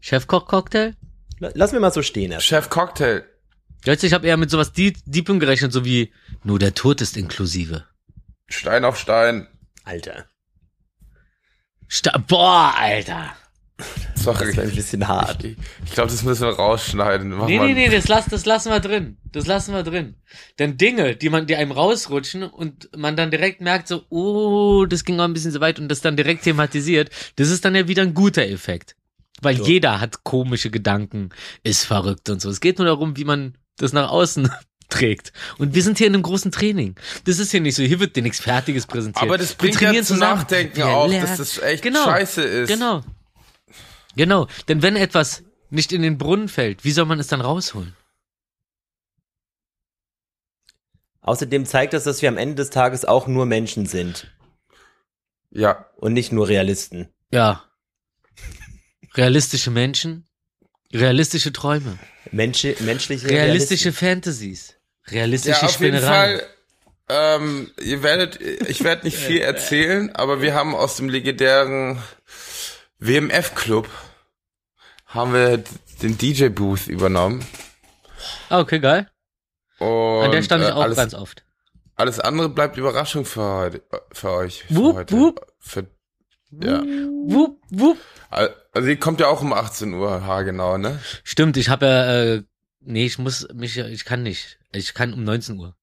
Chef 0.00 0.26
Koch, 0.26 0.46
Cocktail? 0.46 0.94
La- 1.38 1.50
Lass 1.54 1.72
mir 1.72 1.80
mal 1.80 1.92
so 1.92 2.02
stehen 2.02 2.32
erst. 2.32 2.46
Chef 2.46 2.68
Cocktail. 2.70 3.24
Jetzt, 3.84 4.04
ich 4.04 4.12
habe 4.12 4.26
eher 4.26 4.36
mit 4.36 4.50
sowas 4.50 4.72
Deep, 4.72 4.98
Deepem 5.06 5.40
gerechnet, 5.40 5.72
so 5.72 5.84
wie 5.84 6.12
nur 6.44 6.58
der 6.60 6.74
Tod 6.74 7.00
ist 7.00 7.16
inklusive. 7.16 7.84
Stein 8.46 8.84
auf 8.84 8.96
Stein. 8.98 9.48
Alter. 9.84 10.26
Sta 11.88 12.16
Boah, 12.18 12.74
Alter. 12.78 13.34
Sorry. 14.22 14.46
Das 14.48 14.56
war 14.56 14.64
ein 14.64 14.74
bisschen 14.74 15.08
hart. 15.08 15.44
Ich, 15.44 15.56
ich 15.84 15.92
glaube, 15.92 16.10
das 16.10 16.22
müssen 16.22 16.42
wir 16.42 16.54
rausschneiden. 16.54 17.30
Mach 17.30 17.46
Nee, 17.46 17.58
mal- 17.58 17.66
nee, 17.68 17.74
nee, 17.74 17.88
das, 17.88 18.08
lass, 18.08 18.26
das 18.26 18.44
lassen 18.46 18.70
wir 18.70 18.80
drin. 18.80 19.16
Das 19.32 19.46
lassen 19.46 19.74
wir 19.74 19.82
drin. 19.82 20.14
Denn 20.58 20.76
Dinge, 20.76 21.16
die 21.16 21.28
man, 21.30 21.46
die 21.46 21.56
einem 21.56 21.72
rausrutschen 21.72 22.42
und 22.44 22.88
man 22.96 23.16
dann 23.16 23.30
direkt 23.30 23.60
merkt 23.60 23.88
so, 23.88 24.02
oh, 24.10 24.84
das 24.86 25.04
ging 25.04 25.18
auch 25.20 25.24
ein 25.24 25.32
bisschen 25.32 25.52
so 25.52 25.60
weit 25.60 25.78
und 25.78 25.88
das 25.88 26.00
dann 26.00 26.16
direkt 26.16 26.44
thematisiert, 26.44 27.10
das 27.36 27.48
ist 27.48 27.64
dann 27.64 27.74
ja 27.74 27.88
wieder 27.88 28.02
ein 28.02 28.14
guter 28.14 28.42
Effekt. 28.46 28.96
Weil 29.40 29.56
So. 29.56 29.64
jeder 29.66 30.00
hat 30.00 30.22
komische 30.24 30.70
Gedanken, 30.70 31.30
ist 31.64 31.84
verrückt 31.84 32.30
und 32.30 32.40
so. 32.40 32.48
Es 32.50 32.60
geht 32.60 32.78
nur 32.78 32.86
darum, 32.86 33.16
wie 33.16 33.24
man 33.24 33.56
das 33.78 33.92
nach 33.92 34.08
außen 34.10 34.48
trägt. 34.88 35.32
Und 35.58 35.74
wir 35.74 35.82
sind 35.82 35.98
hier 35.98 36.06
in 36.06 36.14
einem 36.14 36.22
großen 36.22 36.52
Training. 36.52 36.94
Das 37.24 37.38
ist 37.38 37.50
hier 37.50 37.60
nicht 37.60 37.74
so, 37.74 37.82
hier 37.82 37.98
wird 37.98 38.14
dir 38.14 38.22
nichts 38.22 38.38
Fertiges 38.40 38.86
präsentiert. 38.86 39.22
Aber 39.22 39.38
das 39.38 39.50
Wir 39.50 39.56
bringt 39.56 39.74
ja 39.74 39.80
trainieren 39.88 40.04
zum 40.04 40.16
zusammen. 40.18 40.38
Nachdenken 40.40 40.76
Wir 40.76 40.86
auch, 40.88 41.08
lernen- 41.08 41.26
dass 41.26 41.38
das 41.38 41.58
echt 41.58 41.82
Genau. 41.82 42.04
scheiße 42.04 42.42
ist. 42.42 42.68
Genau. 42.68 43.02
Genau. 44.16 44.46
Denn 44.68 44.82
wenn 44.82 44.96
etwas 44.96 45.42
nicht 45.70 45.92
in 45.92 46.02
den 46.02 46.18
Brunnen 46.18 46.48
fällt, 46.48 46.84
wie 46.84 46.92
soll 46.92 47.06
man 47.06 47.18
es 47.18 47.28
dann 47.28 47.40
rausholen? 47.40 47.96
Außerdem 51.22 51.66
zeigt 51.66 51.92
das, 51.92 52.04
dass 52.04 52.20
wir 52.20 52.28
am 52.28 52.36
Ende 52.36 52.56
des 52.56 52.70
Tages 52.70 53.04
auch 53.04 53.26
nur 53.28 53.46
Menschen 53.46 53.86
sind 53.86 54.30
Ja, 55.50 55.86
und 55.96 56.12
nicht 56.12 56.32
nur 56.32 56.48
Realisten. 56.48 57.08
Ja. 57.30 57.64
Realistische 59.14 59.70
Menschen, 59.70 60.26
realistische 60.92 61.52
Träume, 61.52 61.98
Mensche, 62.32 62.74
menschliche 62.80 63.28
realistische 63.28 63.92
Fantasies, 63.92 64.74
ja 65.06 65.12
realistische 65.12 65.66
auf 65.66 65.80
jeden 65.80 65.98
Spinnereien. 65.98 66.38
Fall. 66.40 66.48
Ähm, 67.08 67.70
ihr 67.80 68.02
werdet, 68.02 68.40
ich 68.40 68.82
werde 68.82 69.04
nicht 69.04 69.18
viel 69.18 69.42
erzählen, 69.42 70.14
aber 70.14 70.40
wir 70.40 70.54
haben 70.54 70.74
aus 70.74 70.96
dem 70.96 71.10
legendären 71.10 72.02
WMF-Club 73.06 73.88
haben 75.06 75.32
wir 75.34 75.58
den 76.02 76.16
DJ-Booth 76.16 76.86
übernommen. 76.86 77.44
Ah, 78.48 78.60
okay, 78.60 78.78
geil. 78.78 79.10
Und 79.78 80.24
An 80.24 80.30
der 80.30 80.42
stand 80.42 80.62
ich 80.62 80.70
äh, 80.70 80.72
auch 80.72 80.82
alles, 80.82 80.96
ganz 80.96 81.14
oft. 81.14 81.44
alles 81.96 82.20
andere 82.20 82.48
bleibt 82.48 82.76
Überraschung 82.76 83.24
für 83.24 83.42
heute, 83.42 83.82
für 84.12 84.30
euch. 84.30 84.62
Für 84.64 84.74
Wupp, 84.76 84.94
heute. 84.96 85.16
wupp. 85.16 85.46
Für, 85.58 85.86
ja. 86.52 86.80
Wupp, 86.82 87.60
wupp. 87.70 87.98
Also 88.30 88.88
die 88.88 88.96
kommt 88.96 89.18
ja 89.20 89.26
auch 89.26 89.40
um 89.42 89.52
18 89.52 89.92
Uhr, 89.94 90.22
haargenau, 90.24 90.78
ne? 90.78 91.00
Stimmt, 91.24 91.56
ich 91.56 91.68
habe 91.68 91.86
ja, 91.86 92.22
äh, 92.22 92.42
nee, 92.80 93.04
ich 93.04 93.18
muss 93.18 93.48
mich, 93.52 93.76
ich 93.76 94.04
kann 94.04 94.22
nicht. 94.22 94.58
Ich 94.72 94.94
kann 94.94 95.12
um 95.12 95.24
19 95.24 95.58
Uhr. 95.58 95.76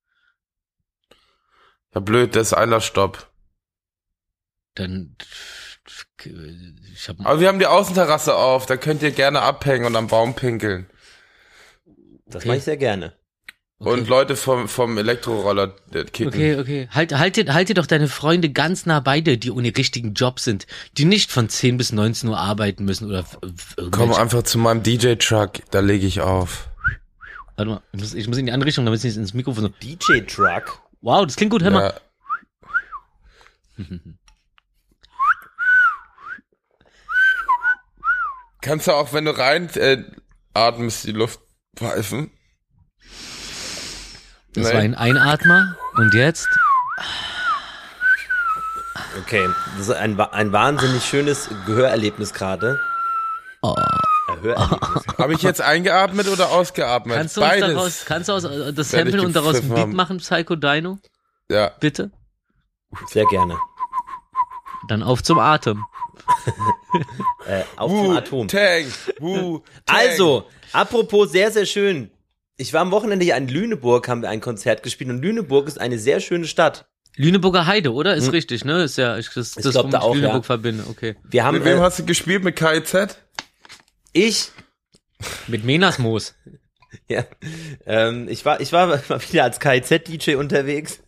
Ja, 1.93 1.99
blöd, 1.99 2.35
das 2.35 2.47
ist 2.47 2.53
Einlassstopp. 2.53 3.29
Dann, 4.75 5.15
ich 6.93 7.09
habe 7.09 7.25
Aber 7.25 7.39
wir 7.39 7.47
haben 7.47 7.59
die 7.59 7.65
Außenterrasse 7.67 8.35
auf, 8.35 8.65
da 8.65 8.77
könnt 8.77 9.01
ihr 9.01 9.11
gerne 9.11 9.41
abhängen 9.41 9.85
und 9.85 9.95
am 9.95 10.07
Baum 10.07 10.35
pinkeln. 10.35 10.87
Das 12.25 12.41
Okay. 12.41 12.47
mache 12.47 12.57
ich 12.57 12.63
sehr 12.63 12.77
gerne. 12.77 13.13
Und 13.81 14.09
Leute 14.09 14.35
vom, 14.35 14.67
vom 14.67 14.97
Elektroroller 14.97 15.73
äh, 15.93 16.03
kicken. 16.03 16.27
Okay, 16.27 16.57
okay. 16.57 16.89
Halt, 16.91 17.17
halt, 17.17 17.37
dir, 17.37 17.53
halt 17.53 17.69
dir 17.69 17.75
doch 17.75 17.85
deine 17.85 18.09
Freunde 18.09 18.49
ganz 18.49 18.85
nah 18.85 18.99
bei 18.99 19.21
dir, 19.21 19.37
die 19.37 19.51
ohne 19.51 19.69
richtigen 19.75 20.13
Job 20.13 20.41
sind, 20.41 20.67
die 20.97 21.05
nicht 21.05 21.31
von 21.31 21.47
10 21.47 21.77
bis 21.77 21.93
19 21.93 22.29
Uhr 22.29 22.37
arbeiten 22.37 22.83
müssen 22.83 23.07
oder 23.07 23.23
Komm 23.91 24.13
einfach 24.13 24.43
zu 24.43 24.57
meinem 24.57 24.83
DJ-Truck, 24.83 25.61
da 25.71 25.79
lege 25.79 26.05
ich 26.05 26.19
auf. 26.19 26.67
Warte 27.55 27.71
mal, 27.71 27.81
ich 27.93 27.99
muss, 28.01 28.13
ich 28.13 28.27
muss 28.27 28.37
in 28.37 28.47
die 28.47 28.51
andere 28.51 28.67
Richtung, 28.67 28.83
damit 28.83 28.97
es 28.97 29.05
nicht 29.05 29.15
ins 29.15 29.33
Mikrofon 29.33 29.63
so. 29.63 29.69
DJ-Truck. 29.69 30.81
Wow, 31.01 31.25
das 31.25 31.37
klingt 31.37 31.51
gut, 31.51 31.63
hör 31.63 31.71
mal. 31.71 31.93
Kannst 38.69 38.85
du 38.85 38.91
auch, 38.91 39.13
wenn 39.13 39.25
du 39.25 39.31
rein 39.35 39.67
äh, 39.77 40.03
atmest, 40.53 41.07
die 41.07 41.11
Luft 41.11 41.39
pfeifen? 41.75 42.29
Das 44.53 44.67
Nee. 44.67 44.73
war 44.73 44.79
ein 44.81 44.93
Einatmer 44.93 45.75
und 45.95 46.13
jetzt. 46.13 46.47
Okay, 49.23 49.49
das 49.75 49.87
ist 49.87 49.95
ein, 49.95 50.19
ein 50.19 50.51
wahnsinnig 50.51 51.03
schönes 51.03 51.49
Gehörerlebnis 51.65 52.31
gerade. 52.31 52.79
Oh. 53.63 53.75
Habe 55.17 55.33
ich 55.33 55.41
jetzt 55.41 55.61
eingeatmet 55.61 56.27
oder 56.27 56.49
ausgeatmet? 56.49 57.17
Kannst 57.17 57.37
du 57.37 57.41
uns 57.41 57.49
Beides. 57.49 57.73
daraus, 57.73 58.05
kannst 58.05 58.29
du 58.29 58.33
aus, 58.33 58.43
äh, 58.43 58.71
das 58.71 58.91
Sample 58.91 59.23
und 59.23 59.35
daraus 59.35 59.55
ein 59.55 59.67
Beat 59.69 59.79
haben. 59.79 59.95
machen, 59.95 60.17
Psycho 60.17 60.55
Dino? 60.55 60.99
Ja. 61.49 61.71
Bitte? 61.79 62.11
Sehr 63.07 63.25
gerne. 63.25 63.57
Dann 64.89 65.01
auf 65.01 65.23
zum 65.23 65.39
Atem. 65.39 65.83
Äh, 67.45 67.63
auf 67.77 67.91
dem 67.91 68.11
Atom. 68.11 68.47
Tang. 68.47 68.85
Wu. 69.19 69.61
Also, 69.87 70.45
apropos 70.71 71.31
sehr, 71.31 71.51
sehr 71.51 71.65
schön. 71.65 72.11
Ich 72.57 72.73
war 72.73 72.81
am 72.81 72.91
Wochenende 72.91 73.23
hier 73.25 73.37
in 73.37 73.47
Lüneburg, 73.47 74.07
haben 74.07 74.21
wir 74.21 74.29
ein 74.29 74.41
Konzert 74.41 74.83
gespielt 74.83 75.09
und 75.09 75.21
Lüneburg 75.21 75.67
ist 75.67 75.79
eine 75.79 75.97
sehr 75.97 76.19
schöne 76.19 76.45
Stadt. 76.45 76.87
Lüneburger 77.15 77.65
Heide, 77.65 77.93
oder? 77.93 78.15
Ist 78.15 78.31
richtig, 78.33 78.65
ne? 78.65 78.83
Ist 78.83 78.97
ja, 78.97 79.17
ich, 79.17 79.29
das, 79.33 79.51
das 79.51 79.65
Hm. 79.65 79.71
glaub, 79.71 79.91
da 79.91 79.97
ich 79.99 80.03
auch, 80.03 80.15
Lüneburg 80.15 80.37
ja. 80.37 80.41
verbinde, 80.43 80.83
okay. 80.89 81.15
Wir 81.23 81.43
haben, 81.43 81.55
Mit 81.55 81.65
wem 81.65 81.77
äh, 81.77 81.81
hast 81.81 81.99
du 81.99 82.05
gespielt? 82.05 82.43
Mit 82.43 82.55
KIZ? 82.55 83.17
ich, 84.13 84.51
Mit 85.47 85.63
Menasmoos. 85.63 86.35
ja, 87.07 87.23
ähm, 87.85 88.27
ich 88.29 88.45
war, 88.45 88.61
ich 88.61 88.71
war 88.73 88.87
mal 89.09 89.21
wieder 89.29 89.43
als 89.43 89.59
KIZ-DJ 89.59 90.35
unterwegs. 90.35 91.01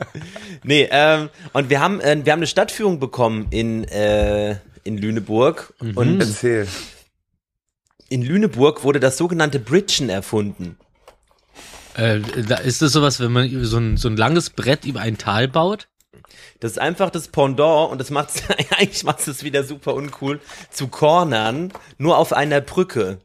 nee, 0.64 0.88
ähm, 0.90 1.28
und 1.52 1.70
wir 1.70 1.80
haben, 1.80 2.00
äh, 2.00 2.20
wir 2.24 2.32
haben 2.32 2.40
eine 2.40 2.46
Stadtführung 2.46 3.00
bekommen 3.00 3.46
in, 3.50 3.84
äh, 3.84 4.56
in 4.84 4.98
Lüneburg 4.98 5.74
und 5.80 6.20
Erzähl. 6.20 6.66
in 8.08 8.22
Lüneburg 8.22 8.84
wurde 8.84 9.00
das 9.00 9.16
sogenannte 9.16 9.58
Bridgen 9.58 10.08
erfunden. 10.08 10.76
Äh, 11.94 12.20
da 12.48 12.56
ist 12.56 12.82
das 12.82 12.92
sowas, 12.92 13.20
wenn 13.20 13.32
man 13.32 13.64
so 13.64 13.78
ein, 13.78 13.96
so 13.96 14.08
ein 14.08 14.16
langes 14.16 14.50
Brett 14.50 14.84
über 14.84 15.00
ein 15.00 15.18
Tal 15.18 15.48
baut? 15.48 15.88
Das 16.60 16.72
ist 16.72 16.78
einfach 16.78 17.10
das 17.10 17.28
Pendant 17.28 17.90
und 17.90 18.00
das 18.00 18.10
macht 18.10 18.30
eigentlich 18.78 19.04
macht 19.04 19.26
es 19.26 19.42
wieder 19.42 19.64
super 19.64 19.94
uncool 19.94 20.40
zu 20.70 20.88
Cornern 20.88 21.72
nur 21.98 22.16
auf 22.16 22.32
einer 22.32 22.60
Brücke. 22.60 23.18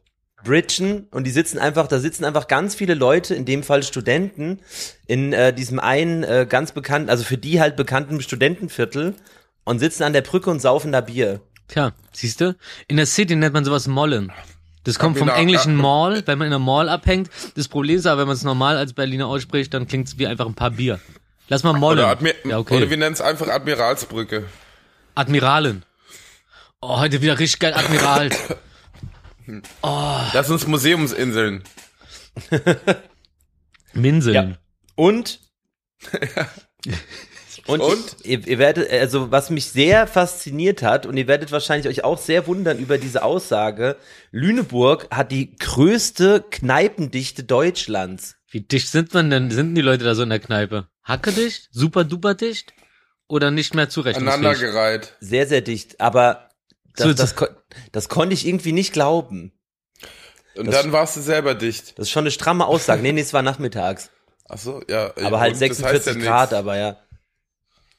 Bridgen 0.47 1.07
und 1.11 1.25
die 1.25 1.31
sitzen 1.31 1.59
einfach, 1.59 1.87
da 1.87 1.99
sitzen 1.99 2.23
einfach 2.23 2.47
ganz 2.47 2.73
viele 2.73 2.93
Leute, 2.93 3.35
in 3.35 3.45
dem 3.45 3.63
Fall 3.63 3.83
Studenten, 3.83 4.59
in 5.05 5.33
äh, 5.33 5.53
diesem 5.53 5.79
einen 5.79 6.23
äh, 6.23 6.47
ganz 6.47 6.71
bekannten, 6.71 7.09
also 7.09 7.23
für 7.23 7.37
die 7.37 7.59
halt 7.59 7.75
bekannten 7.75 8.21
Studentenviertel 8.21 9.15
und 9.65 9.79
sitzen 9.79 10.03
an 10.03 10.13
der 10.13 10.21
Brücke 10.21 10.49
und 10.49 10.61
saufen 10.61 10.91
da 10.91 11.01
Bier. 11.01 11.41
Tja, 11.67 11.91
siehst 12.13 12.39
du? 12.39 12.55
In 12.87 12.95
der 12.95 13.05
City 13.05 13.35
nennt 13.35 13.53
man 13.53 13.65
sowas 13.65 13.87
Mollen. 13.87 14.31
Das 14.85 14.97
kommt 14.99 15.17
vom 15.17 15.27
Genau, 15.27 15.37
englischen 15.37 15.75
Mall, 15.75 16.23
wenn 16.25 16.37
man 16.37 16.47
in 16.47 16.53
einer 16.53 16.63
Mall 16.63 16.87
abhängt. 16.87 17.29
Das 17.55 17.67
Problem 17.67 17.97
ist 17.97 18.05
aber, 18.05 18.21
wenn 18.21 18.27
man 18.27 18.37
es 18.37 18.43
normal 18.43 18.77
als 18.77 18.93
Berliner 18.93 19.27
ausspricht, 19.27 19.73
dann 19.73 19.85
klingt 19.85 20.07
es 20.07 20.17
wie 20.17 20.27
einfach 20.27 20.45
ein 20.45 20.53
paar 20.53 20.71
Bier. 20.71 21.01
Lass 21.49 21.63
mal 21.63 21.73
Mollen. 21.73 21.99
Oder, 21.99 22.07
Admi 22.07 22.33
ja, 22.45 22.57
okay. 22.57 22.77
oder 22.77 22.89
wir 22.89 22.95
nennen 22.95 23.11
es 23.11 23.19
einfach 23.19 23.49
Admiralsbrücke. 23.49 24.45
Admiralen. 25.15 25.83
Oh, 26.79 26.99
heute 26.99 27.21
wieder 27.21 27.37
richtig 27.37 27.59
geil 27.59 27.73
Admiral. 27.73 28.29
Das 30.33 30.47
sind 30.47 30.67
Museumsinseln. 30.67 31.63
Minseln. 33.93 34.57
Und 34.95 35.39
und, 37.67 37.81
Und? 37.81 38.15
Ihr, 38.23 38.47
ihr 38.47 38.59
werdet, 38.59 38.89
also 38.89 39.29
was 39.29 39.49
mich 39.49 39.65
sehr 39.65 40.07
fasziniert 40.07 40.81
hat, 40.81 41.05
und 41.05 41.17
ihr 41.17 41.27
werdet 41.27 41.51
wahrscheinlich 41.51 41.87
euch 41.87 42.03
auch 42.03 42.17
sehr 42.17 42.47
wundern 42.47 42.79
über 42.79 42.97
diese 42.97 43.23
Aussage, 43.23 43.97
Lüneburg 44.31 45.07
hat 45.11 45.31
die 45.31 45.55
größte 45.57 46.45
Kneipendichte 46.49 47.43
Deutschlands. 47.43 48.37
Wie 48.49 48.61
dicht 48.61 48.89
sind 48.89 49.13
man 49.13 49.29
denn, 49.29 49.51
sind 49.51 49.67
denn 49.67 49.75
die 49.75 49.81
Leute 49.81 50.05
da 50.05 50.15
so 50.15 50.23
in 50.23 50.29
der 50.29 50.39
Kneipe? 50.39 50.87
Hacke 51.03 51.33
dicht? 51.33 51.67
Super 51.71 52.05
duper 52.05 52.35
dicht? 52.35 52.73
Oder 53.27 53.51
nicht 53.51 53.75
mehr 53.75 53.89
zurechnungsfähig? 53.89 54.33
Aneinandergereiht. 54.33 55.17
Sehr, 55.19 55.45
sehr 55.47 55.59
dicht. 55.59 55.99
Aber 55.99 56.46
das, 56.97 57.07
So- 57.07 57.13
das, 57.13 57.35
kon- 57.35 57.55
das 57.91 58.09
konnte 58.09 58.33
ich 58.33 58.45
irgendwie 58.45 58.71
nicht 58.73 58.93
glauben. 58.93 59.53
Und 60.55 60.65
Das- 60.67 60.75
dann 60.81 60.91
warst 60.91 61.15
du 61.17 61.21
selber 61.21 61.55
dicht. 61.55 61.97
Das 61.97 62.07
ist 62.07 62.11
schon 62.11 62.23
eine 62.23 62.31
stramme 62.31 62.65
Aussage. 62.65 63.01
Nee, 63.01 63.11
nee, 63.13 63.21
es 63.21 63.33
war 63.33 63.41
nachmittags. 63.43 64.09
Ach 64.49 64.57
so, 64.57 64.81
ja. 64.89 65.13
Aber 65.23 65.39
halt 65.39 65.53
und 65.53 65.61
das 65.61 65.69
heißt 65.83 66.05
46 66.05 66.15
ja 66.23 66.29
Grad, 66.31 66.53
aber 66.53 66.77
ja. 66.77 66.97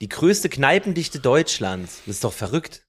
Die 0.01 0.09
größte 0.09 0.49
Kneipendichte 0.49 1.21
Deutschlands. 1.21 2.03
Das 2.07 2.17
ist 2.17 2.25
doch 2.25 2.33
verrückt. 2.33 2.83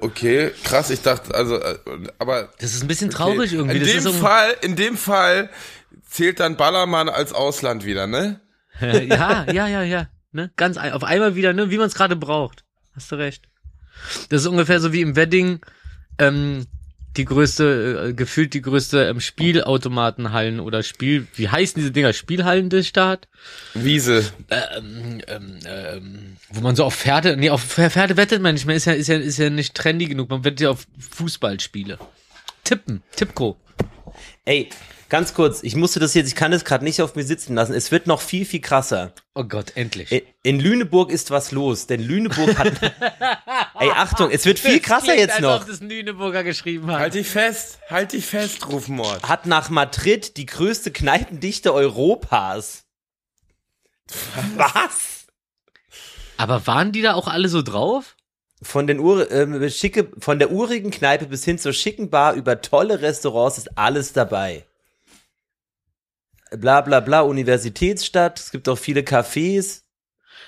Okay, 0.00 0.50
krass, 0.64 0.90
ich 0.90 1.00
dachte, 1.00 1.34
also, 1.34 1.56
äh, 1.56 1.78
aber. 2.18 2.50
Das 2.58 2.74
ist 2.74 2.82
ein 2.82 2.88
bisschen 2.88 3.08
okay. 3.08 3.16
traurig 3.16 3.52
irgendwie. 3.54 3.76
In 3.78 3.82
das 3.82 3.88
dem 3.90 3.98
ist 3.98 4.04
so 4.04 4.10
ein- 4.10 4.20
Fall, 4.20 4.56
in 4.60 4.76
dem 4.76 4.96
Fall 4.98 5.48
zählt 6.08 6.40
dann 6.40 6.56
Ballermann 6.58 7.08
als 7.08 7.32
Ausland 7.32 7.84
wieder, 7.86 8.06
ne? 8.06 8.40
ja, 8.80 9.50
ja, 9.50 9.66
ja, 9.66 9.82
ja. 9.82 10.08
Ne? 10.32 10.52
Ganz 10.56 10.76
auf 10.76 11.04
einmal 11.04 11.36
wieder, 11.36 11.54
ne? 11.54 11.70
wie 11.70 11.78
man 11.78 11.86
es 11.86 11.94
gerade 11.94 12.16
braucht. 12.16 12.64
Hast 12.94 13.10
du 13.10 13.16
recht. 13.16 13.48
Das 14.28 14.42
ist 14.42 14.46
ungefähr 14.46 14.80
so 14.80 14.92
wie 14.92 15.00
im 15.00 15.16
Wedding 15.16 15.60
ähm, 16.18 16.66
die 17.16 17.24
größte, 17.24 18.08
äh, 18.08 18.12
gefühlt 18.12 18.54
die 18.54 18.62
größte 18.62 19.08
ähm, 19.08 19.20
Spielautomatenhallen 19.20 20.60
oder 20.60 20.82
Spiel, 20.82 21.26
wie 21.34 21.48
heißen 21.48 21.80
diese 21.80 21.90
Dinger? 21.90 22.12
Spielhallendichte 22.12 23.04
hat? 23.04 23.28
Wiese. 23.74 24.24
Ähm, 24.50 25.20
ähm, 25.26 25.58
ähm, 25.66 26.36
wo 26.50 26.60
man 26.60 26.76
so 26.76 26.84
auf 26.84 26.94
Pferde, 26.94 27.36
nee, 27.36 27.50
auf 27.50 27.62
Pferde 27.62 28.16
wettet 28.16 28.40
man 28.40 28.54
nicht 28.54 28.66
mehr, 28.66 28.76
ist 28.76 28.84
ja, 28.84 28.92
ist 28.92 29.08
ja, 29.08 29.16
ist 29.16 29.38
ja 29.38 29.50
nicht 29.50 29.74
trendy 29.74 30.06
genug, 30.06 30.30
man 30.30 30.44
wettet 30.44 30.60
ja 30.60 30.70
auf 30.70 30.86
Fußballspiele. 30.98 31.98
Tippen, 32.64 33.02
Tippco. 33.16 33.56
Ey, 34.48 34.70
ganz 35.10 35.34
kurz, 35.34 35.62
ich 35.62 35.76
musste 35.76 36.00
das 36.00 36.14
jetzt, 36.14 36.28
ich 36.28 36.34
kann 36.34 36.52
das 36.52 36.64
gerade 36.64 36.82
nicht 36.82 37.02
auf 37.02 37.14
mir 37.14 37.22
sitzen 37.22 37.54
lassen. 37.54 37.74
Es 37.74 37.92
wird 37.92 38.06
noch 38.06 38.22
viel, 38.22 38.46
viel 38.46 38.62
krasser. 38.62 39.12
Oh 39.34 39.44
Gott, 39.44 39.72
endlich. 39.74 40.24
In, 40.42 40.58
Lüneburg 40.58 41.10
ist 41.10 41.30
was 41.30 41.52
los, 41.52 41.86
denn 41.86 42.00
Lüneburg 42.00 42.56
hat. 42.56 42.72
Ey, 43.78 43.90
Achtung, 43.90 44.30
es 44.30 44.46
wird 44.46 44.58
viel 44.58 44.80
krasser 44.80 45.14
jetzt 45.14 45.32
als 45.32 45.42
noch. 45.42 45.60
Ob 45.60 45.66
das 45.66 45.80
Lüneburger 45.80 46.44
geschrieben 46.44 46.90
hat. 46.90 46.98
Halt 46.98 47.12
dich 47.12 47.28
fest, 47.28 47.78
halt 47.90 48.14
dich 48.14 48.24
fest, 48.24 48.66
Rufmord. 48.66 49.22
Hat 49.22 49.44
nach 49.44 49.68
Madrid 49.68 50.38
die 50.38 50.46
größte 50.46 50.92
Kneipendichte 50.92 51.74
Europas. 51.74 52.86
Was? 54.56 55.26
Aber 56.38 56.66
waren 56.66 56.92
die 56.92 57.02
da 57.02 57.12
auch 57.12 57.28
alle 57.28 57.50
so 57.50 57.60
drauf? 57.60 58.16
Von, 58.60 58.86
den 58.86 58.98
Ur, 58.98 59.30
ähm, 59.30 59.68
schicke, 59.70 60.10
von 60.18 60.38
der 60.38 60.50
urigen 60.50 60.90
Kneipe 60.90 61.26
bis 61.26 61.44
hin 61.44 61.58
zur 61.58 61.72
schicken 61.72 62.10
Bar 62.10 62.34
über 62.34 62.60
tolle 62.60 63.00
Restaurants 63.00 63.58
ist 63.58 63.78
alles 63.78 64.12
dabei. 64.12 64.64
Bla 66.50 66.80
bla 66.80 67.00
bla, 67.00 67.20
Universitätsstadt, 67.20 68.40
es 68.40 68.50
gibt 68.50 68.68
auch 68.68 68.78
viele 68.78 69.02
Cafés. 69.02 69.82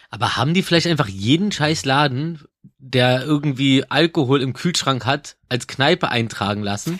Aber 0.09 0.37
haben 0.37 0.55
die 0.55 0.63
vielleicht 0.63 0.87
einfach 0.87 1.09
jeden 1.09 1.53
scheiß 1.53 1.85
Laden, 1.85 2.43
der 2.79 3.23
irgendwie 3.23 3.85
Alkohol 3.89 4.43
im 4.43 4.55
Kühlschrank 4.55 5.07
hat, 5.07 5.37
als 5.49 5.67
Kneipe 5.67 6.09
eintragen 6.09 6.63
lassen? 6.63 6.99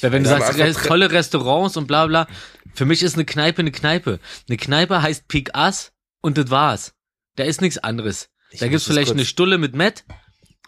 Weil 0.00 0.12
wenn 0.12 0.22
du 0.22 0.28
sagst, 0.28 0.58
es 0.58 0.82
tolle 0.82 1.10
Restaurants 1.10 1.76
und 1.76 1.86
bla 1.86 2.06
bla, 2.06 2.28
für 2.74 2.84
mich 2.84 3.02
ist 3.02 3.14
eine 3.14 3.24
Kneipe 3.24 3.60
eine 3.60 3.72
Kneipe. 3.72 4.20
Eine 4.48 4.56
Kneipe 4.56 5.02
heißt 5.02 5.26
Pik 5.26 5.50
Ass 5.54 5.92
und 6.20 6.38
das 6.38 6.50
war's. 6.50 6.94
Da 7.34 7.44
ist 7.44 7.60
nichts 7.60 7.78
anderes. 7.78 8.28
Ich 8.50 8.60
da 8.60 8.68
gibt's 8.68 8.86
vielleicht 8.86 9.12
eine 9.12 9.24
Stulle 9.24 9.58
mit 9.58 9.74
Met 9.74 10.04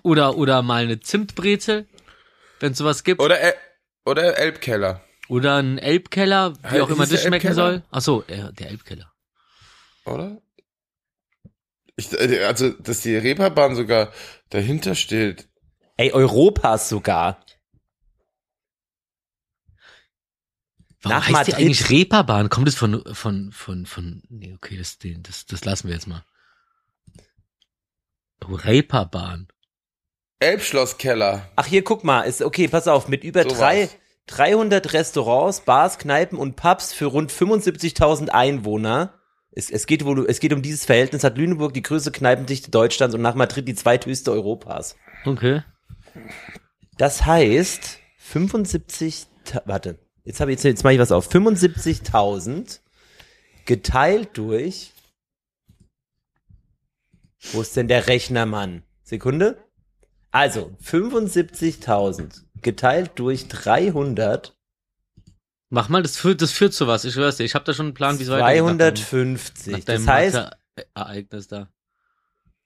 oder, 0.03 0.37
oder 0.37 0.63
mal 0.63 0.85
eine 0.85 1.01
Zimtbrezel, 1.01 1.87
wenn 2.61 2.75
sowas 2.75 3.05
gibt. 3.05 3.21
Oder, 3.21 3.41
El 3.41 3.55
oder 4.05 4.39
Elbkeller. 4.39 5.03
Oder 5.29 5.57
ein 5.57 5.79
Elbkeller, 5.79 6.55
wie 6.63 6.69
Halt, 6.69 6.83
auch 6.83 6.91
immer 6.91 7.07
das 7.07 7.21
schmecken 7.23 7.47
Elbkeller? 7.49 7.55
soll. 7.55 7.83
Ach 7.91 8.01
so, 8.01 8.25
äh, 8.27 8.53
der 8.53 8.71
Elbkeller. 8.71 9.13
Oder? 10.05 10.41
Ich, 11.97 12.13
äh, 12.13 12.45
also, 12.45 12.71
dass 12.71 13.01
die 13.01 13.17
Reeperbahn 13.17 13.77
sogar 13.77 14.13
dahinter 14.49 14.95
steht. 14.95 15.49
Ey, 15.97 16.13
Europas 16.13 16.89
sogar. 16.89 17.45
Warum 21.03 21.17
Nach 21.17 21.25
heißt 21.25 21.33
Madrid. 21.33 21.49
die 21.49 21.55
eigentlich 21.57 21.91
Reeperbahn? 21.91 22.49
Kommt 22.51 22.69
es 22.69 22.75
von, 22.75 23.03
von, 23.15 23.53
von, 23.53 23.87
von, 23.87 24.23
nee, 24.29 24.53
okay, 24.55 24.77
das, 24.77 24.99
das, 24.99 25.47
das 25.47 25.65
lassen 25.65 25.89
wir 25.89 25.95
jetzt 25.95 26.07
mal. 26.07 26.25
Oh, 28.47 28.55
Reeperbahn. 28.55 29.49
Elbschlosskeller. 30.41 31.49
Ach 31.57 31.67
hier, 31.67 31.85
guck 31.85 32.03
mal, 32.05 32.23
ist 32.23 32.43
okay, 32.43 32.67
pass 32.69 32.89
auf, 32.89 33.09
mit 33.09 33.25
über 33.25 33.43
Sowas. 33.43 33.59
drei, 33.59 33.89
300 34.27 34.93
Restaurants, 34.93 35.61
Bars, 35.61 35.99
Kneipen 35.99 36.39
und 36.39 36.57
Pubs 36.57 36.93
für 36.93 37.07
rund 37.07 37.31
75.000 37.31 38.29
Einwohner. 38.31 39.15
Es, 39.53 39.69
es, 39.71 39.87
geht 39.87 40.05
wohl, 40.05 40.27
es 40.29 40.41
geht 40.41 40.53
um 40.53 40.63
dieses 40.63 40.85
Verhältnis, 40.85 41.25
hat 41.25 41.37
Lüneburg 41.37 41.75
die 41.75 41.83
größte 41.83 42.13
Kneipendichte 42.13 42.71
Deutschlands 42.71 43.15
und 43.15 43.21
nach 43.23 43.35
Madrid 43.35 43.67
die 43.69 43.75
zweithöchste 43.75 44.31
Europas. 44.33 44.97
Okay. 45.27 45.63
Das 46.97 47.27
heißt, 47.27 47.99
75, 48.19 49.27
ta- 49.45 49.63
warte, 49.67 49.99
jetzt 50.25 50.41
habe 50.41 50.53
ich, 50.53 50.57
jetzt, 50.57 50.65
jetzt 50.65 50.85
mache 50.85 50.95
ich 50.95 51.01
was 51.01 51.13
auf, 51.13 51.29
75.000 51.31 52.79
geteilt 53.67 54.31
durch, 54.35 54.93
wo 57.53 57.61
ist 57.61 57.77
denn 57.77 57.89
der 57.89 58.07
Rechnermann? 58.07 58.85
Sekunde? 59.03 59.59
Also, 60.33 60.77
75.000 60.85 62.43
geteilt 62.63 63.13
durch 63.17 63.49
300, 63.49 64.55
Mach 65.73 65.89
mal, 65.89 66.03
das 66.03 66.17
führt, 66.17 66.43
das 66.43 66.51
führt 66.51 66.75
zu 66.75 66.89
was. 66.89 67.05
Ich 67.05 67.15
schwör's 67.15 67.37
dir. 67.37 67.45
Ich 67.45 67.55
habe 67.55 67.65
da 67.65 67.73
schon 67.73 67.87
einen 67.87 67.95
Plan, 67.95 68.19
wie 68.19 68.25
es 68.25 68.29
weitergeht. 68.29 68.63
nach 68.65 68.77
deinem- 68.77 68.97
250. 68.97 69.73
Nach 69.73 69.85
Das 69.85 70.07
heißt, 70.07 70.35
Mathe-Ereignis 70.35 71.47
da. 71.47 71.69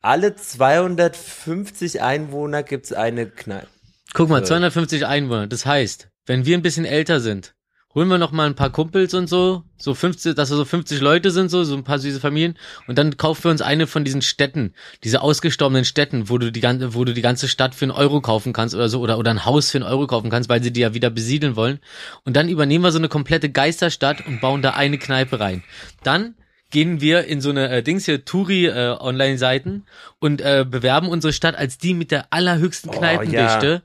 alle 0.01 0.35
250 0.37 2.01
Einwohner 2.01 2.63
gibt's 2.63 2.93
eine 2.95 3.27
Kneipe. 3.29 3.67
Guck 4.15 4.31
mal, 4.31 4.41
Äh. 4.41 4.45
250 4.45 5.05
Einwohner. 5.07 5.47
Das 5.47 5.67
heißt, 5.67 6.09
wenn 6.27 6.47
wir 6.47 6.57
ein 6.57 6.63
bisschen 6.63 6.87
älter 6.87 7.21
sind, 7.21 7.54
holen 7.95 8.09
wir 8.09 8.19
noch 8.19 8.33
mal 8.33 8.47
ein 8.47 8.55
paar 8.55 8.71
Kumpels 8.71 9.15
und 9.15 9.29
so, 9.29 9.63
so 9.77 9.95
50, 9.95 10.35
dass 10.35 10.51
wir 10.51 10.57
so 10.57 10.65
50 10.65 11.01
Leute 11.01 11.31
sind, 11.31 11.51
so, 11.51 11.65
so 11.65 11.75
ein 11.75 11.85
paar 11.85 11.99
süße 11.99 12.21
Familien, 12.21 12.59
und 12.89 12.99
dann 12.99 13.17
kaufen 13.17 13.45
wir 13.45 13.51
uns 13.51 13.63
eine 13.63 13.87
von 13.87 14.05
diesen 14.05 14.23
Städten, 14.23 14.75
diese 15.05 15.23
ausgestorbenen 15.23 15.85
Städten, 15.85 16.29
wo 16.29 16.39
du 16.39 16.51
die 16.51 16.61
ganze, 16.61 16.95
wo 16.95 17.05
du 17.05 17.15
die 17.15 17.23
ganze 17.23 17.49
Stadt 17.49 17.75
für 17.75 17.85
einen 17.85 17.93
Euro 17.93 18.21
kaufen 18.21 18.53
kannst 18.53 18.75
oder 18.75 18.89
so, 18.89 19.01
oder, 19.01 19.19
oder 19.19 19.31
ein 19.31 19.45
Haus 19.45 19.71
für 19.71 19.79
einen 19.79 19.87
Euro 19.87 20.07
kaufen 20.07 20.31
kannst, 20.31 20.49
weil 20.49 20.63
sie 20.63 20.73
die 20.73 20.81
ja 20.81 20.95
wieder 20.95 21.11
besiedeln 21.11 21.57
wollen. 21.57 21.79
Und 22.25 22.35
dann 22.37 22.49
übernehmen 22.49 22.85
wir 22.85 22.93
so 22.93 22.99
eine 22.99 23.09
komplette 23.09 23.51
Geisterstadt 23.51 24.27
und 24.27 24.41
bauen 24.41 24.63
da 24.63 24.71
eine 24.71 24.99
Kneipe 24.99 25.39
rein. 25.39 25.63
Dann 26.03 26.35
gehen 26.71 27.01
wir 27.01 27.27
in 27.27 27.41
so 27.41 27.51
eine 27.51 27.71
äh, 27.71 27.83
Dings 27.85 28.05
hier, 28.05 28.25
Touri 28.25 28.67
äh, 28.67 28.97
Online-Seiten 28.99 29.85
und 30.19 30.41
äh, 30.41 30.67
bewerben 30.69 31.09
unsere 31.09 31.33
Stadt 31.33 31.55
als 31.55 31.79
die 31.79 31.95
mit 31.95 32.11
der 32.11 32.33
allerhöchsten 32.33 32.91
Oh, 32.91 32.99
Kneipendichte. 32.99 33.83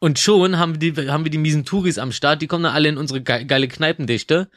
Und 0.00 0.18
schon 0.18 0.58
haben 0.58 0.80
wir 0.80 0.92
die, 0.92 1.08
haben 1.10 1.24
wir 1.24 1.30
die 1.30 1.38
miesen 1.38 1.64
Touris 1.64 1.98
am 1.98 2.12
Start, 2.12 2.42
die 2.42 2.46
kommen 2.46 2.64
dann 2.64 2.74
alle 2.74 2.88
in 2.88 2.98
unsere 2.98 3.20
ge 3.22 3.44
geile 3.44 3.68
Kneipendichte 3.68 4.50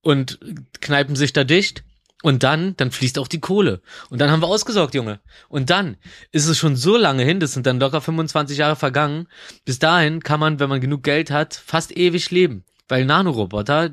und 0.00 0.38
kneipen 0.80 1.16
sich 1.16 1.32
da 1.32 1.44
dicht. 1.44 1.84
Und 2.24 2.44
dann, 2.44 2.76
dann 2.76 2.92
fließt 2.92 3.18
auch 3.18 3.26
die 3.26 3.40
Kohle. 3.40 3.80
Und 4.08 4.20
dann 4.20 4.30
haben 4.30 4.42
wir 4.42 4.46
ausgesorgt, 4.46 4.94
Junge. 4.94 5.18
Und 5.48 5.70
dann 5.70 5.96
ist 6.30 6.46
es 6.46 6.56
schon 6.56 6.76
so 6.76 6.96
lange 6.96 7.24
hin, 7.24 7.40
das 7.40 7.52
sind 7.52 7.66
dann 7.66 7.80
locker 7.80 8.00
25 8.00 8.58
Jahre 8.58 8.76
vergangen. 8.76 9.26
Bis 9.64 9.80
dahin 9.80 10.22
kann 10.22 10.38
man, 10.38 10.60
wenn 10.60 10.68
man 10.68 10.80
genug 10.80 11.02
Geld 11.02 11.32
hat, 11.32 11.54
fast 11.54 11.96
ewig 11.96 12.30
leben. 12.30 12.62
Weil 12.86 13.06
Nanoroboter 13.06 13.90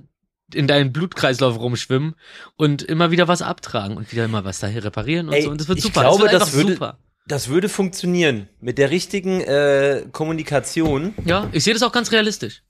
in 0.54 0.68
deinen 0.68 0.94
Blutkreislauf 0.94 1.58
rumschwimmen 1.60 2.14
und 2.56 2.84
immer 2.84 3.10
wieder 3.10 3.28
was 3.28 3.42
abtragen 3.42 3.98
und 3.98 4.12
wieder 4.12 4.26
immer 4.26 4.46
was 4.46 4.60
da 4.60 4.68
reparieren 4.68 5.28
und 5.30 5.34
Ey, 5.34 5.44
so. 5.44 5.50
Und 5.50 5.60
das 5.60 5.68
wird 5.68 5.80
ich 5.80 5.84
super. 5.86 6.02
glaube, 6.02 6.24
das, 6.26 6.32
wird 6.32 6.42
das 6.42 6.54
würde- 6.54 6.74
super. 6.74 6.98
Das 7.30 7.48
würde 7.48 7.70
funktionieren. 7.70 8.50
Mit 8.60 8.80
der 8.80 8.90
richtigen 8.90 9.40
äh, 9.42 10.04
Kommunikation. 10.12 11.14
Ja, 11.26 11.48
ich 11.52 11.64
sehe 11.64 11.76
das 11.76 11.84
auch 11.84 11.92
ganz 11.92 12.12
realistisch. 12.12 12.64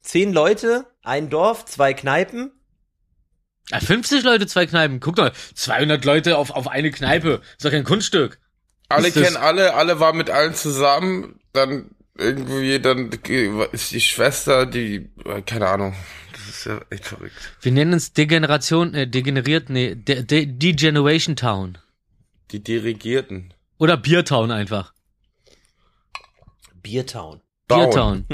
Zehn 0.00 0.32
Leute, 0.32 0.86
ein 1.02 1.28
Dorf, 1.28 1.64
zwei 1.64 1.92
Kneipen. 1.92 2.52
Ja, 3.68 3.80
50 3.80 4.22
Leute, 4.22 4.46
zwei 4.46 4.66
Kneipen. 4.66 5.00
Guck 5.00 5.16
mal, 5.16 5.32
200 5.54 6.04
Leute 6.04 6.38
auf, 6.38 6.52
auf 6.52 6.68
eine 6.68 6.92
Kneipe. 6.92 7.42
Ist 7.56 7.64
doch 7.64 7.72
kein 7.72 7.82
Kunststück. 7.82 8.38
Alle 8.88 9.10
kennen 9.10 9.36
alle, 9.36 9.74
alle 9.74 9.98
waren 9.98 10.16
mit 10.16 10.30
allen 10.30 10.54
zusammen, 10.54 11.40
dann 11.52 11.90
irgendwie, 12.16 12.78
dann 12.78 13.10
ist 13.72 13.90
die 13.90 14.00
Schwester, 14.00 14.66
die, 14.66 15.10
keine 15.46 15.66
Ahnung. 15.66 15.96
Das 16.32 16.48
ist 16.48 16.66
ja 16.66 16.80
echt 16.90 17.06
verrückt. 17.06 17.34
Wir 17.60 17.72
nennen 17.72 17.94
es 17.94 18.12
Degeneration, 18.12 18.94
äh, 18.94 19.08
degeneriert, 19.08 19.68
nee, 19.68 19.96
De 19.96 20.22
De 20.22 20.46
Degeneration 20.46 21.34
Town. 21.34 21.78
Die 22.52 22.62
Dirigierten. 22.62 23.52
Oder 23.80 23.96
Biertown 23.96 24.50
einfach. 24.50 24.92
Biertown. 26.82 27.40
Biertown. 27.66 28.26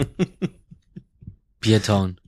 Biertown. 1.61 2.21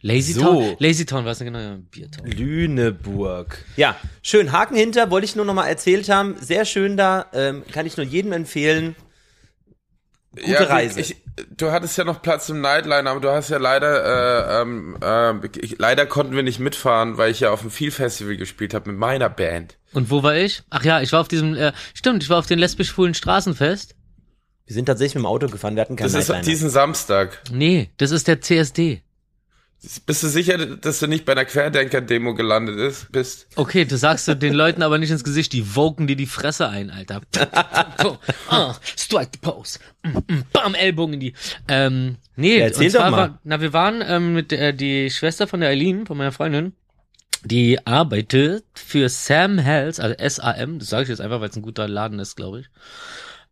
Lazy 0.00 0.32
So. 0.32 0.42
Town? 0.42 0.76
Lazy 0.80 1.06
Town, 1.06 1.24
was 1.24 1.38
denn 1.38 1.46
genau? 1.46 1.60
Ja, 1.60 1.78
Biertown. 1.90 2.26
Lüneburg. 2.26 3.64
Ja, 3.76 3.96
schön. 4.20 4.50
Haken 4.50 4.76
hinter, 4.76 5.12
wollte 5.12 5.26
ich 5.26 5.36
nur 5.36 5.44
noch 5.44 5.54
mal 5.54 5.68
erzählt 5.68 6.08
haben. 6.08 6.36
Sehr 6.40 6.64
schön 6.64 6.96
da. 6.96 7.26
Ähm, 7.32 7.64
kann 7.70 7.86
ich 7.86 7.96
nur 7.96 8.04
jedem 8.04 8.32
empfehlen. 8.32 8.96
Gute 10.32 10.50
ja, 10.50 10.64
Reise. 10.64 11.00
Ich, 11.00 11.16
du 11.56 11.70
hattest 11.72 11.96
ja 11.98 12.04
noch 12.04 12.22
Platz 12.22 12.48
im 12.48 12.60
Nightliner, 12.60 13.10
aber 13.10 13.20
du 13.20 13.30
hast 13.30 13.48
ja 13.50 13.58
leider, 13.58 14.58
äh, 14.58 14.62
ähm, 14.62 14.96
äh, 15.02 15.46
ich, 15.60 15.78
leider 15.78 16.06
konnten 16.06 16.34
wir 16.36 16.42
nicht 16.42 16.58
mitfahren, 16.60 17.16
weil 17.18 17.30
ich 17.30 17.40
ja 17.40 17.50
auf 17.50 17.60
dem 17.62 17.70
Feel 17.70 17.90
Festival 17.90 18.36
gespielt 18.36 18.74
habe 18.74 18.90
mit 18.90 18.98
meiner 18.98 19.28
Band. 19.28 19.76
Und 19.92 20.10
wo 20.10 20.22
war 20.22 20.36
ich? 20.36 20.62
Ach 20.70 20.84
ja, 20.84 21.00
ich 21.00 21.12
war 21.12 21.20
auf 21.20 21.28
diesem, 21.28 21.54
äh, 21.54 21.72
stimmt, 21.94 22.22
ich 22.22 22.30
war 22.30 22.38
auf 22.38 22.46
dem 22.46 22.58
lesbisch-schwulen 22.58 23.14
Straßenfest. 23.14 23.94
Wir 24.66 24.74
sind 24.74 24.84
tatsächlich 24.86 25.14
mit 25.14 25.22
dem 25.22 25.26
Auto 25.26 25.46
gefahren, 25.48 25.76
wir 25.76 25.80
hatten 25.82 25.96
keinen 25.96 26.12
Das 26.12 26.14
ist 26.20 26.28
Nightliner. 26.28 26.44
diesen 26.50 26.70
Samstag. 26.70 27.42
Nee, 27.50 27.90
das 27.96 28.10
ist 28.10 28.28
der 28.28 28.40
CSD. 28.42 29.02
Bist 30.06 30.24
du 30.24 30.28
sicher, 30.28 30.58
dass 30.58 30.98
du 30.98 31.06
nicht 31.06 31.24
bei 31.24 31.32
einer 31.32 31.44
Querdenker-Demo 31.44 32.34
gelandet 32.34 32.78
ist, 32.78 33.12
bist? 33.12 33.46
Okay, 33.54 33.84
das 33.84 34.00
sagst 34.00 34.26
du 34.26 34.34
den 34.34 34.52
Leuten 34.52 34.82
aber 34.82 34.98
nicht 34.98 35.10
ins 35.10 35.22
Gesicht, 35.22 35.52
die 35.52 35.76
woken 35.76 36.08
dir 36.08 36.16
die 36.16 36.26
Fresse 36.26 36.68
ein, 36.68 36.90
Alter. 36.90 37.20
ah, 38.48 38.74
strike 38.96 39.30
the 39.34 39.38
pose. 39.40 39.78
Mm, 40.02 40.18
mm, 40.32 40.44
Bam, 40.52 40.74
Ellbogen 40.74 41.14
in 41.14 41.20
die. 41.20 41.34
Ähm, 41.68 42.16
nee, 42.34 42.58
Ja, 42.58 42.64
erzähl 42.64 42.90
doch 42.90 43.08
mal. 43.08 43.12
War, 43.12 43.38
na, 43.44 43.60
wir 43.60 43.72
waren 43.72 44.02
ähm, 44.04 44.34
mit 44.34 44.52
äh, 44.52 44.74
die 44.74 45.10
Schwester 45.10 45.46
von 45.46 45.60
der 45.60 45.68
Eileen, 45.68 46.06
von 46.06 46.18
meiner 46.18 46.32
Freundin, 46.32 46.72
die 47.44 47.86
arbeitet 47.86 48.64
für 48.74 49.08
Sam 49.08 49.58
Hells, 49.58 50.00
also 50.00 50.16
S-A-M, 50.16 50.80
das 50.80 50.88
sage 50.88 51.04
ich 51.04 51.08
jetzt 51.08 51.20
einfach, 51.20 51.40
weil 51.40 51.50
es 51.50 51.56
ein 51.56 51.62
guter 51.62 51.86
Laden 51.86 52.18
ist, 52.18 52.34
glaube 52.34 52.60
ich. 52.60 52.66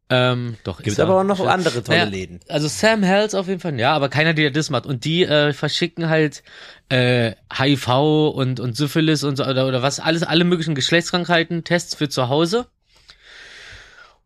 Ähm, 0.09 0.57
doch, 0.62 0.83
Gibt 0.83 0.99
er. 0.99 1.05
aber 1.07 1.21
auch 1.21 1.25
noch 1.25 1.40
Ja. 1.40 1.47
andere 1.51 1.83
tolle 1.83 1.99
Naja, 1.99 2.09
Läden. 2.11 2.38
Also 2.49 2.69
Sam 2.69 3.03
Hells 3.03 3.35
auf 3.35 3.49
jeden 3.49 3.59
Fall, 3.61 3.79
ja, 3.81 3.92
aber 3.92 4.09
keiner, 4.09 4.35
der 4.35 4.51
das 4.53 4.71
macht. 4.71 4.87
Und 4.87 5.05
die 5.05 5.25
äh, 5.25 5.53
verschicken 5.53 6.09
halt 6.09 6.45
äh, 6.90 7.33
HIV 7.53 7.88
und, 8.35 8.61
und 8.61 8.77
Syphilis 8.77 9.25
und 9.25 9.37
so, 9.37 9.45
oder, 9.45 9.66
oder 9.66 9.83
was, 9.83 9.99
alles, 9.99 10.23
alle 10.23 10.45
möglichen 10.45 10.77
Geschlechtskrankheiten, 10.77 11.64
Tests 11.64 11.97
für 11.97 12.09
zu 12.09 12.29
Hause. 12.29 12.66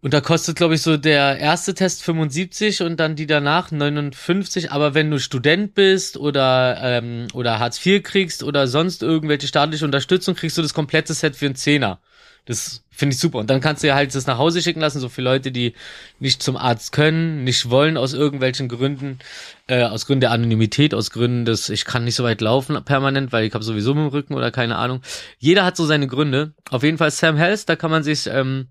Und 0.02 0.14
da 0.14 0.22
kostet, 0.22 0.56
glaube 0.56 0.74
ich, 0.74 0.82
so 0.82 0.96
der 0.96 1.38
erste 1.38 1.74
Test 1.74 2.02
75 2.04 2.82
und 2.82 2.98
dann 2.98 3.16
die 3.16 3.26
danach 3.26 3.70
59. 3.70 4.72
Aber 4.72 4.94
wenn 4.94 5.10
du 5.10 5.18
Student 5.18 5.74
bist 5.74 6.16
oder, 6.16 6.78
ähm, 6.82 7.26
oder 7.34 7.58
Hartz 7.58 7.84
IV 7.84 8.02
kriegst 8.02 8.42
oder 8.42 8.66
sonst 8.66 9.02
irgendwelche 9.02 9.46
staatliche 9.46 9.84
Unterstützung, 9.84 10.34
kriegst 10.34 10.56
du 10.56 10.62
das 10.62 10.72
komplette 10.72 11.12
Set 11.12 11.36
für 11.36 11.46
einen 11.46 11.54
Zehner. 11.54 12.00
Das 12.46 12.82
finde 12.90 13.14
ich 13.14 13.20
super. 13.20 13.38
Und 13.38 13.48
dann 13.50 13.60
kannst 13.60 13.82
du 13.82 13.86
ja 13.86 13.94
halt 13.94 14.14
das 14.14 14.26
nach 14.26 14.38
Hause 14.38 14.62
schicken 14.62 14.80
lassen, 14.80 15.00
so 15.00 15.08
für 15.08 15.22
Leute, 15.22 15.52
die 15.52 15.74
nicht 16.18 16.42
zum 16.42 16.56
Arzt 16.56 16.92
können, 16.92 17.44
nicht 17.44 17.70
wollen 17.70 17.96
aus 17.96 18.12
irgendwelchen 18.12 18.68
Gründen, 18.68 19.18
äh, 19.66 19.84
aus 19.84 20.06
Gründen 20.06 20.20
der 20.20 20.32
Anonymität, 20.32 20.94
aus 20.94 21.10
Gründen 21.10 21.44
des, 21.44 21.68
ich 21.68 21.84
kann 21.84 22.04
nicht 22.04 22.16
so 22.16 22.24
weit 22.24 22.40
laufen 22.40 22.82
permanent, 22.84 23.32
weil 23.32 23.44
ich 23.44 23.54
habe 23.54 23.64
sowieso 23.64 23.94
mit 23.94 24.04
dem 24.04 24.08
Rücken 24.08 24.34
oder 24.34 24.50
keine 24.50 24.76
Ahnung. 24.76 25.00
Jeder 25.38 25.64
hat 25.64 25.76
so 25.76 25.86
seine 25.86 26.06
Gründe. 26.06 26.54
Auf 26.70 26.82
jeden 26.82 26.98
Fall 26.98 27.10
Sam 27.10 27.36
Hells, 27.36 27.66
da 27.66 27.76
kann 27.76 27.90
man 27.90 28.02
sich 28.02 28.26
ähm, 28.26 28.68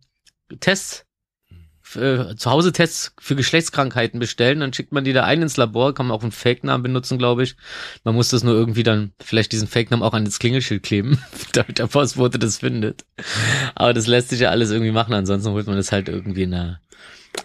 Tests 0.60 1.06
äh, 1.96 2.36
zu 2.36 2.52
Hause 2.52 2.72
Tests 2.72 3.14
für 3.20 3.36
Geschlechtskrankheiten 3.36 4.20
bestellen, 4.20 4.60
dann 4.60 4.74
schickt 4.74 4.92
man 4.92 5.04
die 5.04 5.14
da 5.14 5.24
ein 5.24 5.42
ins 5.42 5.58
Labor, 5.58 5.94
kann 5.94 6.08
man 6.08 6.18
auch 6.18 6.24
einen 6.24 6.32
Fake-Namen 6.32 6.84
benutzen, 6.84 7.18
glaube 7.18 7.44
ich. 7.44 7.56
Man 8.04 8.16
muss 8.16 8.30
das 8.30 8.44
nur 8.44 8.54
irgendwie 8.54 8.84
dann 8.84 9.12
vielleicht 9.20 9.52
diesen 9.52 9.68
Fake-Namen 9.68 10.04
auch 10.04 10.14
an 10.14 10.26
das 10.26 10.40
Klingelschild 10.40 10.84
kleben, 10.84 11.20
damit 11.54 11.80
der 11.80 11.88
Postbote 11.88 12.40
das 12.40 12.58
findet. 12.58 13.06
Aber 13.76 13.94
das 13.94 14.08
lässt 14.08 14.30
sich 14.30 14.40
ja 14.40 14.50
alles 14.50 14.72
irgendwie 14.72 14.92
machen, 14.92 15.14
ansonsten 15.14 15.52
holt 15.52 15.68
man 15.68 15.78
das 15.78 15.92
halt 15.92 16.10
irgendwie 16.10 16.44
in 16.44 16.54
einer, 16.54 16.80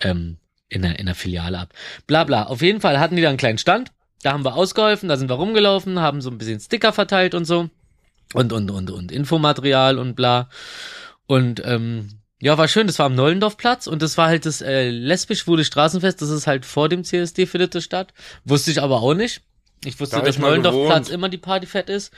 ähm, 0.01 0.37
in 0.69 0.85
einer, 0.85 0.99
in 0.99 1.07
einer 1.07 1.15
Filiale 1.15 1.59
ab. 1.59 1.73
Bla 2.07 2.25
bla. 2.25 2.45
Auf 2.45 2.63
jeden 2.63 2.81
Fall 2.81 2.99
hatten 2.99 3.17
die 3.17 3.23
da 3.23 3.29
einen 3.29 3.39
kleinen 3.39 3.59
Stand, 3.59 3.93
da 4.23 4.33
haben 4.33 4.45
wir 4.45 4.55
ausgeholfen, 4.55 5.09
da 5.09 5.17
sind 5.17 5.29
wir 5.29 5.37
rumgelaufen, 5.37 6.01
haben 6.01 6.21
so 6.23 6.31
ein 6.31 6.39
bisschen 6.39 6.59
Sticker 6.59 6.93
verteilt 6.93 7.35
und 7.35 7.45
so. 7.45 7.69
Und, 8.33 8.53
und, 8.53 8.71
und, 8.71 8.91
und 8.91 9.13
Infomaterial 9.13 9.99
und 9.99 10.15
bla. 10.17 10.49
Und 11.27 11.63
ähm, 11.65 12.09
ja, 12.41 12.59
war 12.59 12.69
schön. 12.69 12.87
Das 12.87 12.99
war 12.99 13.07
am 13.07 13.15
Neulendorfplatz 13.15 13.87
und 13.87 14.03
das 14.03 14.19
war 14.19 14.29
halt 14.29 14.47
das 14.47 14.61
äh, 14.61 14.91
lesbisch-schwule 14.91 15.65
Straßenfest. 15.65 16.21
Das 16.21 16.31
ist 16.31 16.47
halt 16.47 16.67
vor 16.67 16.89
dem 16.89 17.05
CSD 17.05 17.47
findet 17.47 17.75
das 17.75 17.85
statt. 17.85 18.13
Wusste 18.45 18.71
ich 18.71 18.83
aber 18.83 19.01
auch 19.03 19.15
nicht. 19.15 19.43
Ich 19.85 20.01
wusste, 20.01 20.17
Da 20.17 20.23
dass 20.23 20.39
Neulendorfplatz 20.39 21.09
immer 21.09 21.29
die 21.29 21.39
Partyfett 21.39 21.89
ist. 21.91 22.13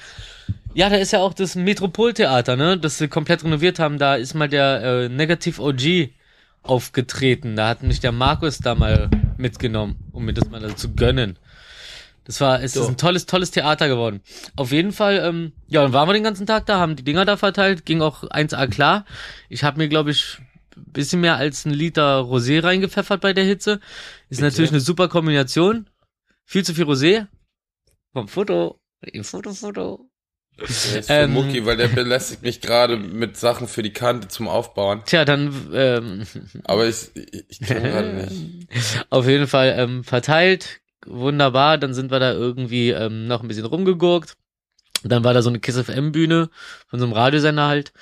Ja, 0.74 0.88
da 0.88 0.96
ist 0.96 1.12
ja 1.12 1.20
auch 1.20 1.34
das 1.34 1.54
Metropoltheater, 1.54 2.56
ne? 2.56 2.78
Das 2.78 2.98
sie 2.98 3.08
komplett 3.08 3.44
renoviert 3.44 3.78
haben. 3.78 3.98
Da 3.98 4.14
ist 4.16 4.34
mal 4.34 4.48
der 4.48 4.82
äh, 4.82 5.08
Negative 5.08 5.60
OG 5.62 6.10
aufgetreten. 6.62 7.56
Da 7.56 7.68
hat 7.68 7.82
mich 7.82 8.00
der 8.00 8.12
Markus 8.12 8.58
da 8.58 8.74
mal 8.74 9.10
mitgenommen, 9.36 9.96
um 10.12 10.24
mir 10.24 10.34
das 10.34 10.50
mal 10.50 10.74
zu 10.76 10.94
gönnen. 10.94 11.38
Das 12.26 12.40
war, 12.40 12.58
es 12.62 12.74
ist 12.76 12.82
So. 12.82 12.88
ein 12.88 12.96
tolles, 12.96 13.26
tolles 13.26 13.50
Theater 13.52 13.88
geworden. 13.88 14.20
Auf 14.56 14.72
jeden 14.72 14.92
Fall, 14.92 15.18
ähm, 15.24 15.52
ja, 15.68 15.82
dann 15.82 15.92
waren 15.92 16.08
wir 16.08 16.12
den 16.12 16.24
ganzen 16.24 16.46
Tag 16.46 16.66
da, 16.66 16.78
haben 16.78 16.96
die 16.96 17.04
Dinger 17.04 17.24
da 17.24 17.36
verteilt, 17.36 17.86
ging 17.86 18.02
auch 18.02 18.24
1A 18.24 18.66
klar. 18.68 19.04
Ich 19.48 19.62
habe 19.64 19.78
mir, 19.78 19.88
glaube 19.88 20.10
ich, 20.10 20.38
ein 20.76 20.92
bisschen 20.92 21.20
mehr 21.20 21.36
als 21.36 21.64
ein 21.64 21.70
Liter 21.70 22.20
Rosé 22.20 22.62
reingepfeffert 22.62 23.20
bei 23.20 23.32
der 23.32 23.44
Hitze. 23.44 23.80
Ist 24.28 24.40
natürlich 24.40 24.70
eine 24.70 24.80
super 24.80 25.08
Kombination. 25.08 25.88
Viel 26.44 26.64
zu 26.64 26.74
viel 26.74 26.84
Rosé. 26.84 27.26
Vom 28.12 28.28
Foto. 28.28 28.80
Foto, 29.22 29.52
Foto. 29.54 30.10
Das 30.58 30.86
ist 30.86 31.10
Ähm. 31.10 31.24
ähm, 31.24 31.32
Mucki, 31.34 31.66
weil 31.66 31.76
der 31.76 31.88
belästigt 31.88 32.42
mich 32.42 32.60
gerade 32.62 32.96
mit 32.96 33.36
Sachen 33.36 33.68
für 33.68 33.82
die 33.82 33.92
Kante 33.92 34.28
zum 34.28 34.48
Aufbauen. 34.48 35.02
Tja, 35.04 35.24
dann 35.26 35.70
ähm, 35.74 36.26
Aber 36.64 36.86
ich, 36.88 37.10
ich, 37.14 37.44
ich 37.48 37.60
kann 37.60 37.82
gerade 37.82 38.12
nicht. 38.14 38.66
auf 39.10 39.28
jeden 39.28 39.46
Fall 39.46 39.74
ähm, 39.78 40.02
verteilt. 40.02 40.80
Wunderbar. 41.06 41.78
Dann 41.78 41.94
sind 41.94 42.10
wir 42.10 42.18
da 42.18 42.32
irgendwie 42.32 42.90
ähm, 42.90 43.26
noch 43.26 43.42
ein 43.42 43.48
bisschen 43.48 43.66
rumgegurkt. 43.66 44.36
Dann 45.02 45.24
war 45.24 45.34
da 45.34 45.42
so 45.42 45.48
eine 45.48 45.60
Kiss 45.60 45.78
FM 45.78 46.12
Bühne 46.12 46.50
von 46.88 46.98
so 46.98 47.06
einem 47.06 47.14
Radiosender 47.14 47.66
halt. 47.66 47.92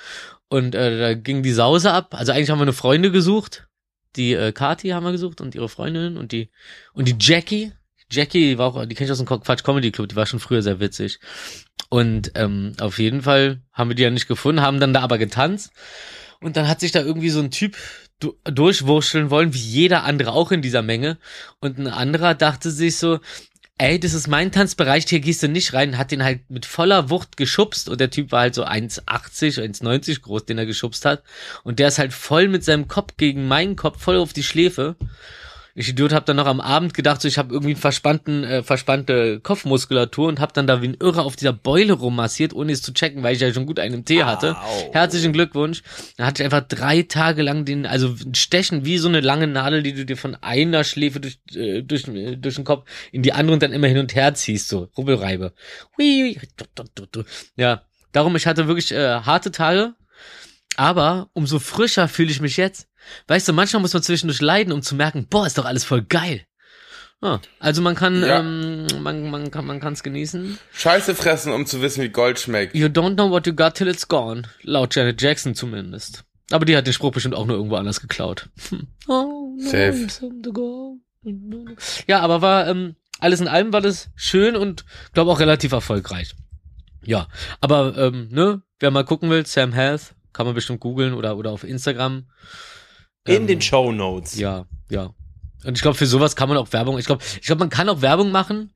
Und 0.47 0.75
äh, 0.75 0.99
da 0.99 1.13
ging 1.13 1.43
die 1.43 1.51
Sause 1.51 1.91
ab. 1.91 2.13
Also 2.13 2.31
eigentlich 2.31 2.49
haben 2.49 2.59
wir 2.59 2.63
eine 2.63 2.73
Freunde 2.73 3.11
gesucht. 3.11 3.67
Die 4.15 4.33
äh, 4.33 4.51
Kati 4.51 4.89
haben 4.89 5.03
wir 5.03 5.11
gesucht 5.11 5.41
und 5.41 5.55
ihre 5.55 5.69
Freundin 5.69 6.17
und 6.17 6.31
die 6.31 6.49
und 6.93 7.07
die 7.07 7.15
Jackie. 7.19 7.73
Jackie 8.09 8.57
war 8.57 8.67
auch, 8.67 8.85
die 8.85 8.95
kenne 8.95 9.05
ich 9.05 9.11
aus 9.11 9.17
dem 9.17 9.25
Quatsch 9.27 9.63
Comedy 9.63 9.91
Club, 9.91 10.09
die 10.09 10.15
war 10.15 10.27
schon 10.27 10.39
früher 10.39 10.61
sehr 10.61 10.79
witzig. 10.79 11.19
Und 11.89 12.31
ähm, 12.35 12.73
auf 12.79 12.99
jeden 12.99 13.23
Fall 13.23 13.61
haben 13.73 13.89
wir 13.89 13.95
die 13.95 14.03
ja 14.03 14.11
nicht 14.11 14.27
gefunden, 14.27 14.61
haben 14.61 14.79
dann 14.79 14.93
da 14.93 15.01
aber 15.01 15.17
getanzt. 15.17 15.71
Und 16.39 16.55
dann 16.55 16.67
hat 16.67 16.79
sich 16.79 16.91
da 16.91 17.01
irgendwie 17.01 17.29
so 17.29 17.39
ein 17.39 17.51
Typ 17.51 17.75
du 18.19 18.37
durchwurschteln 18.45 19.29
wollen, 19.29 19.53
wie 19.53 19.59
jeder 19.59 20.03
andere 20.03 20.31
auch 20.31 20.51
in 20.51 20.61
dieser 20.61 20.81
Menge. 20.81 21.17
Und 21.59 21.77
ein 21.77 21.87
anderer 21.87 22.33
dachte 22.35 22.71
sich 22.71 22.97
so, 22.97 23.19
ey, 23.77 23.99
das 23.99 24.13
ist 24.13 24.27
mein 24.27 24.51
Tanzbereich, 24.51 25.05
hier 25.07 25.19
gehst 25.19 25.43
du 25.43 25.49
nicht 25.49 25.73
rein, 25.73 25.97
hat 25.97 26.11
den 26.11 26.23
halt 26.23 26.49
mit 26.49 26.65
voller 26.65 27.09
Wucht 27.09 27.35
geschubst 27.35 27.89
und 27.89 27.99
der 27.99 28.09
Typ 28.09 28.31
war 28.31 28.41
halt 28.41 28.55
so 28.55 28.63
1,80, 28.63 29.59
1,90 29.59 30.21
groß, 30.21 30.45
den 30.45 30.57
er 30.57 30.65
geschubst 30.65 31.03
hat. 31.03 31.23
Und 31.63 31.79
der 31.79 31.89
ist 31.89 31.99
halt 31.99 32.13
voll 32.13 32.47
mit 32.47 32.63
seinem 32.63 32.87
Kopf 32.87 33.17
gegen 33.17 33.47
meinen 33.47 33.75
Kopf, 33.75 34.01
voll 34.01 34.17
auf 34.17 34.31
die 34.31 34.43
Schläfe. 34.43 34.95
Ich 35.77 35.89
Idiot 35.89 36.13
hab 36.13 36.25
dann 36.25 36.37
noch 36.37 36.45
am 36.45 36.61
Abend 36.61 36.93
gedacht, 36.93 37.21
so 37.21 37.27
ich 37.27 37.37
habe 37.37 37.53
irgendwie 37.53 37.73
einen 37.73 37.81
verspannten, 37.81 38.45
äh, 38.45 38.63
verspannte 38.63 39.41
Kopfmuskulatur 39.41 40.29
und 40.29 40.39
hab 40.39 40.53
dann 40.53 40.67
da 40.67 40.81
wie 40.81 40.87
ein 40.87 40.97
Irrer 41.01 41.25
auf 41.25 41.35
dieser 41.35 41.51
Beule 41.51 41.91
rummassiert, 41.91 42.53
ohne 42.53 42.71
es 42.71 42.81
zu 42.81 42.93
checken, 42.93 43.23
weil 43.23 43.35
ich 43.35 43.41
ja 43.41 43.53
schon 43.53 43.65
gut 43.65 43.79
einen 43.79 44.05
Tee 44.05 44.23
hatte. 44.23 44.55
Au. 44.55 44.93
Herzlichen 44.93 45.33
Glückwunsch. 45.33 45.83
Da 46.15 46.27
hatte 46.27 46.41
ich 46.41 46.45
einfach 46.45 46.65
drei 46.65 47.01
Tage 47.01 47.41
lang 47.41 47.65
den, 47.65 47.85
also 47.85 48.15
Stechen 48.33 48.85
wie 48.85 48.97
so 48.97 49.09
eine 49.09 49.19
lange 49.19 49.47
Nadel, 49.47 49.83
die 49.83 49.93
du 49.93 50.05
dir 50.05 50.15
von 50.15 50.35
einer 50.35 50.85
Schläfe 50.85 51.19
durch, 51.19 51.39
äh, 51.53 51.81
durch, 51.81 52.07
äh, 52.07 52.37
durch 52.37 52.55
den 52.55 52.63
Kopf 52.63 52.89
in 53.11 53.21
die 53.21 53.33
andere 53.33 53.55
und 53.55 53.61
dann 53.61 53.73
immer 53.73 53.87
hin 53.87 53.97
und 53.97 54.15
her 54.15 54.33
ziehst, 54.33 54.69
so 54.69 54.87
Rubbelreibe. 54.97 55.51
Hui, 55.97 56.39
Ja, 57.57 57.81
darum, 58.13 58.33
ich 58.37 58.47
hatte 58.47 58.67
wirklich 58.67 58.93
äh, 58.93 59.19
harte 59.19 59.51
Tage, 59.51 59.93
aber 60.77 61.29
umso 61.33 61.59
frischer 61.59 62.07
fühle 62.07 62.31
ich 62.31 62.39
mich 62.39 62.55
jetzt. 62.55 62.87
Weißt 63.27 63.47
du, 63.47 63.53
manchmal 63.53 63.81
muss 63.81 63.93
man 63.93 64.03
zwischendurch 64.03 64.41
leiden, 64.41 64.73
um 64.73 64.81
zu 64.81 64.95
merken, 64.95 65.27
boah, 65.29 65.45
ist 65.47 65.57
doch 65.57 65.65
alles 65.65 65.83
voll 65.83 66.01
geil. 66.03 66.45
Ah, 67.21 67.39
also 67.59 67.81
man 67.81 67.95
kann, 67.95 68.21
Ja. 68.21 68.39
ähm, 68.39 68.85
man, 69.01 69.29
man 69.31 69.49
kann, 69.49 69.65
man 69.65 69.79
kann's 69.79 70.03
genießen. 70.03 70.59
Scheiße 70.73 71.15
fressen, 71.15 71.53
um 71.53 71.65
zu 71.65 71.81
wissen, 71.81 72.03
wie 72.03 72.09
Gold 72.09 72.39
schmeckt. 72.39 72.75
You 72.75 72.87
don't 72.87 73.15
know 73.15 73.29
what 73.31 73.47
you 73.47 73.53
got 73.53 73.75
till 73.75 73.87
it's 73.87 74.07
gone. 74.07 74.43
Laut 74.63 74.93
Janet 74.95 75.21
Jackson 75.21 75.55
zumindest. 75.55 76.23
Aber 76.51 76.65
die 76.65 76.75
hat 76.77 76.85
den 76.85 76.93
Spruch 76.93 77.11
bestimmt 77.11 77.33
auch 77.33 77.45
nur 77.47 77.55
irgendwo 77.55 77.77
anders 77.77 78.01
geklaut. 78.01 78.49
Hm. 78.69 78.87
Oh, 79.07 79.55
no, 79.57 79.69
Safe. 79.69 80.07
Ja, 82.07 82.19
aber 82.19 82.41
war, 82.41 82.67
ähm, 82.67 82.95
alles 83.19 83.41
in 83.41 83.47
allem 83.47 83.73
war 83.73 83.81
das 83.81 84.09
schön 84.15 84.55
und 84.55 84.85
glaube 85.13 85.31
auch 85.31 85.39
relativ 85.39 85.71
erfolgreich. 85.71 86.35
Ja, 87.03 87.27
aber, 87.61 87.97
ähm, 87.97 88.27
ne, 88.31 88.61
wer 88.79 88.91
mal 88.91 89.05
gucken 89.05 89.29
will, 89.29 89.45
Sam 89.45 89.73
Health, 89.73 90.13
kann 90.33 90.45
man 90.45 90.53
bestimmt 90.55 90.81
googeln 90.81 91.13
oder, 91.13 91.37
oder 91.37 91.51
auf 91.51 91.63
Instagram. 91.63 92.25
In 93.27 93.33
Ähm, 93.41 93.47
den 93.47 93.61
Show 93.61 93.91
Notes. 93.91 94.35
Ja, 94.37 94.65
ja. 94.89 95.13
Und 95.63 95.75
ich 95.75 95.81
glaube, 95.81 95.97
für 95.97 96.05
sowas 96.05 96.35
kann 96.35 96.47
man 96.49 96.57
auch 96.57 96.71
Werbung, 96.73 96.99
ich 96.99 97.05
glaube, 97.05 97.23
ich 97.39 97.47
glaube, 97.47 97.59
man 97.59 97.69
kann 97.69 97.89
auch 97.89 98.01
Werbung 98.01 98.31
machen, 98.31 98.73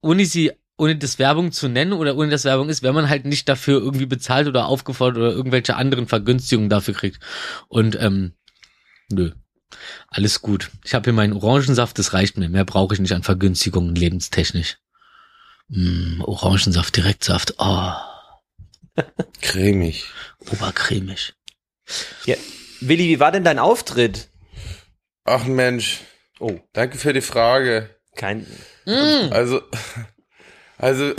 ohne 0.00 0.24
sie, 0.24 0.52
ohne 0.78 0.96
das 0.96 1.18
Werbung 1.18 1.52
zu 1.52 1.68
nennen 1.68 1.92
oder 1.92 2.16
ohne 2.16 2.30
dass 2.30 2.44
Werbung 2.44 2.70
ist, 2.70 2.82
wenn 2.82 2.94
man 2.94 3.10
halt 3.10 3.26
nicht 3.26 3.48
dafür 3.48 3.78
irgendwie 3.78 4.06
bezahlt 4.06 4.48
oder 4.48 4.66
aufgefordert 4.66 5.18
oder 5.18 5.32
irgendwelche 5.32 5.76
anderen 5.76 6.06
Vergünstigungen 6.06 6.70
dafür 6.70 6.94
kriegt. 6.94 7.22
Und, 7.68 7.96
ähm, 8.00 8.32
nö. 9.10 9.32
Alles 10.08 10.40
gut. 10.42 10.70
Ich 10.84 10.94
habe 10.94 11.04
hier 11.04 11.12
meinen 11.12 11.34
Orangensaft, 11.34 11.98
das 11.98 12.12
reicht 12.12 12.36
mir. 12.38 12.48
Mehr 12.48 12.64
brauche 12.64 12.94
ich 12.94 13.00
nicht 13.00 13.12
an 13.12 13.22
Vergünstigungen 13.22 13.94
lebenstechnisch. 13.94 14.78
Mm, 15.68 16.22
Orangensaft, 16.22 16.96
Direktsaft. 16.96 17.54
Oh, 17.58 17.92
Cremig. 19.42 20.06
obercremig. 20.50 21.34
Ja. 22.24 22.36
Willi, 22.80 23.08
wie 23.08 23.20
war 23.20 23.32
denn 23.32 23.44
dein 23.44 23.58
Auftritt? 23.58 24.28
Ach 25.24 25.44
Mensch, 25.44 26.00
Oh, 26.38 26.58
danke 26.72 26.96
für 26.96 27.12
die 27.12 27.20
Frage. 27.20 27.90
kein. 28.16 28.46
Also, 29.30 29.60
also, 30.78 31.04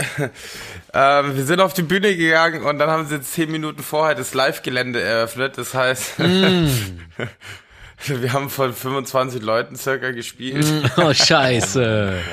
ähm, 0.94 1.36
wir 1.36 1.44
sind 1.44 1.60
auf 1.60 1.72
die 1.74 1.82
Bühne 1.82 2.16
gegangen 2.16 2.64
und 2.64 2.78
dann 2.78 2.90
haben 2.90 3.06
sie 3.06 3.14
jetzt 3.14 3.32
zehn 3.32 3.48
Minuten 3.50 3.82
vorher 3.84 4.16
das 4.16 4.34
Live-Gelände 4.34 5.00
eröffnet. 5.00 5.56
Das 5.56 5.72
heißt, 5.74 6.18
wir 8.06 8.32
haben 8.32 8.50
von 8.50 8.74
25 8.74 9.40
Leuten 9.42 9.76
circa 9.76 10.10
gespielt, 10.10 10.66
Oh, 10.96 11.14
scheiße. 11.14 12.18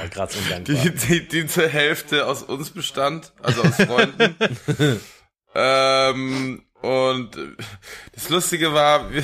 Die, 0.67 0.89
die, 0.89 1.27
die 1.27 1.45
zur 1.47 1.67
Hälfte 1.67 2.25
aus 2.25 2.41
uns 2.41 2.71
bestand, 2.71 3.31
also 3.43 3.61
aus 3.61 3.75
Freunden. 3.75 4.35
ähm, 5.53 6.63
und 6.81 7.35
äh, 7.35 7.63
das 8.13 8.29
Lustige 8.29 8.73
war, 8.73 9.11
wir, 9.11 9.23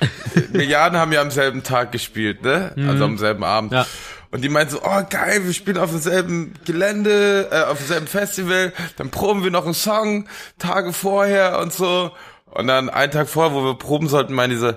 Milliarden 0.52 0.98
haben 0.98 1.12
ja 1.12 1.20
am 1.20 1.30
selben 1.30 1.62
Tag 1.62 1.92
gespielt, 1.92 2.42
ne? 2.42 2.72
Also 2.88 3.04
am 3.04 3.18
selben 3.18 3.44
Abend. 3.44 3.72
Ja. 3.72 3.86
Und 4.30 4.42
die 4.42 4.48
meinten 4.48 4.72
so, 4.72 4.82
oh 4.82 5.02
geil, 5.08 5.44
wir 5.44 5.52
spielen 5.52 5.78
auf 5.78 5.90
demselben 5.90 6.54
Gelände, 6.64 7.48
äh, 7.52 7.70
auf 7.70 7.78
demselben 7.78 8.08
Festival, 8.08 8.72
dann 8.96 9.10
proben 9.10 9.44
wir 9.44 9.52
noch 9.52 9.64
einen 9.64 9.74
Song, 9.74 10.28
Tage 10.58 10.92
vorher 10.92 11.60
und 11.60 11.72
so. 11.72 12.10
Und 12.46 12.66
dann 12.66 12.88
einen 12.88 13.12
Tag 13.12 13.28
vorher, 13.28 13.54
wo 13.54 13.64
wir 13.64 13.74
proben 13.74 14.08
sollten, 14.08 14.32
meinen 14.32 14.50
die 14.50 14.56
so, 14.56 14.72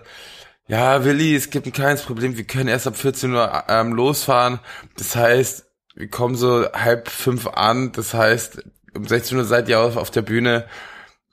ja, 0.67 1.03
Willi, 1.05 1.35
es 1.35 1.49
gibt 1.49 1.65
ein 1.65 1.71
kleines 1.71 2.03
Problem, 2.03 2.37
wir 2.37 2.43
können 2.43 2.67
erst 2.67 2.85
ab 2.87 2.97
14 2.97 3.33
Uhr 3.33 3.63
ähm, 3.67 3.93
losfahren. 3.93 4.59
Das 4.95 5.15
heißt, 5.15 5.65
wir 5.95 6.09
kommen 6.09 6.35
so 6.35 6.71
halb 6.73 7.09
fünf 7.09 7.47
an, 7.47 7.91
das 7.93 8.13
heißt, 8.13 8.63
um 8.93 9.07
16 9.07 9.37
Uhr 9.37 9.45
seid 9.45 9.69
ihr 9.69 9.79
auf, 9.79 9.97
auf 9.97 10.11
der 10.11 10.21
Bühne. 10.21 10.67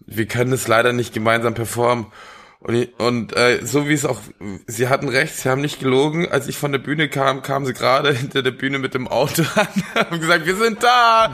Wir 0.06 0.26
können 0.26 0.52
es 0.52 0.68
leider 0.68 0.92
nicht 0.92 1.14
gemeinsam 1.14 1.54
performen. 1.54 2.06
Und, 2.60 2.88
und 2.98 3.36
äh, 3.36 3.60
so 3.62 3.88
wie 3.88 3.92
es 3.92 4.06
auch, 4.06 4.20
sie 4.66 4.88
hatten 4.88 5.10
recht, 5.10 5.36
sie 5.36 5.50
haben 5.50 5.60
nicht 5.60 5.80
gelogen. 5.80 6.30
Als 6.30 6.48
ich 6.48 6.56
von 6.56 6.72
der 6.72 6.78
Bühne 6.78 7.10
kam, 7.10 7.42
kamen 7.42 7.66
sie 7.66 7.74
gerade 7.74 8.12
hinter 8.14 8.42
der 8.42 8.52
Bühne 8.52 8.78
mit 8.78 8.94
dem 8.94 9.06
Auto 9.06 9.42
an, 9.54 9.68
haben 9.94 10.20
gesagt, 10.20 10.46
wir 10.46 10.56
sind 10.56 10.82
da. 10.82 11.30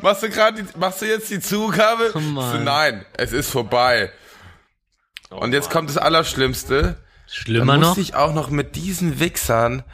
Machst 0.00 0.24
du 0.24 0.30
gerade, 0.30 0.64
machst 0.76 1.00
du 1.00 1.06
jetzt 1.06 1.30
die 1.30 1.38
Zugabe? 1.38 2.10
Oh 2.14 2.18
Mann. 2.18 2.58
so, 2.58 2.64
nein, 2.64 3.04
es 3.16 3.32
ist 3.32 3.50
vorbei. 3.50 4.10
und 5.30 5.52
jetzt 5.52 5.70
kommt 5.70 5.88
das 5.90 5.96
Allerschlimmste. 5.96 6.96
Schlimmer 7.28 7.72
Dann 7.74 7.80
noch? 7.80 7.88
musste 7.88 8.00
ich 8.02 8.14
auch 8.16 8.34
noch 8.34 8.50
mit 8.50 8.74
diesen 8.74 9.20
Wichsern 9.20 9.84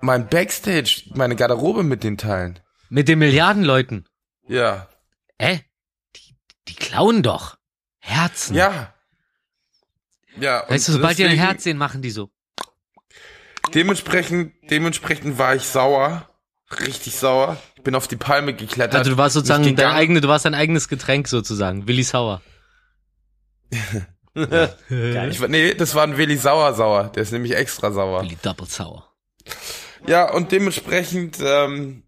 mein 0.00 0.28
Backstage, 0.28 1.02
meine 1.14 1.36
Garderobe 1.36 1.82
mit 1.82 2.04
denen 2.04 2.16
teilen. 2.16 2.58
Mit 2.88 3.08
den 3.08 3.18
Milliardenleuten. 3.18 4.06
Ja. 4.48 4.88
Äh? 5.36 5.58
Die, 6.68 6.74
klauen 6.74 7.22
doch. 7.22 7.56
Herzen. 7.98 8.54
Ja. 8.54 8.94
Ja. 10.38 10.64
Weißt 10.68 10.88
du, 10.88 10.92
sobald 10.92 11.18
die 11.18 11.24
ein 11.24 11.36
Herz 11.36 11.64
sehen, 11.64 11.76
machen 11.78 12.02
die 12.02 12.10
so. 12.10 12.30
Dementsprechend, 13.74 14.52
dementsprechend 14.70 15.38
war 15.38 15.54
ich 15.54 15.64
sauer. 15.64 16.28
Richtig 16.70 17.16
sauer. 17.16 17.56
Ich 17.76 17.82
bin 17.82 17.94
auf 17.94 18.08
die 18.08 18.16
Palme 18.16 18.54
geklettert. 18.54 18.96
Also 18.96 19.12
du 19.12 19.16
warst 19.16 19.34
sozusagen 19.34 19.64
dein 19.64 19.76
gegangen. 19.76 19.96
eigene, 19.96 20.20
du 20.20 20.28
warst 20.28 20.44
dein 20.44 20.54
eigenes 20.54 20.88
Getränk 20.88 21.28
sozusagen. 21.28 21.88
Willi 21.88 22.02
Sauer. 22.02 22.42
Geil. 24.34 25.28
Ich, 25.30 25.40
nee, 25.40 25.74
das 25.74 25.94
war 25.94 26.04
ein 26.04 26.16
Willi 26.16 26.36
Sauer 26.36 26.74
Sauer. 26.74 27.10
Der 27.14 27.22
ist 27.22 27.32
nämlich 27.32 27.56
extra 27.56 27.90
sauer. 27.90 28.22
Willi 28.22 28.36
Double 28.42 28.66
Sauer. 28.66 29.10
Ja, 30.06 30.30
und 30.30 30.52
dementsprechend, 30.52 31.38
ähm, 31.42 32.02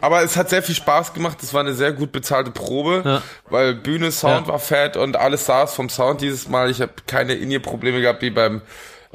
aber 0.00 0.22
es 0.22 0.36
hat 0.36 0.50
sehr 0.50 0.62
viel 0.62 0.74
Spaß 0.74 1.14
gemacht. 1.14 1.42
Es 1.42 1.52
war 1.54 1.60
eine 1.60 1.74
sehr 1.74 1.92
gut 1.92 2.12
bezahlte 2.12 2.50
Probe, 2.50 3.02
Ja. 3.04 3.22
weil 3.50 3.74
Bühne, 3.74 4.12
Sound 4.12 4.46
Ja. 4.46 4.52
war 4.52 4.58
fett 4.58 4.96
und 4.96 5.16
alles 5.16 5.46
saß 5.46 5.74
vom 5.74 5.88
Sound 5.88 6.20
dieses 6.20 6.48
Mal. 6.48 6.70
Ich 6.70 6.80
habe 6.80 6.92
keine 7.06 7.34
In-Ear-Probleme 7.34 8.00
gehabt 8.00 8.22
wie 8.22 8.30
beim 8.30 8.62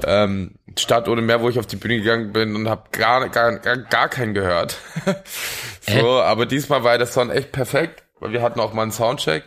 ähm, 0.04 0.56
Stadt 0.78 1.08
ohne 1.08 1.22
Meer, 1.22 1.42
wo 1.42 1.50
ich 1.50 1.60
auf 1.60 1.68
die 1.68 1.76
Bühne 1.76 1.98
gegangen 2.00 2.34
bin 2.34 2.56
und 2.56 2.68
habe 2.68 2.84
gar, 2.92 3.30
gar, 3.30 3.58
gar, 3.60 3.78
gar 3.78 4.10
keinen 4.10 4.34
gehört. 4.34 4.78
so, 5.82 6.22
aber 6.22 6.46
diesmal 6.46 6.84
war 6.84 6.98
der 6.98 7.08
Sound 7.08 7.32
echt 7.32 7.52
perfekt, 7.52 8.04
weil 8.20 8.32
wir 8.32 8.42
hatten 8.42 8.60
auch 8.60 8.74
mal 8.74 8.82
einen 8.82 8.92
Soundcheck. 8.92 9.44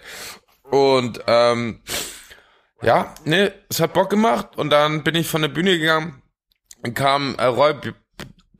Und 0.62 1.20
ähm, 1.26 1.80
ja, 2.82 3.14
nee, 3.24 3.50
es 3.68 3.80
hat 3.80 3.92
Bock 3.92 4.08
gemacht 4.10 4.56
und 4.56 4.70
dann 4.70 5.02
bin 5.02 5.14
ich 5.16 5.28
von 5.28 5.42
der 5.42 5.48
Bühne 5.48 5.78
gegangen 5.78 6.22
dann 6.82 6.94
kam 6.94 7.34
äh, 7.38 7.44
Roy, 7.46 7.74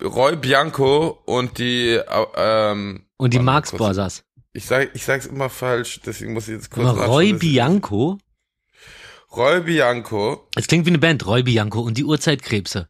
Roy 0.02 0.36
Bianco 0.36 1.22
und 1.26 1.58
die 1.58 1.90
äh, 1.94 2.04
ähm, 2.36 3.06
Und 3.16 3.32
die 3.34 3.38
Marx. 3.38 3.72
Brothers. 3.72 4.24
Ich 4.52 4.64
sag 4.66 4.94
ich 4.94 5.04
sag's 5.04 5.26
immer 5.26 5.50
falsch, 5.50 6.00
deswegen 6.04 6.32
muss 6.32 6.48
ich 6.48 6.54
jetzt 6.54 6.70
kurz 6.70 6.88
Aber 6.88 7.06
Roy. 7.06 7.32
Bianco? 7.34 8.18
Roy 9.34 9.60
Bianco, 9.60 10.48
Es 10.56 10.66
klingt 10.66 10.86
wie 10.86 10.90
eine 10.90 10.98
Band. 10.98 11.26
Roy 11.26 11.42
Bianco 11.42 11.80
und 11.80 11.98
die 11.98 12.04
Uhrzeitkrebse. 12.04 12.88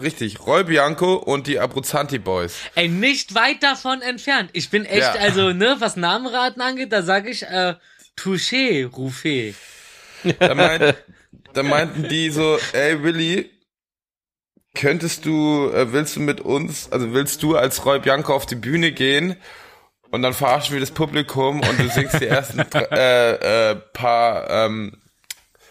richtig, 0.00 0.40
Roy 0.46 0.64
Bianco 0.64 1.14
und 1.14 1.46
die 1.46 1.58
Abruzzanti 1.60 2.18
Boys. 2.18 2.54
Ey, 2.74 2.88
nicht 2.88 3.34
weit 3.34 3.62
davon 3.62 4.00
entfernt. 4.02 4.50
Ich 4.54 4.70
bin 4.70 4.84
echt, 4.84 5.00
Ja. 5.14 5.20
also, 5.20 5.52
ne, 5.52 5.76
was 5.80 5.96
Namenraten 5.96 6.62
angeht, 6.62 6.92
da 6.92 7.02
sag 7.02 7.28
ich, 7.28 7.42
äh, 7.44 7.74
Touché, 8.16 8.86
Rouffé. 8.88 9.54
Da, 10.40 10.54
meint, 10.54 10.94
da 11.52 11.62
meinten 11.62 12.08
die 12.08 12.30
so, 12.30 12.58
ey 12.72 13.00
Willi, 13.02 13.50
könntest 14.78 15.26
du, 15.26 15.70
äh, 15.70 15.92
willst 15.92 16.16
du 16.16 16.20
mit 16.20 16.40
uns, 16.40 16.90
also 16.92 17.12
willst 17.12 17.42
du 17.42 17.56
als 17.56 17.84
Roy 17.84 17.98
Bianco 17.98 18.32
auf 18.32 18.46
die 18.46 18.54
Bühne 18.54 18.92
gehen 18.92 19.36
und 20.10 20.22
dann 20.22 20.32
verarschen 20.32 20.72
wir 20.72 20.80
das 20.80 20.92
Publikum 20.92 21.60
und 21.60 21.78
du 21.78 21.88
singst 21.88 22.20
die 22.20 22.26
ersten 22.26 22.60
äh, 22.72 23.70
äh, 23.70 23.76
paar 23.92 24.48
ähm, 24.48 24.96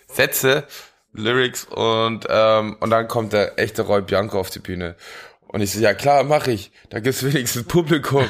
Sätze, 0.07 0.65
Lyrics 1.13 1.63
und 1.63 2.27
ähm, 2.29 2.75
und 2.79 2.89
dann 2.89 3.07
kommt 3.07 3.33
der 3.33 3.57
echte 3.57 3.83
Roy 3.83 4.01
Bianco 4.01 4.39
auf 4.39 4.49
die 4.49 4.59
Bühne. 4.59 4.95
Und 5.47 5.61
ich 5.61 5.71
so, 5.71 5.79
ja 5.79 5.93
klar, 5.93 6.25
mach 6.25 6.47
ich. 6.47 6.71
Da 6.89 6.99
gibt's 6.99 7.23
wenigstens 7.23 7.63
Publikum. 7.63 8.25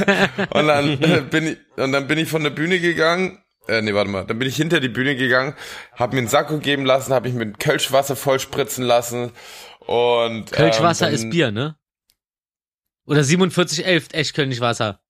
und 0.50 0.66
dann 0.66 1.02
äh, 1.02 1.20
bin 1.20 1.48
ich 1.48 1.58
und 1.76 1.92
dann 1.92 2.06
bin 2.06 2.18
ich 2.18 2.30
von 2.30 2.42
der 2.42 2.50
Bühne 2.50 2.80
gegangen 2.80 3.38
Äh, 3.68 3.82
nee, 3.82 3.94
warte 3.94 4.10
mal. 4.10 4.24
Dann 4.24 4.38
bin 4.38 4.48
ich 4.48 4.56
hinter 4.56 4.80
die 4.80 4.88
Bühne 4.88 5.16
gegangen, 5.16 5.54
habe 5.94 6.16
mir 6.16 6.20
einen 6.20 6.28
Sakko 6.28 6.58
geben 6.58 6.86
lassen, 6.86 7.12
habe 7.12 7.28
mich 7.28 7.36
mit 7.36 7.60
Kölschwasser 7.60 8.16
vollspritzen 8.16 8.84
lassen 8.84 9.32
und 9.86 10.50
Kölschwasser 10.52 11.08
ähm, 11.08 11.14
ist 11.14 11.30
Bier, 11.30 11.50
ne? 11.50 11.76
Oder 13.06 13.22
4711, 13.24 14.08
echt 14.12 14.34
Kölnischwasser. 14.34 15.00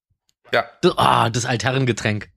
Ja, 0.52 0.64
Ah, 0.96 1.30
das 1.30 1.44
Altherrengetränk. 1.46 2.28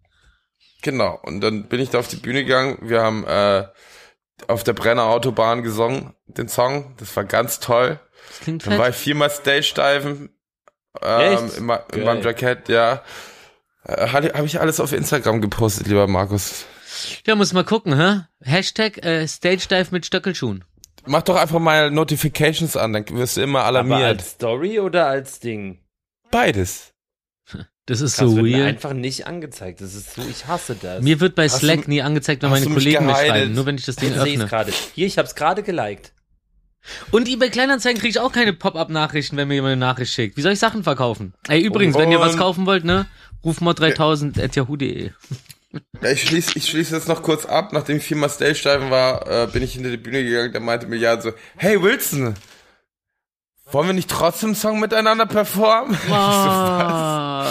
genau. 0.81 1.19
Und 1.23 1.41
dann 1.41 1.67
bin 1.67 1.79
ich 1.79 1.89
da 1.89 1.99
auf 1.99 2.07
die 2.07 2.15
Bühne 2.15 2.43
gegangen. 2.43 2.77
Wir 2.81 3.01
haben 3.01 3.25
äh, 3.25 3.67
auf 4.47 4.63
der 4.63 4.73
Brenner 4.73 5.03
Autobahn 5.05 5.63
gesungen, 5.63 6.13
den 6.27 6.47
Song. 6.47 6.95
Das 6.97 7.15
war 7.15 7.25
ganz 7.25 7.59
toll. 7.59 7.99
Das 8.29 8.39
klingt 8.41 8.65
Dann 8.65 8.77
war 8.77 8.85
fett. 8.85 8.95
ich 8.95 9.01
viermal 9.01 9.29
Stage-Diven 9.29 10.29
ähm, 11.01 11.19
Echt? 11.45 11.57
in, 11.57 11.65
ma- 11.65 11.83
in 11.93 12.03
meinem 12.03 12.21
Jackett, 12.23 12.69
ja. 12.69 13.03
Äh, 13.83 14.07
Habe 14.09 14.45
ich 14.45 14.59
alles 14.59 14.79
auf 14.79 14.93
Instagram 14.93 15.41
gepostet, 15.41 15.88
lieber 15.88 16.07
Markus. 16.07 16.65
Ja, 17.25 17.35
muss 17.35 17.53
mal 17.53 17.63
gucken, 17.63 17.95
hä? 17.95 18.21
Hashtag 18.41 19.03
äh, 19.03 19.27
Stage 19.27 19.67
Dive 19.69 19.88
mit 19.91 20.05
Stöckelschuhen. 20.05 20.63
Mach 21.08 21.22
doch 21.24 21.36
einfach 21.36 21.60
mal 21.60 21.89
Notifications 21.91 22.76
an, 22.78 22.93
dann 22.93 23.08
wirst 23.10 23.38
du 23.38 23.41
immer 23.41 23.60
Aber 23.60 23.68
alarmiert. 23.68 24.01
als 24.20 24.32
Story 24.32 24.80
oder 24.80 25.08
als 25.08 25.39
Ding? 25.39 25.80
Beides. 26.32 26.93
Das 27.86 28.01
ist 28.01 28.20
Das 28.20 28.30
so 28.30 28.36
wird 28.36 28.45
mir 28.47 28.58
weird. 28.58 28.68
einfach 28.68 28.91
nicht 28.93 29.28
angezeigt. 29.28 29.80
Das 29.80 29.93
ist 29.95 30.14
so, 30.16 30.22
ich 30.30 30.45
hasse 30.47 30.76
das. 30.76 31.01
Mir 31.01 31.22
wird 31.22 31.36
bei 31.36 31.45
Hast 31.45 31.60
Slack 31.60 31.84
du- 31.86 31.89
nie 31.89 32.01
angezeigt, 32.01 32.43
wenn 32.43 32.49
meine 32.49 32.66
mich 32.66 32.74
Kollegen 32.74 33.05
mir 33.05 33.14
gehidet? 33.14 33.30
schreiben. 33.32 33.53
Nur 33.53 33.66
wenn 33.66 33.76
ich 33.76 33.86
das 33.86 33.95
Ding 33.95 34.12
ich 34.12 34.18
öffne. 34.18 34.45
gerade. 34.45 34.74
Hier, 34.93 35.08
ich 35.08 35.18
hab's 35.18 35.36
gerade 35.36 35.64
geliked. 35.64 36.12
Und 37.12 37.30
eBay 37.30 37.49
Kleinanzeigen 37.49 37.97
kriege 37.99 38.10
ich 38.12 38.20
auch 38.20 38.32
keine 38.34 38.51
Pop-Up-Nachrichten, 38.53 39.38
wenn 39.38 39.47
mir 39.47 39.55
jemand 39.55 39.72
eine 39.74 39.80
Nachricht 39.80 40.12
schickt. 40.14 40.36
Wie 40.38 40.41
soll 40.41 40.51
ich 40.51 40.60
Sachen 40.60 40.84
verkaufen? 40.84 41.34
Ey, 41.47 41.62
übrigens, 41.62 41.97
wenn 41.97 42.12
ihr 42.12 42.20
was 42.20 42.34
Und- 42.34 42.39
kaufen 42.39 42.66
wollt, 42.66 42.84
ne? 42.84 43.08
Rufmod3000 43.45 44.41
at 44.43 44.55
yahoo.de. 44.58 45.12
Ja, 46.01 46.11
ich 46.11 46.24
schließe 46.24 46.51
ich 46.55 46.70
schließ 46.70 46.91
jetzt 46.91 47.07
noch 47.07 47.22
kurz 47.24 47.45
ab. 47.45 47.74
Nachdem 47.74 47.97
ich 47.97 48.03
viermal 48.03 48.30
Stage-Diven 48.30 48.89
war, 48.89 49.28
äh, 49.28 49.47
bin 49.47 49.63
ich 49.63 49.74
hinter 49.74 49.89
die 49.89 49.97
Bühne 49.97 50.24
gegangen. 50.24 50.51
Der 50.51 50.61
meinte 50.61 50.88
mir 50.88 50.97
ja 50.97 51.20
so, 51.20 51.34
hey 51.57 51.82
Wilson, 51.82 52.36
wollen 53.72 53.88
wir 53.88 53.93
nicht 53.93 54.09
trotzdem 54.09 54.55
Song 54.55 54.80
miteinander 54.80 55.26
performen? 55.26 55.97
Ich 56.01 56.07
so, 56.07 56.13
Ah. 56.13 57.47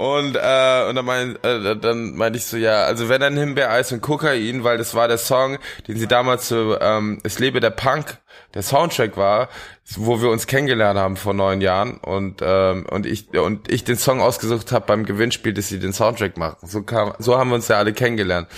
Und, 0.00 0.34
äh, 0.34 0.88
und 0.88 0.94
dann, 0.94 1.04
mein, 1.04 1.36
äh, 1.44 1.76
dann 1.76 2.14
meinte 2.16 2.38
ich 2.38 2.46
so, 2.46 2.56
ja, 2.56 2.84
also 2.84 3.10
wenn 3.10 3.20
dann 3.20 3.36
Himbeereis 3.36 3.92
und 3.92 4.00
Kokain, 4.00 4.64
weil 4.64 4.78
das 4.78 4.94
war 4.94 5.08
der 5.08 5.18
Song, 5.18 5.58
den 5.88 5.98
sie 5.98 6.06
damals 6.06 6.48
zu 6.48 6.78
ähm, 6.80 7.18
Es 7.22 7.38
lebe 7.38 7.60
der 7.60 7.68
Punk, 7.68 8.16
der 8.54 8.62
Soundtrack 8.62 9.18
war, 9.18 9.50
wo 9.96 10.22
wir 10.22 10.30
uns 10.30 10.46
kennengelernt 10.46 10.98
haben 10.98 11.18
vor 11.18 11.34
neun 11.34 11.60
Jahren 11.60 11.98
und 11.98 12.40
ähm, 12.42 12.86
und 12.90 13.04
ich 13.04 13.38
und 13.38 13.70
ich 13.70 13.84
den 13.84 13.96
Song 13.96 14.22
ausgesucht 14.22 14.72
habe 14.72 14.86
beim 14.86 15.04
Gewinnspiel, 15.04 15.52
dass 15.52 15.68
sie 15.68 15.78
den 15.78 15.92
Soundtrack 15.92 16.38
machen. 16.38 16.66
So 16.66 16.80
kam, 16.82 17.12
so 17.18 17.36
haben 17.36 17.50
wir 17.50 17.56
uns 17.56 17.68
ja 17.68 17.76
alle 17.76 17.92
kennengelernt. 17.92 18.48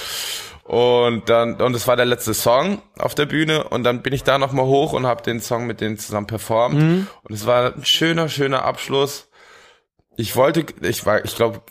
Und 0.63 1.29
dann 1.29 1.61
und 1.61 1.75
es 1.75 1.89
war 1.89 1.97
der 1.97 2.07
letzte 2.07 2.35
Song 2.35 2.83
auf 2.97 3.17
der 3.17 3.27
Bühne 3.27 3.65
und 3.65 3.83
dann 3.83 4.03
bin 4.03 4.13
ich 4.13 4.23
da 4.23 4.39
noch 4.39 4.53
mal 4.53 4.65
hoch 4.65 4.93
und 4.93 5.07
habe 5.07 5.25
den 5.25 5.41
Song 5.41 5.67
mit 5.67 5.81
denen 5.81 5.99
zusammen 5.99 6.29
performt 6.29 6.81
und 7.25 7.35
es 7.35 7.47
war 7.47 7.75
ein 7.75 7.85
schöner 7.85 8.29
schöner 8.29 8.65
Abschluss 8.65 9.29
ich 10.17 10.37
wollte, 10.37 10.67
ich 10.83 11.07
war, 11.07 11.25
ich 11.25 11.37
glaube, 11.37 11.63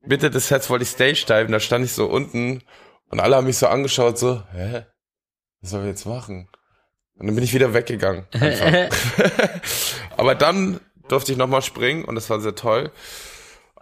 Mitte 0.00 0.30
des 0.30 0.48
Sets 0.48 0.70
wollte 0.70 0.84
ich 0.84 0.90
Stage 0.90 1.24
diven, 1.28 1.52
da 1.52 1.60
stand 1.60 1.84
ich 1.84 1.92
so 1.92 2.06
unten 2.06 2.62
und 3.08 3.20
alle 3.20 3.36
haben 3.36 3.46
mich 3.46 3.58
so 3.58 3.66
angeschaut, 3.66 4.18
so, 4.18 4.42
hä? 4.52 4.86
Was 5.60 5.70
soll 5.70 5.82
ich 5.82 5.88
jetzt 5.88 6.06
machen? 6.06 6.48
Und 7.14 7.26
dann 7.26 7.34
bin 7.34 7.44
ich 7.44 7.52
wieder 7.52 7.74
weggegangen. 7.74 8.26
Aber 10.16 10.34
dann 10.34 10.80
durfte 11.08 11.32
ich 11.32 11.38
nochmal 11.38 11.62
springen 11.62 12.04
und 12.04 12.14
das 12.14 12.30
war 12.30 12.40
sehr 12.40 12.54
toll. 12.54 12.92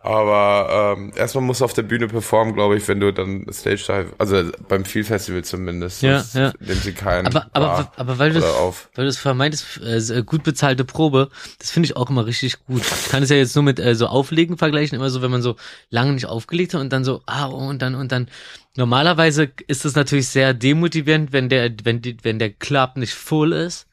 Aber 0.01 0.97
ähm, 0.97 1.13
erstmal 1.17 1.43
musst 1.43 1.61
du 1.61 1.65
auf 1.65 1.73
der 1.73 1.83
Bühne 1.83 2.07
performen, 2.07 2.55
glaube 2.55 2.77
ich, 2.77 2.87
wenn 2.87 3.01
du 3.01 3.13
dann 3.13 3.47
Stage 3.53 3.83
dive, 3.89 4.13
also 4.19 4.45
beim 4.69 4.85
Feel 4.85 5.03
Festival 5.03 5.43
zumindest. 5.43 6.03
Ja, 6.03 6.25
ja. 6.35 6.53
Nehmen 6.61 6.81
sie 6.81 6.93
keinen 6.93 7.27
Aber, 7.27 7.51
aber, 7.53 7.93
aber 7.97 8.19
weil 8.19 8.33
du 8.33 8.39
oder 8.39 8.55
auf. 8.55 8.91
weil 8.95 9.07
du 9.07 9.09
es 9.09 9.19
vermeintest, 9.19 9.81
äh, 9.83 10.23
gut 10.23 10.45
bezahlte 10.45 10.85
Probe, 10.85 11.31
das 11.59 11.73
finde 11.73 11.87
ich 11.87 11.97
auch 11.97 12.09
immer 12.11 12.27
richtig 12.27 12.65
gut. 12.65 12.83
Ich 12.83 13.09
kann 13.09 13.25
es 13.25 13.29
ja 13.29 13.37
jetzt 13.37 13.57
nur 13.57 13.65
mit 13.65 13.81
äh, 13.81 13.97
so 13.97 14.07
Auflegen 14.07 14.57
vergleichen, 14.57 14.95
immer 14.95 15.11
so, 15.11 15.21
wenn 15.21 15.33
man 15.33 15.43
so 15.43 15.57
lange 15.91 16.13
nicht 16.13 16.27
aufgelegt 16.27 16.75
hat 16.75 16.81
und 16.81 16.93
dann 16.93 17.05
so, 17.05 17.23
ah, 17.27 17.47
und 17.47 17.83
dann, 17.83 17.97
und 17.97 18.13
dann. 18.13 18.29
Normalerweise 18.77 19.51
ist 19.67 19.85
es 19.85 19.97
natürlich 19.97 20.29
sehr 20.29 20.55
demotivierend, 20.55 21.33
wenn 21.33 21.49
der, 21.49 21.73
wenn 21.83 22.01
die, 22.03 22.17
wenn 22.23 22.39
der 22.39 22.51
Club 22.51 22.97
nicht 22.97 23.15
full 23.15 23.53
ist. 23.53 23.89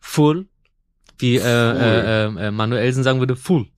Full. 0.00 0.46
Wie 1.18 1.36
äh, 1.36 1.40
äh, 1.40 2.24
äh, 2.24 2.46
äh, 2.48 2.50
Manuelsen 2.50 3.04
sagen 3.04 3.20
würde, 3.20 3.36
full. 3.36 3.68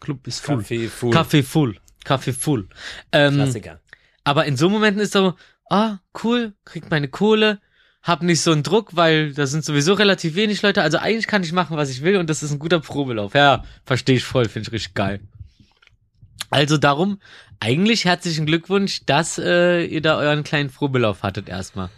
Club 0.00 0.26
ist 0.26 0.40
full. 0.40 0.56
Kaffee, 0.58 0.88
full. 0.88 1.10
Kaffee 1.12 1.42
full. 1.42 1.76
Kaffee 2.04 2.32
full. 2.32 2.68
Ähm, 3.12 3.34
Klassiker. 3.34 3.80
aber 4.24 4.46
in 4.46 4.56
so 4.56 4.68
Momenten 4.68 5.00
ist 5.00 5.12
so, 5.12 5.34
ah, 5.68 5.98
cool, 6.24 6.54
krieg 6.64 6.90
meine 6.90 7.08
Kohle, 7.08 7.60
hab 8.02 8.22
nicht 8.22 8.40
so 8.40 8.52
einen 8.52 8.62
Druck, 8.62 8.96
weil 8.96 9.34
da 9.34 9.46
sind 9.46 9.64
sowieso 9.64 9.92
relativ 9.92 10.34
wenig 10.34 10.62
Leute. 10.62 10.82
Also 10.82 10.98
eigentlich 10.98 11.26
kann 11.26 11.42
ich 11.42 11.52
machen, 11.52 11.76
was 11.76 11.90
ich 11.90 12.02
will 12.02 12.16
und 12.16 12.30
das 12.30 12.42
ist 12.42 12.50
ein 12.50 12.58
guter 12.58 12.80
Probelauf. 12.80 13.34
Ja, 13.34 13.64
verstehe 13.84 14.16
ich 14.16 14.24
voll, 14.24 14.48
finde 14.48 14.68
ich 14.68 14.72
richtig 14.72 14.94
geil. 14.94 15.20
Also 16.48 16.78
darum, 16.78 17.20
eigentlich 17.60 18.06
herzlichen 18.06 18.46
Glückwunsch, 18.46 19.04
dass 19.04 19.38
äh, 19.38 19.84
ihr 19.84 20.00
da 20.00 20.16
euren 20.16 20.42
kleinen 20.42 20.70
Probelauf 20.70 21.22
hattet 21.22 21.48
erstmal. 21.48 21.90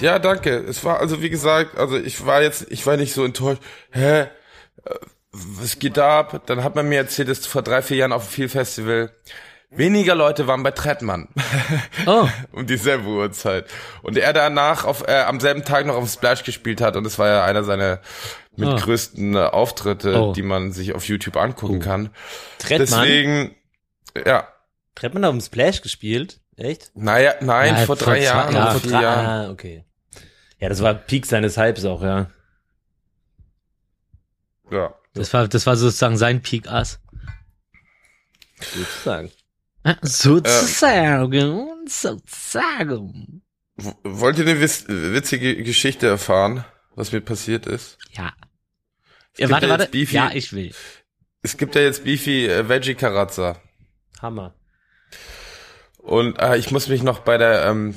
Ja, 0.00 0.18
danke. 0.18 0.58
Es 0.58 0.84
war 0.84 1.00
also 1.00 1.22
wie 1.22 1.30
gesagt, 1.30 1.76
also 1.76 1.96
ich 1.96 2.24
war 2.26 2.42
jetzt, 2.42 2.66
ich 2.70 2.84
war 2.86 2.96
nicht 2.96 3.12
so 3.14 3.24
enttäuscht. 3.24 3.62
Hä? 3.90 4.26
Was 5.60 5.78
geht 5.78 5.96
da 5.96 6.20
ab? 6.20 6.42
Dann 6.46 6.64
hat 6.64 6.74
man 6.74 6.88
mir 6.88 6.96
erzählt, 6.98 7.28
dass 7.28 7.46
vor 7.46 7.62
drei, 7.62 7.82
vier 7.82 7.98
Jahren 7.98 8.12
auf 8.12 8.26
dem 8.26 8.30
Feel 8.32 8.48
Festival 8.48 9.10
weniger 9.70 10.14
Leute 10.14 10.46
waren 10.46 10.62
bei 10.62 10.70
Trettmann 10.70 11.28
Oh, 12.06 12.26
um 12.52 12.66
dieselbe 12.66 13.06
Uhrzeit 13.06 13.66
und 14.02 14.16
er 14.16 14.32
danach 14.32 14.84
auf 14.86 15.06
äh, 15.06 15.20
am 15.20 15.40
selben 15.40 15.62
Tag 15.64 15.84
noch 15.84 15.94
auf 15.96 16.08
Splash 16.08 16.42
gespielt 16.42 16.80
hat 16.80 16.96
und 16.96 17.04
das 17.04 17.18
war 17.18 17.28
ja 17.28 17.44
einer 17.44 17.64
seiner 17.64 18.00
mit 18.56 18.66
Ah. 18.68 18.76
größten 18.76 19.34
äh, 19.36 19.40
Auftritte, 19.40 20.18
Oh. 20.20 20.32
die 20.32 20.40
man 20.42 20.72
sich 20.72 20.94
auf 20.94 21.04
YouTube 21.06 21.36
angucken 21.36 21.80
kann. 21.80 22.10
Trettmann? 22.58 23.02
Deswegen, 23.02 23.56
ja, 24.26 24.48
Trettmann 24.94 25.24
auf 25.26 25.32
dem 25.32 25.40
Splash 25.42 25.82
gespielt? 25.82 26.40
Echt? 26.56 26.90
naja, 26.94 27.34
nein, 27.40 27.74
Ja, 27.74 27.76
vor 27.84 27.96
vor 27.98 28.06
drei 28.06 28.22
Jahren, 28.22 28.54
ja, 28.54 28.62
oder 28.70 28.80
vor 28.80 28.90
drei- 28.90 29.02
Jahren. 29.02 29.26
Ah, 29.26 29.50
okay. 29.50 29.84
Ja, 30.58 30.68
das 30.70 30.82
war 30.82 30.94
Peak 30.94 31.26
seines 31.26 31.56
Hypes 31.58 31.84
auch, 31.84 32.02
ja. 32.02 32.30
Ja. 34.70 34.94
Das 35.14 35.32
war, 35.32 35.48
das 35.48 35.66
war 35.66 35.76
sozusagen 35.76 36.16
sein 36.16 36.42
Peak-Ass. 36.42 37.00
Sozusagen. 38.60 39.30
Äh, 39.84 39.94
Sozusagen, 40.02 41.86
sozusagen. 41.86 43.42
W- 43.76 43.92
Wollt 44.02 44.38
ihr 44.38 44.46
eine 44.48 44.60
witz- 44.60 44.86
witzige 44.88 45.62
Geschichte 45.62 46.08
erfahren, 46.08 46.64
was 46.96 47.12
mir 47.12 47.20
passiert 47.20 47.66
ist? 47.66 47.98
Ja. 48.12 48.32
Ja 49.36 49.50
warte, 49.50 49.68
warte. 49.68 49.84
Beefy- 49.86 50.14
Ja, 50.14 50.30
ich 50.32 50.52
will. 50.52 50.74
Es 51.42 51.56
gibt 51.56 51.76
ja 51.76 51.82
jetzt 51.82 52.02
Beefy 52.04 52.46
äh, 52.46 52.68
Veggie 52.68 52.96
Karazza. 52.96 53.60
Hammer. 54.20 54.54
Und 55.98 56.40
äh, 56.40 56.56
ich 56.56 56.70
muss 56.72 56.88
mich 56.88 57.02
noch 57.04 57.20
bei 57.20 57.38
der, 57.38 57.66
ähm, 57.66 57.94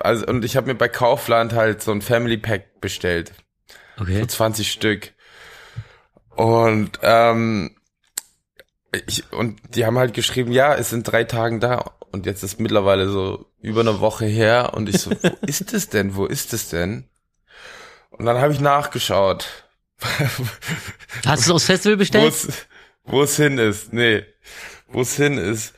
also 0.00 0.26
und 0.26 0.44
ich 0.44 0.56
habe 0.56 0.68
mir 0.68 0.74
bei 0.76 0.88
Kaufland 0.88 1.52
halt 1.54 1.82
so 1.82 1.90
ein 1.90 2.02
Family 2.02 2.36
Pack 2.36 2.80
bestellt. 2.80 3.32
Okay. 3.98 4.20
So 4.20 4.26
20 4.26 4.70
Stück. 4.70 5.13
Und 6.36 6.98
ähm, 7.02 7.76
ich, 9.06 9.32
und 9.32 9.60
die 9.74 9.86
haben 9.86 9.98
halt 9.98 10.14
geschrieben, 10.14 10.52
ja, 10.52 10.74
es 10.74 10.90
sind 10.90 11.04
drei 11.04 11.24
Tagen 11.24 11.60
da. 11.60 11.92
Und 12.12 12.26
jetzt 12.26 12.42
ist 12.42 12.60
mittlerweile 12.60 13.08
so 13.08 13.46
über 13.60 13.80
eine 13.80 14.00
Woche 14.00 14.26
her. 14.26 14.72
Und 14.74 14.88
ich 14.88 14.98
so, 14.98 15.10
wo 15.10 15.36
ist 15.46 15.72
es 15.72 15.88
denn? 15.88 16.14
Wo 16.14 16.26
ist 16.26 16.52
es 16.52 16.68
denn? 16.68 17.08
Und 18.10 18.26
dann 18.26 18.38
habe 18.38 18.52
ich 18.52 18.60
nachgeschaut. 18.60 19.46
Hast 21.26 21.46
du 21.46 21.50
es 21.50 21.50
aufs 21.50 21.64
Festival 21.64 21.96
bestellt? 21.96 22.32
es, 22.32 22.66
wo 23.04 23.22
es 23.22 23.36
hin 23.36 23.58
ist. 23.58 23.92
Nee, 23.92 24.24
wo 24.88 25.00
es 25.00 25.16
hin 25.16 25.38
ist. 25.38 25.74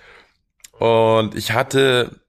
Und 0.79 1.35
ich 1.35 1.53
hatte 1.53 2.21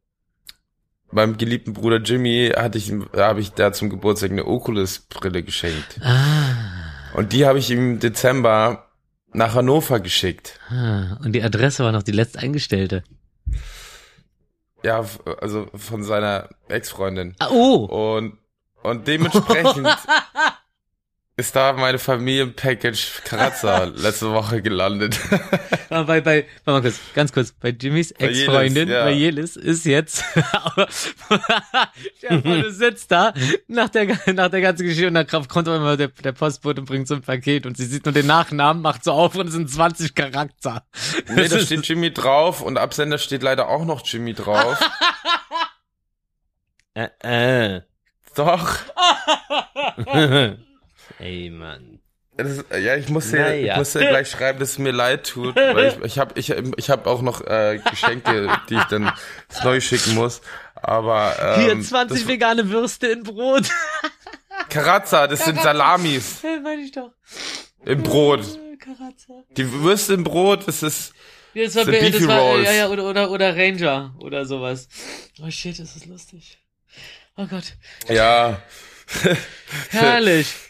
meinem 1.11 1.37
geliebten 1.37 1.73
Bruder 1.73 1.97
Jimmy 1.97 2.51
hatte 2.55 2.77
ich, 2.77 2.93
habe 3.15 3.39
ich 3.39 3.51
da 3.51 3.73
zum 3.73 3.89
Geburtstag 3.89 4.31
eine 4.31 4.45
Oculus-Brille 4.45 5.43
geschenkt. 5.43 5.99
Ah, 6.01 6.76
Und 7.13 7.33
die 7.33 7.45
habe 7.45 7.59
ich 7.59 7.71
im 7.71 7.99
Dezember 7.99 8.87
nach 9.33 9.55
Hannover 9.55 9.99
geschickt. 9.99 10.59
ah. 10.69 11.17
Und 11.23 11.33
die 11.33 11.43
Adresse 11.43 11.83
war 11.83 11.91
noch 11.91 12.03
die 12.03 12.11
letzte 12.11 12.39
eingestellte. 12.39 13.03
Ja, 14.83 15.03
also 15.41 15.67
von 15.75 16.03
seiner 16.03 16.49
Ex-Freundin. 16.69 17.35
Ah, 17.39 17.49
oh. 17.51 18.15
Und, 18.17 18.37
und 18.83 19.07
dementsprechend, 19.07 19.87
ist 21.39 21.55
da 21.55 21.73
meine 21.73 21.99
Familienpackage 21.99 23.21
Karazza 23.23 23.83
letzte 23.95 24.31
Woche 24.31 24.59
gelandet. 24.63 25.19
Aber 25.91 26.05
bei, 26.05 26.21
bei, 26.21 26.45
warte 26.65 26.81
mal 26.81 26.81
kurz, 26.81 26.99
ganz 27.13 27.31
kurz, 27.31 27.51
bei 27.51 27.69
Jimmys 27.69 28.11
Bei 28.13 28.25
Jelis, 28.25 28.39
Ex-Freundin, 28.39 28.89
ja. 28.89 29.03
bei 29.03 29.11
Jelis, 29.11 29.55
ist 29.55 29.85
jetzt, 29.85 30.23
vor, 30.23 31.39
du 32.19 32.71
sitzt 32.71 33.11
da, 33.11 33.35
nach 33.67 33.89
der, 33.89 34.17
nach 34.33 34.49
der 34.49 34.61
ganzen 34.61 34.87
Geschichte, 34.87 35.07
und 35.07 35.13
dann 35.13 35.27
kommt 35.27 35.67
immer 35.67 35.95
der, 35.95 36.07
der 36.07 36.31
Postbote 36.31 36.81
und 36.81 36.87
bringt 36.87 37.07
so 37.07 37.13
ein 37.13 37.21
Paket, 37.21 37.67
und 37.67 37.77
sie 37.77 37.85
sieht 37.85 38.05
nur 38.05 38.13
den 38.13 38.25
Nachnamen, 38.25 38.81
macht 38.81 39.03
so 39.03 39.11
auf, 39.11 39.35
und 39.35 39.47
es 39.47 39.53
sind 39.53 39.69
20 39.69 40.15
Charakter. 40.15 40.87
nee, 41.29 41.43
Das 41.43 41.49
da 41.51 41.59
steht 41.59 41.87
Jimmy 41.87 42.11
drauf 42.11 42.63
und 42.63 42.79
Absender 42.79 43.19
steht 43.19 43.43
leider 43.43 43.67
auch 43.67 43.85
noch 43.85 44.01
Jimmy 44.03 44.33
drauf. 44.33 44.79
Äh, 46.95 47.75
äh. 47.75 47.81
Doch. 48.33 48.79
Ey, 51.19 51.49
Mann. 51.49 51.99
Das, 52.37 52.63
ja, 52.79 52.95
ich 52.95 53.09
muss 53.09 53.31
dir, 53.31 53.39
Naja. 53.39 53.73
ich 53.73 53.79
muss 53.79 53.93
dir 53.93 54.07
gleich 54.07 54.29
schreiben, 54.29 54.59
dass 54.59 54.71
es 54.71 54.77
mir 54.77 54.91
leid 54.91 55.25
tut, 55.27 55.55
weil 55.55 55.87
ich, 55.87 56.03
ich 56.03 56.19
habe 56.19 56.39
ich, 56.39 56.51
ich 56.51 56.89
hab 56.91 57.07
auch 57.07 57.23
noch 57.23 57.41
äh, 57.41 57.79
Geschenke, 57.89 58.51
die 58.69 58.75
ich 58.75 58.83
dann 58.83 59.11
neu 59.63 59.79
schicken 59.81 60.13
muss. 60.13 60.41
Aber 60.75 61.35
ähm, 61.57 61.61
Hier, 61.77 61.81
20 61.81 62.19
das, 62.19 62.27
vegane 62.27 62.69
Würste 62.69 63.07
in 63.07 63.23
Brot. 63.23 63.63
Karazza, 64.69 65.25
das 65.27 65.45
sind 65.45 65.59
Salamis 65.61 66.43
Hey, 66.43 66.59
meine 66.59 66.81
ich 66.81 66.91
doch. 66.91 67.11
im 67.85 68.03
Brot. 68.03 68.41
Äh, 68.41 68.77
Karazza. 68.77 69.43
Die 69.51 69.71
Würste 69.71 70.13
im 70.13 70.23
Brot, 70.23 70.67
das 70.67 70.83
ist 70.83 71.13
Ja, 71.55 71.63
das 71.65 71.75
war, 71.75 71.85
das 71.85 71.99
Beefy 71.99 72.27
war 72.27 72.59
ja, 72.59 72.71
ja, 72.71 72.87
oder, 72.89 73.05
oder, 73.05 73.31
oder 73.31 73.55
Ranger 73.57 74.13
oder 74.19 74.45
sowas. 74.45 74.87
Oh 75.41 75.49
shit, 75.49 75.79
das 75.79 75.95
ist 75.95 76.05
lustig. 76.05 76.59
Oh 77.35 77.47
Gott. 77.47 77.73
ja. 78.09 78.61
Herrlich. 79.89 80.53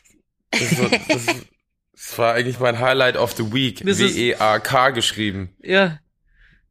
Das, 0.51 0.77
war- 0.79 0.89
das, 1.09 1.25
das 1.93 2.17
war 2.17 2.33
eigentlich 2.33 2.59
mein 2.59 2.79
Highlight 2.79 3.17
of 3.17 3.33
the 3.33 3.51
Week. 3.53 3.85
W-E-A-K 3.85 4.89
geschrieben. 4.91 5.55
Ja. 5.61 5.99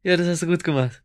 Ja, 0.03 0.17
das 0.17 0.27
hast 0.27 0.41
du 0.43 0.47
gut 0.47 0.63
gemacht. 0.63 1.01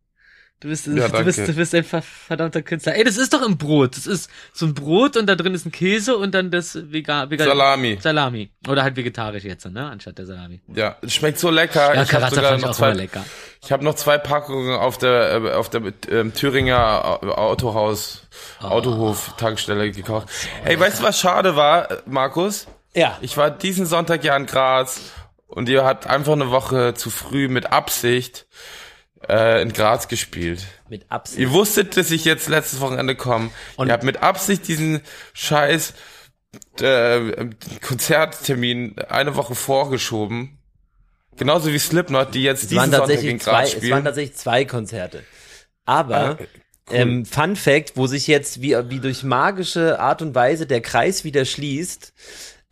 Du 0.59 0.69
bist, 0.69 0.87
Ja, 0.87 1.09
du 1.09 1.25
bist, 1.25 1.39
du 1.39 1.53
bist 1.53 1.75
ein 1.75 1.83
ver- 1.83 2.01
verdammter 2.01 2.61
Künstler. 2.61 2.95
Ey, 2.95 3.03
das 3.03 3.17
ist 3.17 3.33
doch 3.33 3.45
ein 3.45 3.57
Brot. 3.57 3.97
Das 3.97 4.07
ist 4.07 4.29
so 4.53 4.65
ein 4.65 4.73
Brot 4.73 5.17
und 5.17 5.25
da 5.27 5.35
drin 5.35 5.53
ist 5.53 5.65
ein 5.65 5.73
Käse 5.73 6.15
und 6.15 6.33
dann 6.33 6.51
das 6.51 6.89
vegan, 6.89 7.29
vegan 7.29 7.49
Salami. 7.49 7.97
Salami. 8.01 8.49
Oder 8.69 8.83
halt 8.83 8.95
vegetarisch 8.95 9.43
jetzt, 9.43 9.65
ne? 9.65 9.89
Anstatt 9.89 10.17
der 10.19 10.25
Salami. 10.25 10.61
Ja, 10.73 10.95
schmeckt 11.05 11.37
so 11.39 11.49
lecker. 11.49 11.93
Ja, 11.93 12.05
sogar 12.05 12.29
fand 12.31 12.59
ich 12.61 12.65
auch 12.65 12.79
immer 12.79 12.93
lecker. 12.93 13.25
Ich 13.63 13.71
habe 13.71 13.83
noch 13.83 13.95
zwei 13.95 14.17
Packungen 14.17 14.75
auf 14.77 14.97
der 14.97 15.31
äh, 15.45 15.51
auf 15.53 15.69
der 15.69 15.81
ähm, 16.09 16.33
Thüringer 16.33 17.21
Au- 17.23 17.31
Autohaus 17.31 18.27
Ah. 18.59 18.69
Autohof 18.69 19.33
Tankstelle 19.37 19.91
gekauft. 19.91 20.27
Ey, 20.65 20.79
weißt 20.79 20.99
du 20.99 21.03
was 21.03 21.19
schade 21.19 21.55
war, 21.55 21.91
äh, 21.91 21.97
Markus? 22.05 22.67
Ja. 22.95 23.17
Ich 23.21 23.37
war 23.37 23.51
diesen 23.51 23.85
Sonntag 23.85 24.23
ja 24.23 24.35
in 24.35 24.45
Graz 24.45 25.01
und 25.47 25.69
ihr 25.69 25.83
habt 25.83 26.07
einfach 26.07 26.33
eine 26.33 26.49
Woche 26.51 26.93
zu 26.95 27.09
früh 27.09 27.47
mit 27.47 27.71
Absicht 27.71 28.47
äh, 29.29 29.61
in 29.61 29.71
Graz 29.73 30.07
gespielt. 30.07 30.65
Mit 30.89 31.05
Absicht. 31.11 31.39
Ihr 31.39 31.51
wusstet, 31.51 31.95
dass 31.97 32.11
ich 32.11 32.25
jetzt 32.25 32.49
letztes 32.49 32.81
Wochenende 32.81 33.15
komme. 33.15 33.49
Und- 33.77 33.87
ihr 33.87 33.93
habt 33.93 34.03
mit 34.03 34.21
Absicht 34.23 34.67
diesen 34.67 35.01
scheiß 35.33 35.93
äh, 36.81 37.49
Konzerttermin 37.85 38.95
eine 39.09 39.35
Woche 39.35 39.55
vorgeschoben. 39.55 40.59
Genauso 41.37 41.71
wie 41.71 41.79
Slipknot, 41.79 42.33
die 42.33 42.43
jetzt 42.43 42.63
Es 42.63 42.69
diesen 42.69 42.81
Sonntag 42.91 42.99
in 43.01 43.07
tatsächlich 43.07 43.41
zwei, 43.41 43.51
Graz 43.51 43.67
es 43.69 43.73
waren 43.75 43.81
spielen. 43.81 44.03
tatsächlich 44.03 44.35
zwei 44.37 44.65
Konzerte. 44.65 45.23
Aber, 45.85 46.15
Ah, 46.17 46.37
cool. 46.39 46.47
ähm, 46.91 47.25
Fun 47.25 47.55
Fact, 47.55 47.93
wo 47.95 48.07
sich 48.07 48.27
jetzt 48.27 48.61
wie, 48.61 48.75
wie 48.89 48.99
durch 48.99 49.23
magische 49.23 49.99
Art 49.99 50.21
und 50.21 50.35
Weise 50.35 50.65
der 50.67 50.81
Kreis 50.81 51.23
wieder 51.23 51.45
schließt, 51.45 52.13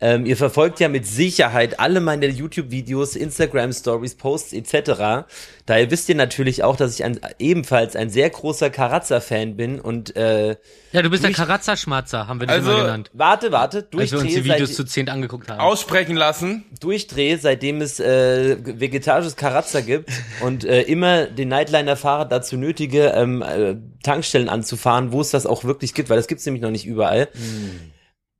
ähm, 0.02 0.26
ihr 0.26 0.36
verfolgt 0.36 0.80
ja 0.80 0.88
mit 0.88 1.06
Sicherheit 1.06 1.80
alle 1.80 2.00
meine 2.00 2.26
YouTube-Videos, 2.26 3.16
Instagram-Stories, 3.16 4.16
Posts 4.16 4.52
etc. 4.52 5.24
Daher 5.64 5.90
wisst 5.90 6.08
ihr 6.08 6.16
natürlich 6.16 6.64
auch, 6.64 6.76
dass 6.76 6.94
ich 6.96 7.04
ein, 7.04 7.20
ebenfalls 7.38 7.94
ein 7.96 8.10
sehr 8.10 8.28
großer 8.28 8.68
Karazza-Fan 8.68 9.56
bin 9.56 9.80
und 9.80 10.14
äh, 10.16 10.56
Ja, 10.90 11.02
du 11.02 11.08
bist 11.08 11.22
Durch- 11.24 11.36
Karazza-Schmatzer, 11.36 12.26
haben 12.26 12.40
wir 12.40 12.48
dich 12.48 12.56
Also, 12.56 12.72
immer 12.72 12.80
genannt. 12.82 13.10
warte, 13.14 13.52
warte, 13.52 13.78
Als 13.78 13.90
wir 13.92 14.00
uns 14.00 14.10
die 14.10 14.34
durchdrehe, 14.34 14.44
Videos 14.56 14.68
seit, 14.70 14.76
zu 14.76 14.84
zehn 14.84 15.08
angeguckt 15.08 15.48
haben. 15.48 15.60
Aussprechen 15.60 16.16
lassen. 16.16 16.64
durchdrehe, 16.80 17.38
seitdem 17.38 17.80
es 17.80 18.00
äh, 18.00 18.56
vegetarisches 18.60 19.36
Karazza 19.36 19.80
gibt 19.82 20.10
und 20.40 20.64
äh, 20.64 20.82
immer 20.82 21.26
den 21.26 21.48
Nightliner-Fahrer 21.48 22.24
dazu 22.24 22.56
nötige, 22.56 23.12
ähm, 23.14 23.40
äh, 23.42 23.76
Tankstellen 24.02 24.48
anzufahren, 24.48 25.12
wo 25.12 25.20
es 25.20 25.30
das 25.30 25.46
auch 25.46 25.62
wirklich 25.62 25.94
gibt, 25.94 26.10
weil 26.10 26.16
das 26.16 26.26
gibt's 26.26 26.44
nämlich 26.44 26.60
noch 26.62 26.72
nicht 26.72 26.86
überall. 26.86 27.28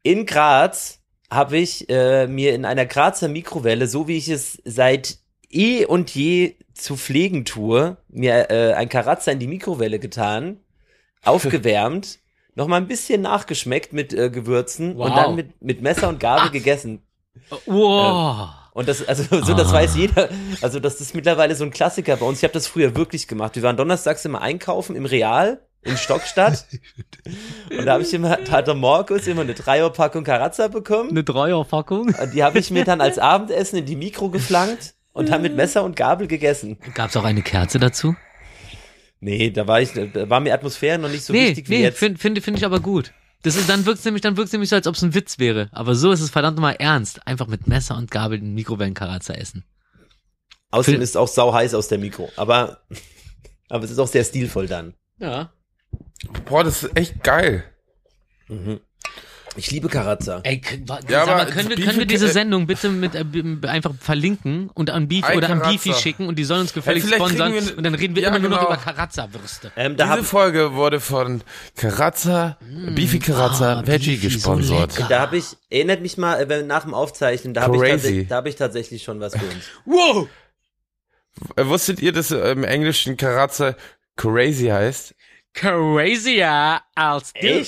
In 0.03 0.27
Graz 0.27 0.99
habe 1.33 1.57
ich 1.59 1.89
äh, 1.89 2.27
mir 2.27 2.55
in 2.55 2.65
einer 2.65 2.87
Grazer 2.87 3.29
Mikrowelle, 3.29 3.87
so 3.87 4.07
wie 4.09 4.17
ich 4.19 4.29
es 4.29 4.61
seit 4.65 5.19
eh 5.51 5.85
und 5.87 6.15
je 6.15 6.57
zu 6.75 6.97
pflegen 6.97 7.45
tue, 7.45 7.97
mir 8.09 8.51
äh, 8.51 8.73
ein 8.75 8.89
Karazza 8.89 9.31
in 9.33 9.39
die 9.39 9.47
Mikrowelle 9.47 9.99
getan, 9.99 10.61
aufgewärmt, 11.25 12.19
noch 12.55 12.67
mal 12.67 12.77
ein 12.77 12.89
bisschen 12.89 13.23
nachgeschmeckt 13.23 13.93
mit 13.93 14.13
äh, 14.13 14.29
Gewürzen 14.31 14.93
und 14.97 15.11
Wow. 15.11 15.15
dann 15.15 15.35
mit, 15.35 15.63
mit 15.63 15.81
Messer 15.81 16.09
und 16.09 16.21
Gabel 16.21 16.51
gegessen. 16.51 17.03
Wow. 17.67 18.51
Und 18.75 18.89
das, 18.89 19.07
also 19.07 19.43
so, 19.43 19.55
das 19.55 19.73
weiß 19.73 19.97
jeder. 19.97 20.29
Also 20.61 20.81
das 20.81 21.01
ist 21.01 21.15
mittlerweile 21.15 21.55
so 21.55 21.65
ein 21.65 21.71
Klassiker 21.71 22.17
bei 22.17 22.27
uns. 22.27 22.39
Ich 22.39 22.45
habe 22.45 22.55
das 22.55 22.67
früher 22.67 22.97
wirklich 22.97 23.29
gemacht. 23.29 23.55
Wir 23.55 23.63
waren 23.63 23.77
donnerstags 23.77 24.25
immer 24.25 24.41
einkaufen 24.41 24.97
im 24.97 25.05
Real 25.07 25.61
in 25.83 25.97
Stockstadt. 25.97 26.67
und 27.71 27.85
da 27.85 27.95
habe 27.95 28.03
ich 28.03 28.15
immer, 28.15 28.37
da 28.37 28.53
hat 28.53 28.67
der 28.67 28.75
Markus 28.75 29.27
immer 29.27 29.43
eine 29.43 29.55
Dreierpackung 29.55 30.25
Karazza 30.25 30.69
bekommen. 30.69 31.11
Eine 31.11 31.25
Dreierpackung. 31.25 32.15
Und 32.15 32.35
die 32.35 32.43
habe 32.45 32.59
ich 32.59 32.71
mir 32.71 32.85
dann 32.85 33.01
als 33.01 33.19
Abendessen 33.19 33.79
in 33.79 33.87
die 33.87 33.97
Mikro 33.97 34.31
geflankt 34.31 34.95
und 35.13 35.29
dann 35.29 35.43
mit 35.43 35.57
Messer 35.57 35.85
und 35.85 35.97
Gabel 35.97 36.27
gegessen. 36.27 36.79
Gab's 36.95 37.17
auch 37.17 37.25
eine 37.25 37.43
Kerze 37.43 37.79
dazu? 37.79 38.15
Nee, 39.21 39.51
da 39.51 39.67
war 39.69 39.81
ich, 39.81 39.93
da 39.93 40.29
war 40.29 40.41
mir 40.41 40.53
Atmosphäre 40.53 40.99
noch 40.99 41.09
nicht 41.09 41.25
so 41.25 41.33
nee, 41.33 41.49
wichtig 41.49 41.69
wie 41.69 41.77
nee, 41.77 41.83
jetzt. 41.83 41.99
finde 41.99 42.19
find, 42.19 42.43
find 42.43 42.59
ich 42.59 42.65
aber 42.65 42.81
gut. 42.81 43.13
Das 43.43 43.57
ist, 43.57 43.69
dann 43.69 43.87
wirkt's 43.87 44.05
nämlich, 44.05 44.23
dann 44.23 44.37
wirkt's 44.37 44.53
nämlich 44.53 44.71
so, 44.71 44.77
als 44.77 44.87
ob 44.87 44.95
es 44.95 45.03
ein 45.03 45.15
Witz 45.15 45.39
wäre. 45.39 45.69
Aber 45.73 45.95
so 45.95 46.13
ist 46.13 46.21
es 46.21 46.31
verdammt 46.31 46.59
mal 46.59 46.73
ernst. 46.73 47.27
Einfach 47.27 47.49
mit 47.49 47.67
Messer 47.67 47.97
und 47.97 48.11
Gabel 48.11 48.39
den 48.39 48.55
Mikrowellenkarazza 48.55 49.35
essen. 49.35 49.65
Außerdem 50.71 50.99
Phil- 50.99 51.03
ist 51.03 51.11
es 51.11 51.17
auch 51.17 51.29
sau 51.29 51.53
heiß 51.53 51.75
aus 51.75 51.89
der 51.89 51.99
Mikro. 51.99 52.31
Aber, 52.37 52.83
aber 53.69 53.85
es 53.85 53.91
ist 53.91 53.99
auch 53.99 54.09
sehr 54.09 54.25
stilvoll 54.25 54.69
dann. 54.69 54.95
Ja. 55.19 55.53
Boah, 56.47 56.65
das 56.65 56.83
ist 56.85 56.97
echt 56.97 57.23
geil. 57.25 57.65
Ich 59.57 59.71
liebe 59.71 59.89
Karazza. 59.89 60.41
Ey, 60.45 60.61
k- 60.61 60.79
wa- 60.87 61.01
Ja, 61.09 61.27
sag 61.27 61.35
mal, 61.35 61.43
aber 61.43 61.51
können 61.51 61.69
wir, 61.69 61.77
können 61.77 61.99
wir 61.99 62.07
diese 62.07 62.27
äh, 62.27 62.33
Sendung 62.33 62.67
bitte 62.67 62.89
mit 62.89 63.15
äh, 63.15 63.25
einfach 63.69 63.93
verlinken 64.01 64.71
und 64.71 64.89
an 64.89 65.09
Beef 65.09 65.25
oder 65.29 65.51
an 65.51 65.59
Karazza. 65.59 65.71
Beefy 65.71 65.93
schicken 65.95 66.27
und 66.27 66.39
die 66.39 66.45
sollen 66.45 66.63
uns 66.63 66.73
gefälligst 66.73 67.09
vielleicht 67.09 67.23
kriegen 67.25 67.37
sponsern 67.39 67.67
wir- 67.67 67.77
und 67.79 67.83
dann 67.85 67.95
reden 67.95 68.15
wir 68.17 68.23
Ja, 68.23 68.29
immer 68.31 68.39
nur 68.39 68.49
noch 68.51 68.61
genau. 68.61 68.73
über 68.73 68.79
Karazza-Würste. 68.83 69.73
Ähm, 69.77 69.97
Diese 69.97 70.09
hab, 70.09 70.21
Folge 70.25 70.73
wurde 70.75 71.01
von 71.01 71.43
Karazza, 71.77 72.57
Beefy 72.95 73.19
Karazza 73.19 73.81
ah, 73.81 73.87
Veggie 73.87 74.17
Beefy, 74.17 74.29
so 74.31 74.35
gesponsert. 74.57 74.97
lecker. 74.97 75.09
Da 75.11 75.21
habe 75.21 75.37
ich, 75.37 75.45
erinnert 75.69 76.01
mich 76.01 76.17
mal, 76.17 76.41
äh, 76.41 76.49
wenn- 76.49 76.67
nach 76.67 76.85
dem 76.85 76.95
Aufzeichnen, 76.95 77.53
da 77.53 77.63
habe 77.63 77.77
ich, 77.97 78.29
da 78.29 78.37
hab 78.37 78.47
ich 78.47 78.57
tatsächlich 78.57 79.03
schon 79.03 79.21
was 79.21 79.35
für 79.37 79.45
uns. 79.45 79.65
Wow! 79.85 80.29
Wusstet 81.57 82.01
ihr, 82.01 82.13
dass 82.13 82.31
äh, 82.31 82.53
im 82.53 82.65
Englischen 82.65 83.17
Karazza 83.19 83.75
crazy 84.17 84.69
heißt? 84.69 85.15
Crazier 85.55 86.81
als 86.95 87.33
du. 87.33 87.65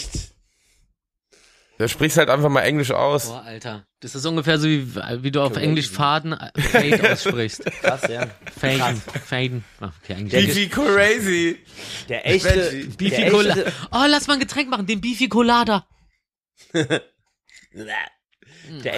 Da 1.76 1.89
sprichst 1.89 2.16
halt 2.18 2.30
einfach 2.30 2.49
mal 2.51 2.61
Englisch 2.62 2.93
aus. 2.93 3.26
Boah, 3.28 3.43
Alter. 3.43 3.85
Das 3.99 4.14
ist 4.14 4.24
ungefähr 4.26 4.59
so 4.59 4.68
wie, 4.68 4.95
wie 4.95 5.30
du 5.32 5.41
auf 5.43 5.57
Englisch 5.57 5.91
Faden 5.91 6.32
äh, 6.32 6.61
Fade 6.61 7.12
aussprichst. 7.12 7.64
Krass, 7.80 8.03
ja. 8.09 8.28
Faden. 8.59 9.03
Faden. 9.26 9.64
Ah, 9.80 9.91
Okay, 10.05 10.14
eigentlich. 10.14 10.47
Beefy 10.47 10.68
crazy. 10.68 11.59
Der 12.09 12.26
echte. 12.26 12.87
Beefy 12.97 13.16
der 13.22 13.30
Colada. 13.30 13.61
echte, 13.62 13.72
Oh, 13.91 14.05
lass 14.09 14.26
mal 14.28 14.35
ein 14.35 14.41
Getränk 14.41 14.68
machen, 14.70 14.87
den 14.87 15.01
Beefy 15.01 15.28
Colada. 15.28 15.87
der 16.72 17.03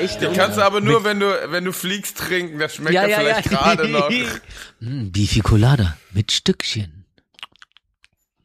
echte, 0.02 0.32
Kannst 0.34 0.58
du 0.58 0.62
aber 0.62 0.80
nur, 0.80 1.02
wenn 1.04 1.20
du, 1.20 1.26
wenn 1.50 1.64
du 1.64 1.72
fliegst, 1.72 2.18
trinken. 2.18 2.58
Das 2.58 2.74
schmeckt 2.74 2.94
ja, 2.94 3.04
vielleicht 3.04 3.48
gerade 3.48 3.88
noch. 3.88 4.10
Mm, 4.80 5.10
Beefy 5.12 5.40
Colada 5.40 5.96
mit 6.12 6.30
Stückchen. 6.32 6.95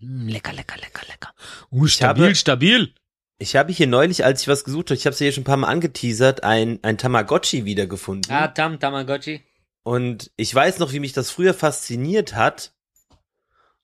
Mm, 0.01 0.27
lecker, 0.27 0.53
lecker, 0.53 0.77
lecker, 0.77 1.03
lecker. 1.07 1.33
Uh, 1.71 1.87
stabil, 1.87 2.25
habe- 2.25 2.35
stabil. 2.35 2.93
Ich 3.37 3.55
habe 3.55 3.71
hier 3.73 3.87
neulich, 3.87 4.23
als 4.23 4.41
ich 4.43 4.47
was 4.47 4.63
gesucht 4.63 4.89
habe, 4.89 4.95
ich 4.97 5.05
habe 5.05 5.13
es 5.13 5.19
ja 5.19 5.25
hier 5.25 5.31
schon 5.33 5.41
ein 5.41 5.45
paar 5.45 5.57
Mal 5.57 5.67
angeteasert, 5.67 6.43
ein, 6.43 6.79
ein 6.83 6.97
Tamagotchi 6.99 7.65
wiedergefunden. 7.65 8.31
Ah, 8.31 8.47
Tam, 8.49 8.79
Tamagotchi. 8.79 9.41
Und 9.83 10.29
ich 10.37 10.53
weiß 10.53 10.77
noch, 10.77 10.93
wie 10.93 10.99
mich 10.99 11.13
das 11.13 11.31
früher 11.31 11.55
fasziniert 11.55 12.35
hat. 12.35 12.73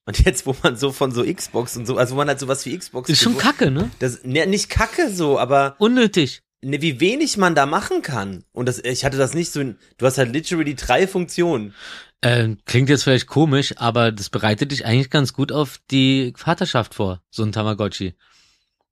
Und 0.06 0.24
jetzt, 0.24 0.46
wo 0.46 0.54
man 0.62 0.76
so 0.76 0.92
von 0.92 1.10
so 1.12 1.24
Xbox 1.24 1.76
und 1.76 1.86
so, 1.86 1.96
also 1.98 2.14
wo 2.14 2.18
man 2.18 2.28
halt 2.28 2.38
sowas 2.38 2.64
wie 2.66 2.78
Xbox. 2.78 3.10
Ist 3.10 3.20
schon 3.20 3.36
kacke, 3.36 3.70
ne? 3.70 3.90
Das, 3.98 4.22
ne, 4.22 4.46
nicht 4.46 4.70
kacke 4.70 5.10
so, 5.10 5.38
aber 5.40 5.74
Unnötig. 5.78 6.42
ne, 6.62 6.80
wie 6.80 7.00
wenig 7.00 7.36
man 7.36 7.54
da 7.56 7.66
machen 7.66 8.00
kann. 8.00 8.44
Und 8.52 8.66
das, 8.66 8.78
ich 8.78 9.04
hatte 9.04 9.18
das 9.18 9.34
nicht 9.34 9.50
so, 9.52 9.60
du 9.64 10.06
hast 10.06 10.18
halt 10.18 10.32
literally 10.32 10.76
drei 10.76 11.06
Funktionen. 11.08 11.74
Äh, 12.20 12.56
klingt 12.64 12.88
jetzt 12.88 13.04
vielleicht 13.04 13.26
komisch, 13.26 13.74
aber 13.76 14.10
das 14.10 14.30
bereitet 14.30 14.72
dich 14.72 14.84
eigentlich 14.84 15.10
ganz 15.10 15.32
gut 15.32 15.52
auf 15.52 15.78
die 15.90 16.32
Vaterschaft 16.36 16.94
vor, 16.94 17.22
so 17.30 17.44
ein 17.44 17.52
Tamagotchi. 17.52 18.14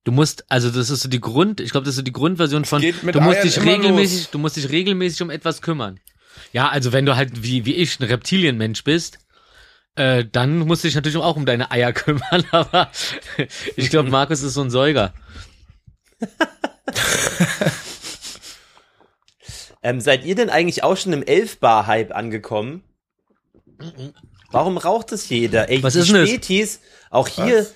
Du 0.04 0.12
musst, 0.12 0.44
also 0.48 0.70
das 0.70 0.90
ist 0.90 1.00
so 1.00 1.08
die 1.08 1.20
Grund, 1.20 1.60
ich 1.60 1.70
glaube, 1.70 1.84
das 1.84 1.94
ist 1.94 1.96
so 1.96 2.02
die 2.02 2.12
Grundversion 2.12 2.64
von, 2.64 2.80
du 2.80 3.20
musst 3.20 3.38
Eiern 3.38 3.42
dich 3.42 3.60
regelmäßig, 3.60 4.18
los. 4.20 4.30
du 4.30 4.38
musst 4.38 4.56
dich 4.56 4.70
regelmäßig 4.70 5.22
um 5.22 5.30
etwas 5.30 5.60
kümmern. 5.62 5.98
Ja, 6.52 6.68
also 6.68 6.92
wenn 6.92 7.06
du 7.06 7.16
halt 7.16 7.42
wie, 7.42 7.64
wie 7.64 7.74
ich 7.74 7.98
ein 7.98 8.04
Reptilienmensch 8.04 8.84
bist, 8.84 9.18
äh, 9.96 10.24
dann 10.30 10.58
musst 10.58 10.84
du 10.84 10.88
dich 10.88 10.94
natürlich 10.94 11.16
auch 11.16 11.36
um 11.36 11.46
deine 11.46 11.72
Eier 11.72 11.92
kümmern, 11.94 12.44
aber 12.52 12.92
ich 13.74 13.90
glaube, 13.90 14.10
Markus 14.10 14.42
ist 14.42 14.54
so 14.54 14.62
ein 14.62 14.70
Säuger. 14.70 15.12
Ähm, 19.86 20.00
seid 20.00 20.24
ihr 20.24 20.34
denn 20.34 20.50
eigentlich 20.50 20.82
auch 20.82 20.96
schon 20.96 21.12
im 21.12 21.22
Elfbar-Hype 21.22 22.10
angekommen? 22.10 22.82
Warum 24.50 24.78
raucht 24.78 25.12
es 25.12 25.28
jeder? 25.28 25.68
Ey, 25.68 25.82
Was 25.82 25.94
die 25.94 26.00
ist 26.00 26.08
denn 26.12 26.20
das? 26.20 26.28
Spätis, 26.28 26.80
auch 27.10 27.28
hier, 27.28 27.58
Was? 27.60 27.74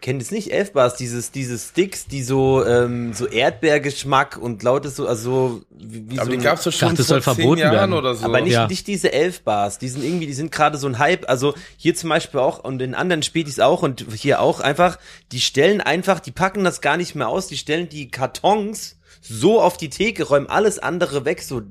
kennt 0.00 0.20
es 0.20 0.30
nicht, 0.30 0.52
Elfbars, 0.52 0.96
dieses, 0.96 1.30
diese 1.30 1.58
Sticks, 1.58 2.06
die 2.06 2.22
so, 2.22 2.62
ähm, 2.64 3.14
so 3.14 3.26
Erdbeergeschmack 3.26 4.36
und 4.36 4.62
lautes 4.62 4.96
so, 4.96 5.06
also, 5.08 5.62
wie, 5.70 6.10
wie 6.10 6.18
Aber 6.18 6.26
so 6.30 6.36
die 6.36 6.42
gab's 6.42 6.64
doch 6.64 6.72
schon 6.72 6.90
dachte, 6.90 7.02
es 7.02 7.08
vor 7.08 7.20
soll 7.22 7.22
zehn 7.22 7.34
verboten 7.42 7.60
Jahren 7.60 7.72
werden. 7.74 7.92
oder 7.94 8.14
so. 8.14 8.24
Aber 8.26 8.40
nicht, 8.42 8.52
Ja. 8.52 8.66
nicht 8.68 8.86
diese 8.86 9.12
Elfbars, 9.12 9.78
die 9.78 9.88
sind 9.88 10.04
irgendwie, 10.04 10.26
die 10.26 10.34
sind 10.34 10.52
gerade 10.52 10.76
so 10.76 10.86
ein 10.86 10.98
Hype, 10.98 11.26
also 11.28 11.54
hier 11.78 11.94
zum 11.94 12.10
Beispiel 12.10 12.38
auch 12.40 12.58
und 12.62 12.82
in 12.82 12.94
anderen 12.94 13.22
Spätis 13.22 13.60
auch 13.60 13.82
und 13.82 14.04
hier 14.14 14.40
auch 14.40 14.60
einfach, 14.60 14.98
die 15.32 15.40
stellen 15.40 15.80
einfach, 15.80 16.20
die 16.20 16.32
packen 16.32 16.64
das 16.64 16.82
gar 16.82 16.98
nicht 16.98 17.14
mehr 17.14 17.28
aus, 17.28 17.46
die 17.46 17.56
stellen 17.56 17.88
die 17.88 18.10
Kartons 18.10 18.96
so 19.26 19.60
auf 19.60 19.76
die 19.76 19.88
Theke, 19.88 20.24
räumen 20.24 20.48
alles 20.48 20.78
andere 20.78 21.24
weg, 21.24 21.42
so, 21.42 21.62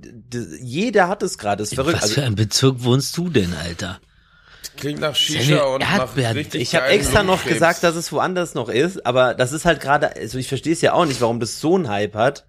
jeder 0.61 1.07
hat 1.07 1.21
es 1.21 1.37
gerade, 1.37 1.61
ist 1.63 1.75
verrückt. 1.75 1.97
Was 1.97 2.03
Also, 2.03 2.15
für 2.15 2.23
ein 2.23 2.35
Bezirk 2.35 2.83
wohnst 2.83 3.15
du 3.17 3.29
denn, 3.29 3.53
Alter? 3.53 3.99
Klingt 4.75 4.99
nach 5.01 5.15
Shisha 5.15 5.61
und 5.65 5.81
nach 5.81 6.15
Erdbeer- 6.15 6.33
richtig 6.33 6.61
ich 6.61 6.75
habe 6.75 6.87
extra 6.87 7.21
noch 7.21 7.33
Lungenkrebs. 7.45 7.53
gesagt, 7.53 7.83
dass 7.83 7.95
es 7.95 8.11
woanders 8.11 8.55
noch 8.55 8.69
ist, 8.69 9.05
aber 9.05 9.35
das 9.35 9.51
ist 9.51 9.65
halt 9.65 9.81
gerade, 9.81 10.15
also 10.15 10.39
ich 10.39 10.47
verstehe 10.47 10.73
es 10.73 10.81
ja 10.81 10.93
auch 10.93 11.05
nicht, 11.05 11.21
warum 11.21 11.39
das 11.39 11.59
so 11.59 11.77
ein 11.77 11.87
Hype 11.89 12.15
hat. 12.15 12.47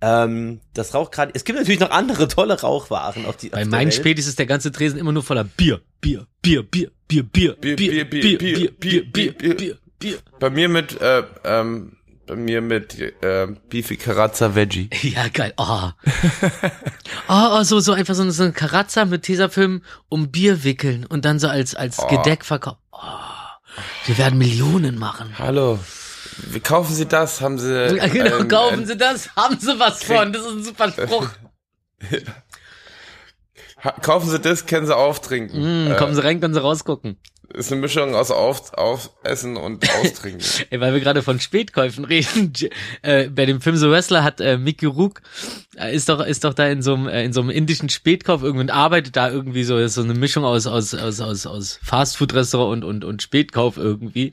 Ähm, 0.00 0.60
das 0.74 0.94
Rauch 0.94 1.12
gerade, 1.12 1.30
es 1.34 1.44
gibt 1.44 1.56
natürlich 1.58 1.78
noch 1.80 1.90
andere 1.90 2.26
tolle 2.26 2.60
Rauchwaren 2.60 3.24
auf 3.26 3.36
die 3.36 3.50
Bei 3.50 3.64
meinen. 3.64 3.92
Spätis 3.92 4.26
ist 4.26 4.38
der 4.40 4.46
ganze 4.46 4.72
Tresen 4.72 4.98
immer 4.98 5.12
nur 5.12 5.22
voller 5.22 5.44
Bier, 5.44 5.80
Bier, 6.00 6.26
Bier, 6.42 6.64
Bier, 6.64 6.90
Bier, 7.08 7.22
Bier, 7.22 7.54
Bier, 7.54 7.76
Bier, 7.76 8.04
Bier, 8.04 8.04
Bier, 8.04 8.72
Bier, 8.72 9.04
Bier, 9.04 9.32
Bier, 9.32 9.54
Bier, 9.54 9.78
Bier. 10.00 10.18
Bei 10.40 10.50
mir 10.50 10.68
mit, 10.68 11.00
äh, 11.00 11.22
ähm, 11.44 11.96
bei 12.26 12.36
mir 12.36 12.60
mit, 12.60 12.98
äh, 13.22 13.46
Beefy 13.68 13.96
Carazza 13.96 14.54
Veggie. 14.54 14.88
Ja, 15.02 15.28
geil. 15.28 15.52
Oh. 15.56 15.90
oh, 17.28 17.48
oh, 17.52 17.62
so, 17.62 17.80
so 17.80 17.92
einfach 17.92 18.14
so, 18.14 18.22
ein- 18.22 18.30
so 18.30 18.44
ein 18.44 18.54
Karazza 18.54 19.04
mit 19.04 19.22
Tesafilm 19.22 19.82
um 20.08 20.30
Bier 20.30 20.64
wickeln 20.64 21.06
und 21.06 21.24
dann 21.24 21.38
so 21.38 21.48
als, 21.48 21.74
als 21.74 21.98
Gedeck 22.08 22.44
verkaufen. 22.44 22.78
Oh. 22.92 22.98
Wir 24.06 24.18
werden 24.18 24.38
Millionen 24.38 24.98
machen. 24.98 25.34
Hallo. 25.38 25.78
Wie 26.50 26.60
kaufen 26.60 26.94
Sie 26.94 27.06
das? 27.06 27.40
Haben 27.40 27.58
Sie, 27.58 27.72
Ja, 27.96 28.06
genau, 28.08 28.38
ähm, 28.38 28.48
kaufen 28.48 28.82
äh, 28.82 28.86
Sie 28.86 28.96
das, 28.96 29.30
haben 29.36 29.58
Sie 29.58 29.78
was 29.78 30.02
von. 30.04 30.32
Das 30.32 30.42
ist 30.42 30.48
ein 30.52 30.64
super 30.64 30.90
Spruch. 30.90 31.28
kaufen 34.02 34.30
Sie 34.30 34.40
das, 34.40 34.66
können 34.66 34.86
Sie 34.86 34.96
auftrinken. 34.96 35.86
Mm, 35.86 35.92
äh, 35.92 35.96
kommen 35.96 36.14
Sie 36.14 36.22
rein, 36.24 36.40
können 36.40 36.54
Sie 36.54 36.60
rausgucken. 36.60 37.18
Ist 37.52 37.70
eine 37.70 37.80
Mischung 37.80 38.14
aus 38.14 38.30
auf, 38.30 38.72
Aufessen 38.74 39.56
und 39.56 39.88
Austrinken. 40.00 40.44
Ey, 40.70 40.80
weil 40.80 40.92
wir 40.92 41.00
gerade 41.00 41.22
von 41.22 41.40
Spätkäufen 41.40 42.04
reden. 42.04 42.52
Äh, 43.02 43.28
bei 43.28 43.44
dem 43.44 43.60
Film 43.60 43.76
The 43.76 43.90
Wrestler 43.90 44.24
hat 44.24 44.40
äh, 44.40 44.56
Mickey 44.56 44.86
Rook 44.86 45.20
äh, 45.76 45.94
ist 45.94 46.08
doch 46.08 46.24
ist 46.24 46.44
doch 46.44 46.54
da 46.54 46.66
in 46.68 46.82
so 46.82 46.94
einem 46.94 47.08
äh, 47.08 47.24
in 47.24 47.32
so 47.32 47.40
einem 47.40 47.50
indischen 47.50 47.88
Spätkauf 47.88 48.42
irgendwie 48.42 48.62
und 48.62 48.70
arbeitet 48.70 49.16
da 49.16 49.30
irgendwie 49.30 49.64
so 49.64 49.76
ist 49.76 49.94
so 49.94 50.02
eine 50.02 50.14
Mischung 50.14 50.44
aus 50.44 50.66
aus 50.66 50.94
aus 50.94 51.20
aus, 51.20 51.46
aus 51.46 51.78
Fastfood 51.82 52.34
Restaurant 52.34 52.84
und 52.84 52.84
und 52.84 53.04
und 53.04 53.22
Spätkauf 53.22 53.76
irgendwie. 53.76 54.32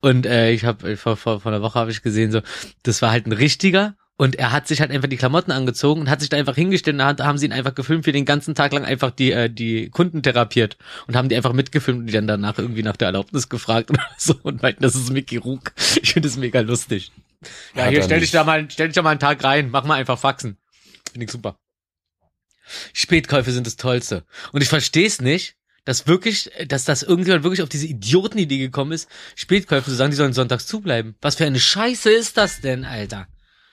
Und 0.00 0.26
äh, 0.26 0.50
ich 0.50 0.64
habe 0.64 0.96
vor, 0.96 1.16
vor 1.16 1.40
vor 1.40 1.52
einer 1.52 1.62
Woche 1.62 1.78
habe 1.78 1.90
ich 1.90 2.02
gesehen 2.02 2.32
so 2.32 2.40
das 2.82 3.02
war 3.02 3.10
halt 3.10 3.26
ein 3.26 3.32
richtiger 3.32 3.94
und 4.20 4.36
er 4.36 4.52
hat 4.52 4.68
sich 4.68 4.82
halt 4.82 4.90
einfach 4.90 5.08
die 5.08 5.16
Klamotten 5.16 5.50
angezogen 5.50 6.02
und 6.02 6.10
hat 6.10 6.20
sich 6.20 6.28
da 6.28 6.36
einfach 6.36 6.54
hingestellt 6.54 6.92
und 6.92 6.98
da 6.98 7.24
haben 7.24 7.38
sie 7.38 7.46
ihn 7.46 7.54
einfach 7.54 7.74
gefilmt 7.74 8.04
für 8.04 8.12
den 8.12 8.26
ganzen 8.26 8.54
Tag 8.54 8.70
lang 8.74 8.84
einfach 8.84 9.10
die 9.10 9.32
äh, 9.32 9.48
die 9.48 9.88
Kunden 9.88 10.22
therapiert 10.22 10.76
und 11.06 11.16
haben 11.16 11.30
die 11.30 11.36
einfach 11.36 11.54
mitgefilmt 11.54 12.00
und 12.00 12.06
die 12.06 12.12
dann 12.12 12.26
danach 12.26 12.58
irgendwie 12.58 12.82
nach 12.82 12.98
der 12.98 13.06
Erlaubnis 13.06 13.48
gefragt 13.48 13.88
oder 13.90 14.06
so 14.18 14.34
und 14.42 14.60
meinten, 14.60 14.82
das 14.82 14.94
ist 14.94 15.08
Mickey 15.10 15.38
Rook. 15.38 15.72
Ich 16.02 16.12
finde 16.12 16.28
das 16.28 16.36
mega 16.36 16.60
lustig. 16.60 17.12
Ja, 17.74 17.84
Hat 17.84 17.90
hier 17.90 18.00
er 18.00 18.04
stell 18.04 18.20
dich 18.20 18.30
da 18.30 18.44
mal 18.44 18.70
stell 18.70 18.88
dich 18.88 18.94
da 18.94 19.00
mal 19.00 19.12
einen 19.12 19.20
Tag 19.20 19.42
rein, 19.42 19.70
mach 19.70 19.84
mal 19.84 19.94
einfach 19.94 20.18
Faxen. 20.18 20.58
Finde 21.10 21.24
ich 21.24 21.30
super. 21.30 21.56
Spätkäufe 22.92 23.52
sind 23.52 23.66
das 23.66 23.76
Tollste. 23.76 24.26
Und 24.52 24.60
ich 24.60 24.68
verstehe 24.68 25.06
es 25.06 25.22
nicht, 25.22 25.56
dass 25.86 26.06
wirklich, 26.06 26.50
dass 26.68 26.84
das 26.84 27.02
irgendjemand 27.02 27.42
wirklich 27.42 27.62
auf 27.62 27.70
diese 27.70 27.86
Idiotenidee 27.86 28.58
gekommen 28.58 28.92
ist, 28.92 29.08
Spätkäufe 29.34 29.88
zu 29.88 29.96
sagen, 29.96 30.10
die 30.10 30.18
sollen 30.18 30.34
sonntags 30.34 30.66
zubleiben. 30.66 31.14
Was 31.22 31.36
für 31.36 31.46
eine 31.46 31.58
Scheiße 31.58 32.10
ist 32.10 32.36
das 32.36 32.60
denn, 32.60 32.84
Alter? 32.84 33.26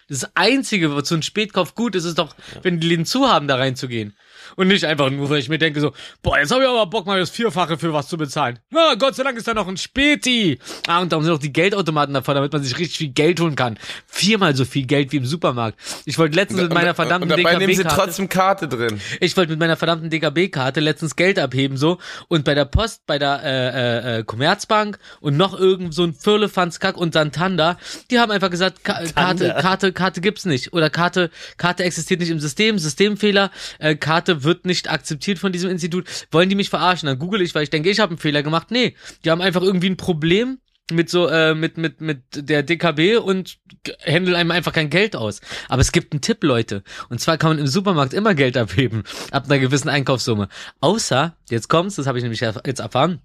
Das 0.08 0.36
Einzige, 0.36 0.94
wozu 0.94 1.16
ein 1.16 1.24
Spätkauf 1.24 1.76
gut 1.76 1.96
ist, 1.96 2.06
ist 2.06 2.18
doch, 2.18 2.36
wenn 2.62 2.80
die 2.80 2.88
Läden 2.88 3.06
zu 3.06 3.28
haben, 3.28 3.48
da 3.48 3.56
reinzugehen. 3.56 4.16
Und 4.56 4.68
nicht 4.68 4.86
einfach 4.86 5.10
nur, 5.10 5.30
weil 5.30 5.40
ich 5.40 5.50
mir 5.50 5.58
denke 5.58 5.82
so, 5.82 5.94
boah, 6.22 6.40
jetzt 6.40 6.52
habe 6.52 6.64
ich 6.64 6.70
aber 6.70 6.86
Bock, 6.88 7.06
mal 7.06 7.20
das 7.20 7.30
Vierfache 7.30 7.78
für 7.78 7.94
was 7.94 8.08
zu 8.08 8.18
bezahlen. 8.18 8.60
Na, 8.70 8.96
Gott 8.96 9.16
sei 9.16 9.24
Dank 9.24 9.38
ist 9.38 9.48
da 9.48 9.54
noch 9.54 9.68
ein 9.68 9.78
Späti. 9.78 10.60
Ah, 10.88 11.02
und 11.02 11.12
da 11.12 11.22
sind 11.22 11.32
noch 11.32 11.40
die 11.40 11.54
Geldautomaten 11.54 12.14
davor, 12.14 12.34
damit 12.34 12.52
man 12.54 12.64
sich 12.64 12.78
richtig 12.78 12.98
viel 12.98 13.10
Geld 13.10 13.40
holen 13.40 13.56
kann. 13.56 13.78
Viermal 14.06 14.56
so 14.56 14.66
viel 14.66 14.86
Geld 14.86 15.12
wie 15.12 15.18
im 15.18 15.26
Supermarkt. 15.26 15.80
Ich 16.06 16.18
wollte 16.18 16.36
letztens 16.36 16.62
mit 16.62 16.74
meiner 16.74 16.94
verdammten 16.94 17.32
und 17.32 17.38
dabei 17.38 17.58
nehmen 17.58 17.74
Sie 17.74 17.84
DKB-Karte... 17.84 18.02
trotzdem 18.02 18.30
Karte 18.30 18.68
drin. 18.68 19.00
Ich 19.20 19.36
wollte 19.38 19.52
mit 19.52 19.60
meiner 19.60 19.76
verdammten 19.76 20.10
DKB-Karte 20.10 20.80
letztens 20.80 21.16
Geld 21.16 21.40
abheben 21.40 21.78
so 21.78 21.98
und 22.28 22.46
bei 22.46 22.56
der 22.56 22.66
Post, 22.66 23.06
bei 23.06 23.20
der 23.20 23.42
äh, 23.44 24.18
äh, 24.18 24.20
äh, 24.20 24.24
Commerzbank 24.24 25.00
und 25.20 25.38
noch 25.38 25.58
irgend 25.58 25.94
so 25.94 26.04
ein 26.04 26.14
Firlefanzkack 26.14 26.98
und 26.98 27.14
Santander, 27.14 27.78
die 28.12 28.20
haben 28.20 28.32
einfach 28.32 28.50
gesagt, 28.50 28.84
Ka 28.84 29.02
Karte, 29.16 29.56
Karte, 29.60 29.94
Karte 29.94 30.22
gibt's 30.22 30.46
nicht 30.46 30.74
oder 30.74 30.90
Karte, 30.90 31.30
Karte 31.58 31.84
existiert 31.84 32.20
nicht 32.20 32.30
im 32.30 32.40
System, 32.40 32.80
Systemfehler, 32.80 33.52
äh, 33.80 33.96
Karte 33.96 34.37
wird 34.44 34.66
nicht 34.66 34.90
akzeptiert 34.90 35.40
von 35.40 35.52
diesem 35.52 35.70
Institut. 35.70 36.06
Wollen 36.32 36.50
die 36.50 36.56
mich 36.56 36.70
verarschen? 36.70 37.08
Dann 37.08 37.20
google 37.20 37.42
ich, 37.42 37.54
weil 37.56 37.64
ich 37.64 37.70
denke, 37.70 37.90
ich 37.90 38.00
habe 38.00 38.12
einen 38.12 38.20
Fehler 38.20 38.44
gemacht. 38.44 38.72
Nee, 38.72 38.96
die 39.24 39.32
haben 39.32 39.42
einfach 39.42 39.62
irgendwie 39.62 39.90
ein 39.90 39.98
Problem 39.98 40.60
mit 40.92 41.10
so 41.10 41.28
äh, 41.28 41.54
mit 41.54 41.78
mit 41.78 42.00
mit 42.00 42.22
der 42.34 42.64
DKB 42.64 43.18
und 43.18 43.58
händeln 44.00 44.36
einem 44.36 44.52
einfach 44.52 44.72
kein 44.72 44.90
Geld 44.90 45.16
aus. 45.16 45.42
Aber 45.68 45.82
es 45.82 45.92
gibt 45.92 46.14
einen 46.14 46.22
Tipp, 46.22 46.44
Leute. 46.44 46.84
Und 47.10 47.20
zwar 47.20 47.38
kann 47.38 47.52
man 47.52 47.60
im 47.60 47.68
Supermarkt 47.68 48.14
immer 48.14 48.36
Geld 48.36 48.58
abheben 48.58 49.04
ab 49.32 49.46
einer 49.46 49.60
gewissen 49.60 49.90
Einkaufssumme. 49.90 50.48
Außer 50.80 51.36
jetzt 51.50 51.68
kommt's, 51.68 51.96
das 51.96 52.08
habe 52.08 52.18
ich 52.18 52.24
nämlich 52.24 52.40
jetzt 52.40 52.80
erfahren. 52.80 53.22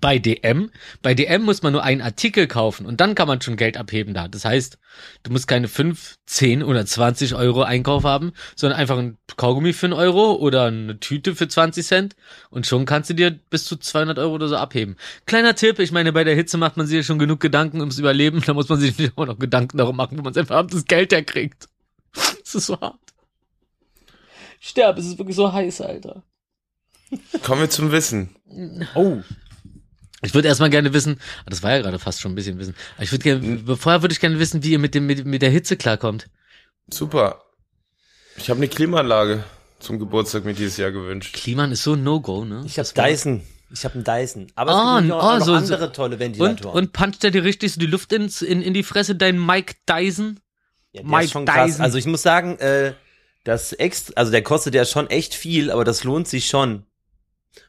Bei 0.00 0.18
DM, 0.18 0.70
bei 1.00 1.14
DM 1.14 1.42
muss 1.42 1.62
man 1.62 1.72
nur 1.72 1.82
einen 1.82 2.02
Artikel 2.02 2.46
kaufen 2.46 2.84
und 2.86 3.00
dann 3.00 3.14
kann 3.14 3.28
man 3.28 3.40
schon 3.40 3.56
Geld 3.56 3.76
abheben 3.76 4.12
da. 4.12 4.28
Das 4.28 4.44
heißt, 4.44 4.78
du 5.22 5.32
musst 5.32 5.48
keine 5.48 5.68
5, 5.68 6.16
10 6.26 6.62
oder 6.62 6.84
20 6.84 7.34
Euro 7.34 7.62
Einkauf 7.62 8.04
haben, 8.04 8.32
sondern 8.56 8.78
einfach 8.78 8.98
ein 8.98 9.16
Kaugummi 9.36 9.72
für 9.72 9.86
einen 9.86 9.92
Euro 9.94 10.34
oder 10.34 10.64
eine 10.64 11.00
Tüte 11.00 11.34
für 11.34 11.48
20 11.48 11.86
Cent 11.86 12.16
und 12.50 12.66
schon 12.66 12.84
kannst 12.84 13.08
du 13.10 13.14
dir 13.14 13.30
bis 13.30 13.64
zu 13.64 13.76
200 13.76 14.18
Euro 14.18 14.34
oder 14.34 14.48
so 14.48 14.56
abheben. 14.56 14.96
Kleiner 15.24 15.54
Tipp, 15.54 15.78
ich 15.78 15.92
meine, 15.92 16.12
bei 16.12 16.24
der 16.24 16.34
Hitze 16.34 16.58
macht 16.58 16.76
man 16.76 16.86
sich 16.86 16.96
ja 16.96 17.02
schon 17.02 17.18
genug 17.18 17.40
Gedanken 17.40 17.80
ums 17.80 17.98
Überleben, 17.98 18.42
da 18.44 18.52
muss 18.52 18.68
man 18.68 18.78
sich 18.78 18.98
nicht 18.98 19.16
auch 19.16 19.26
noch 19.26 19.38
Gedanken 19.38 19.78
darum 19.78 19.96
machen, 19.96 20.18
wo 20.18 20.22
man 20.22 20.34
sein 20.34 20.46
verdammtes 20.46 20.84
Geld 20.84 21.12
herkriegt. 21.12 21.68
Das 22.46 22.54
ist 22.54 22.66
so 22.66 22.80
hart. 22.80 22.98
Ich 24.60 24.68
sterbe, 24.68 25.00
es 25.00 25.06
ist 25.06 25.18
wirklich 25.18 25.36
so 25.36 25.52
heiß, 25.52 25.80
Alter. 25.80 26.22
Kommen 27.42 27.62
wir 27.62 27.70
zum 27.70 27.92
Wissen. 27.92 28.36
Oh, 28.94 29.18
Ich 30.22 30.34
würde 30.34 30.48
erstmal 30.48 30.70
gerne 30.70 30.92
wissen, 30.92 31.18
ah, 31.44 31.50
das 31.50 31.62
war 31.62 31.72
ja 31.72 31.82
gerade 31.82 31.98
fast 31.98 32.20
schon 32.20 32.32
ein 32.32 32.34
bisschen 32.34 32.58
wissen, 32.58 32.74
aber 32.94 33.04
ich 33.04 33.12
würde 33.12 33.22
gerne, 33.22 33.76
vorher 33.76 34.02
würde 34.02 34.12
ich 34.12 34.20
gerne 34.20 34.38
wissen, 34.38 34.62
wie 34.62 34.72
ihr 34.72 34.78
mit 34.78 34.94
dem, 34.94 35.06
mit, 35.06 35.24
mit 35.26 35.42
der 35.42 35.50
Hitze 35.50 35.76
klarkommt. 35.76 36.28
Super. 36.92 37.42
Ich 38.36 38.48
habe 38.50 38.58
eine 38.58 38.68
Klimaanlage 38.68 39.44
zum 39.78 39.98
Geburtstag 39.98 40.44
mir 40.44 40.54
dieses 40.54 40.76
Jahr 40.78 40.90
gewünscht. 40.92 41.34
Kliman 41.34 41.70
ist 41.72 41.82
so 41.82 41.94
ein 41.94 42.02
No-Go, 42.02 42.44
ne? 42.44 42.62
ich 42.66 42.78
habe 42.78 42.88
Dyson. 42.94 43.42
Ich 43.70 43.84
habe 43.84 43.94
einen 43.96 44.04
Dyson. 44.04 44.46
Aber 44.54 44.70
Ah, 44.72 44.74
es 44.74 45.02
gibt 45.02 45.08
natürlich 45.08 45.12
auch, 45.12 45.22
ah, 45.22 45.34
auch 45.34 45.38
noch 45.40 45.46
so- 45.46 45.54
andere 45.54 45.92
tolle 45.92 46.14
Und, 46.14 46.20
Ventilatoren. 46.20 46.76
und 46.78 46.92
puncht 46.92 47.24
er 47.24 47.30
dir 47.32 47.44
richtig 47.44 47.72
so 47.72 47.80
die 47.80 47.86
Luft 47.86 48.12
ins, 48.12 48.40
in, 48.40 48.62
in 48.62 48.74
die 48.74 48.84
Fresse, 48.84 49.16
dein 49.16 49.44
Mike 49.44 49.74
Dyson? 49.88 50.40
ja, 50.92 51.02
der 51.02 51.10
Mike 51.10 51.24
ist 51.24 51.32
schon 51.32 51.44
krass. 51.44 51.66
Dyson. 51.72 51.82
Also 51.82 51.98
ich 51.98 52.06
muss 52.06 52.22
sagen, 52.22 52.58
äh, 52.58 52.94
das 53.44 53.72
extra, 53.74 54.12
also 54.16 54.30
der 54.32 54.42
kostet 54.42 54.74
ja 54.74 54.84
schon 54.84 55.10
echt 55.10 55.34
viel, 55.34 55.70
aber 55.70 55.84
das 55.84 56.04
lohnt 56.04 56.26
sich 56.28 56.46
schon. 56.46 56.86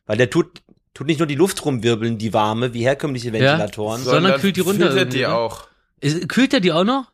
Weil 0.05 0.17
der 0.17 0.29
tut, 0.29 0.61
tut 0.97 1.05
nicht 1.07 1.19
nur 1.19 1.27
die 1.27 1.35
Luft 1.35 1.63
rumwirbeln, 1.63 2.17
die 2.17 2.33
warme, 2.33 2.73
wie 2.73 2.81
herkömmliche 2.81 3.31
Ventilatoren. 3.31 4.01
Sondern 4.03 4.41
kühlt 4.41 4.57
die 4.57 4.61
runter 4.61 4.91
filtert 4.91 5.13
die 5.13 5.27
auch. 5.27 5.67
Ist, 5.99 6.27
kühlt 6.27 6.53
er 6.55 6.59
die 6.59 6.71
auch 6.71 6.83
noch? 6.83 7.11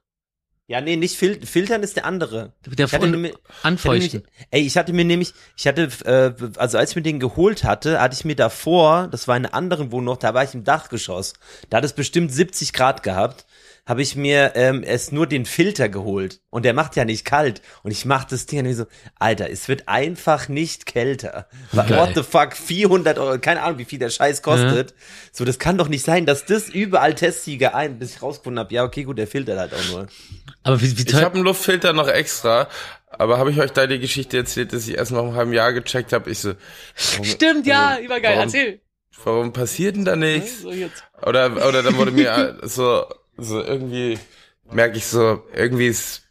Ja, 0.67 0.79
nee, 0.79 0.95
nicht 0.95 1.17
fil 1.17 1.45
filtern 1.45 1.83
ist 1.83 1.97
der 1.97 2.05
andere. 2.05 2.53
Der 2.65 2.85
Ich 2.85 2.93
hatte 2.93 3.09
nämlich- 3.09 3.33
anfeuchten. 3.61 4.05
Ich 4.07 4.13
hatte 4.13 4.17
nämlich- 4.23 4.47
Ey, 4.51 4.61
ich 4.61 4.77
hatte 4.77 4.93
mir 4.93 5.03
nämlich, 5.03 5.33
ich 5.57 5.67
hatte, 5.67 5.89
äh, 6.05 6.57
also 6.57 6.77
als 6.77 6.91
ich 6.91 6.95
mir 6.95 7.01
den 7.01 7.19
geholt 7.19 7.65
hatte, 7.65 7.99
hatte 7.99 8.15
ich 8.15 8.23
mir 8.23 8.37
davor, 8.37 9.09
das 9.11 9.27
war 9.27 9.35
in 9.35 9.45
einer 9.45 9.53
anderen 9.53 9.91
Wohnung 9.91 10.05
noch, 10.05 10.17
da 10.17 10.33
war 10.33 10.45
ich 10.45 10.53
im 10.53 10.63
Dachgeschoss. 10.63 11.33
Da 11.69 11.77
hat 11.77 11.83
es 11.83 11.91
bestimmt 11.91 12.31
70 12.31 12.71
Grad 12.71 13.03
gehabt. 13.03 13.45
Habe 13.85 14.01
ich 14.01 14.15
mir 14.15 14.53
ähm, 14.55 14.81
erst 14.81 15.11
nur 15.11 15.27
den 15.27 15.45
Filter 15.45 15.89
geholt 15.89 16.39
und 16.49 16.63
der 16.63 16.73
macht 16.73 16.95
ja 16.95 17.03
nicht 17.03 17.25
kalt 17.25 17.61
und 17.83 17.91
ich 17.91 18.05
mach 18.05 18.23
das 18.23 18.45
Ding 18.45 18.59
und 18.59 18.65
ich 18.67 18.77
so, 18.77 18.85
Alter, 19.19 19.49
es 19.49 19.67
wird 19.67 19.89
einfach 19.89 20.47
nicht 20.47 20.85
kälter. 20.85 21.47
What 21.73 21.87
Geil. 21.89 22.11
the 22.15 22.23
fuck, 22.23 22.53
400 22.55 23.19
Euro, 23.19 23.39
keine 23.39 23.61
Ahnung, 23.61 23.79
wie 23.79 23.85
viel 23.85 23.99
der 23.99 24.09
Scheiß 24.09 24.41
kostet. 24.41 24.93
So, 25.33 25.43
das 25.43 25.59
kann 25.59 25.77
doch 25.77 25.89
nicht 25.89 26.05
sein, 26.05 26.25
dass 26.25 26.45
das 26.45 26.69
überall 26.69 27.13
Testsieger 27.13 27.75
ein, 27.75 27.99
bis 27.99 28.15
ich 28.15 28.21
rausgefunden 28.21 28.59
habe, 28.59 28.73
ja, 28.73 28.83
okay, 28.85 29.03
gut, 29.03 29.17
der 29.17 29.27
filtert 29.27 29.59
halt 29.59 29.73
auch 29.73 29.89
nur. 29.91 30.07
Aber 30.63 30.81
wie, 30.81 30.97
wie 30.97 31.03
Ich 31.05 31.13
habe 31.15 31.35
einen 31.35 31.43
Luftfilter 31.43 31.91
noch 31.91 32.07
extra, 32.07 32.69
aber 33.09 33.37
habe 33.37 33.51
ich 33.51 33.59
euch 33.59 33.71
da 33.71 33.85
die 33.85 33.99
Geschichte 33.99 34.37
erzählt, 34.37 34.71
dass 34.71 34.87
ich 34.87 34.95
erst 34.95 35.11
nach 35.11 35.19
einem 35.23 35.35
halben 35.35 35.51
Jahr 35.53 35.73
gecheckt 35.73 36.13
habe? 36.13 36.29
Ich 36.31 36.39
so, 36.39 36.53
warum, 37.11 37.25
Stimmt, 37.25 37.67
ja, 37.67 37.89
warum- 37.91 38.05
übergeil, 38.05 38.31
warum- 38.37 38.43
erzähl. 38.47 38.79
Warum 39.25 39.53
passiert 39.53 39.95
denn 39.97 40.05
da 40.05 40.15
nichts? 40.15 40.61
So. 40.61 40.71
Oder, 41.21 41.51
oder 41.67 41.83
dann 41.83 41.97
wurde 41.97 42.11
mir 42.11 42.57
so, 42.63 43.05
so 43.37 43.61
irgendwie, 43.61 44.17
merke 44.71 44.97
ich 44.97 45.05
so, 45.05 45.43
irgendwie 45.53 45.87
ist 45.87 46.23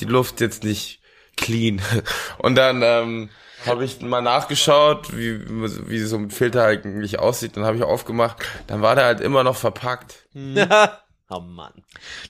die 0.00 0.04
Luft 0.06 0.40
jetzt 0.40 0.64
nicht 0.64 1.00
clean. 1.36 1.80
Und 2.38 2.56
dann 2.56 2.82
ähm, 2.82 3.30
habe 3.66 3.84
ich 3.84 4.00
mal 4.00 4.22
nachgeschaut, 4.22 5.16
wie, 5.16 5.40
wie 5.88 5.98
so 6.00 6.16
ein 6.16 6.30
Filter 6.30 6.64
eigentlich 6.64 7.18
aussieht. 7.18 7.56
Dann 7.56 7.64
habe 7.64 7.76
ich 7.76 7.82
aufgemacht, 7.82 8.42
dann 8.66 8.82
war 8.82 8.94
der 8.94 9.04
halt 9.04 9.20
immer 9.20 9.44
noch 9.44 9.56
verpackt. 9.56 10.26
oh 10.34 11.40
Mann. 11.40 11.72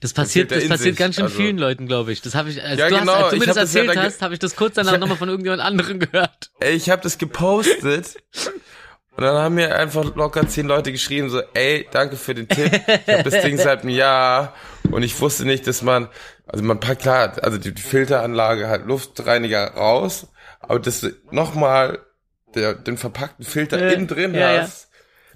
Das 0.01 0.13
passiert, 0.13 0.51
das 0.51 0.67
passiert 0.69 0.79
sich, 0.81 0.97
ganz 0.97 1.15
schön 1.17 1.25
also- 1.25 1.37
vielen 1.37 1.59
Leuten, 1.59 1.87
glaube 1.87 2.13
ich. 2.13 2.21
Das 2.23 2.35
habe 2.35 2.51
ich, 2.51 2.63
als, 2.63 2.79
Ja, 2.79 2.89
du, 2.89 2.99
genau, 2.99 3.13
hast, 3.13 3.23
als 3.25 3.31
du 3.31 3.37
mir 3.37 3.43
ich 3.43 3.47
das 3.47 3.57
ja 3.57 3.63
erzählt 3.63 3.93
ge- 3.93 4.03
hast, 4.03 4.23
habe 4.23 4.35
ich 4.35 4.41
das 4.41 4.57
kurz 4.57 4.75
danach 4.75 4.99
nochmal 4.99 5.17
von 5.17 5.29
irgendjemand 5.29 5.63
anderem 5.67 5.99
gehört. 6.01 6.51
Ey, 6.61 6.75
ich 6.75 6.91
habe 6.91 7.03
das 7.03 7.19
gepostet. 7.19 8.17
Und 9.21 9.27
dann 9.27 9.37
haben 9.37 9.57
mir 9.57 9.77
einfach 9.77 10.17
locker 10.17 10.49
zehn 10.49 10.67
Leute 10.67 10.93
geschrieben, 10.93 11.29
so, 11.29 11.43
ey, 11.53 11.87
danke 11.91 12.17
für 12.17 12.33
den 12.33 12.49
Tipp. 12.49 12.73
Ich 13.07 13.13
habe 13.13 13.31
das 13.31 13.43
Ding 13.43 13.59
seit 13.59 13.83
einem 13.83 13.91
Jahr 13.91 14.55
und 14.91 15.03
ich 15.03 15.21
wusste 15.21 15.45
nicht, 15.45 15.67
dass 15.67 15.83
man, 15.83 16.09
also 16.47 16.65
man 16.65 16.81
packt 16.81 17.03
klar, 17.03 17.35
also 17.43 17.59
die 17.59 17.75
die 17.75 17.83
Filteranlage 17.83 18.71
hat 18.71 18.87
Luftreiniger 18.87 19.75
raus, 19.75 20.29
aber 20.61 20.81
dass 20.81 21.03
du 21.03 21.11
nochmal 21.31 21.99
der, 22.55 22.73
den 22.73 22.97
verpackten 22.97 23.45
Filter 23.45 23.79
Ja, 23.79 23.91
innen 23.91 24.07
drin 24.07 24.33
ja, 24.33 24.55
ja. 24.55 24.63
hast 24.63 24.89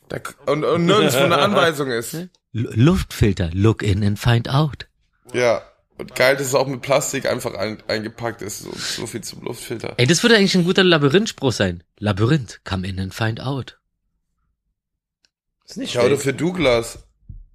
Da, 0.08 0.16
und, 0.46 0.64
und 0.64 0.86
nirgendwo 0.86 1.18
eine 1.18 1.36
Anweisung 1.42 1.90
ist. 1.90 2.14
L 2.14 2.30
Luftfilter, 2.52 3.50
look 3.52 3.82
in 3.82 4.02
and 4.02 4.18
find 4.18 4.48
out. 4.48 4.86
Ja. 5.34 5.60
Und 5.96 6.14
geil, 6.16 6.36
dass 6.36 6.48
es 6.48 6.54
auch 6.54 6.66
mit 6.66 6.82
Plastik 6.82 7.26
einfach 7.26 7.54
ein, 7.54 7.80
eingepackt 7.86 8.42
ist. 8.42 8.60
So, 8.60 8.72
so 8.72 9.06
viel 9.06 9.20
zum 9.22 9.42
Luftfilter. 9.42 9.94
Ey, 9.96 10.06
das 10.06 10.22
würde 10.22 10.36
eigentlich 10.36 10.54
ein 10.56 10.64
guter 10.64 10.82
Labyrinth-Spruch 10.82 11.52
sein. 11.52 11.84
Labyrinth, 11.98 12.60
come 12.64 12.86
in 12.86 12.98
and 12.98 13.14
find 13.14 13.40
out. 13.40 13.78
Ist 15.66 15.76
nicht 15.76 15.92
Schau 15.92 16.06
schlecht. 16.06 16.22
für 16.22 16.34
Douglas. 16.34 16.98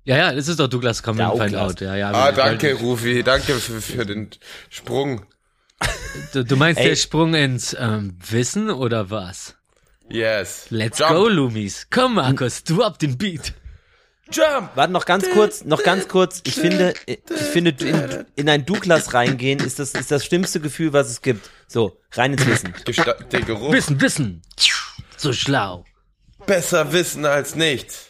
Ja, 0.05 0.17
ja, 0.17 0.33
das 0.33 0.47
ist 0.47 0.59
doch 0.59 0.67
Douglas 0.67 1.03
Come 1.03 1.21
in 1.21 1.27
and 1.29 1.39
find 1.41 1.55
out. 1.55 1.81
Ja, 1.81 1.95
ja, 1.95 2.11
Ah, 2.11 2.31
danke, 2.31 2.73
Rufi. 2.75 3.21
Danke 3.23 3.55
für, 3.55 3.81
für 3.81 4.05
den 4.05 4.29
Sprung. 4.69 5.25
Du, 6.33 6.43
du 6.43 6.55
meinst 6.55 6.79
Ey. 6.81 6.89
der 6.89 6.95
Sprung 6.95 7.33
ins 7.35 7.75
ähm, 7.79 8.17
Wissen 8.29 8.69
oder 8.69 9.09
was? 9.11 9.55
Yes. 10.09 10.65
Let's 10.69 10.97
Jump. 10.99 11.11
go, 11.11 11.27
Loomies. 11.27 11.87
Komm, 11.91 12.15
Markus, 12.15 12.63
drop 12.63 12.97
den 12.97 13.17
Beat. 13.17 13.53
Jump. 14.31 14.71
Warte 14.75 14.93
noch 14.93 15.05
ganz 15.05 15.29
kurz, 15.31 15.63
noch 15.65 15.83
ganz 15.83 16.07
kurz. 16.07 16.41
Ich 16.45 16.55
finde, 16.55 16.93
ich 17.05 17.19
finde, 17.51 17.71
in, 17.83 18.25
in 18.35 18.49
ein 18.49 18.65
Douglas 18.65 19.13
reingehen 19.13 19.59
ist 19.59 19.79
das, 19.79 19.93
ist 19.93 20.11
das 20.11 20.25
schlimmste 20.25 20.59
Gefühl, 20.59 20.93
was 20.93 21.09
es 21.09 21.21
gibt. 21.21 21.49
So, 21.67 21.99
rein 22.13 22.33
ins 22.33 22.45
Wissen. 22.45 22.73
Gesta 22.85 23.13
der 23.13 23.41
Geruch. 23.41 23.71
Wissen, 23.71 23.99
Wissen. 24.01 24.41
So 25.17 25.33
schlau. 25.33 25.83
Besser 26.45 26.93
wissen 26.93 27.25
als 27.25 27.55
nichts. 27.55 28.07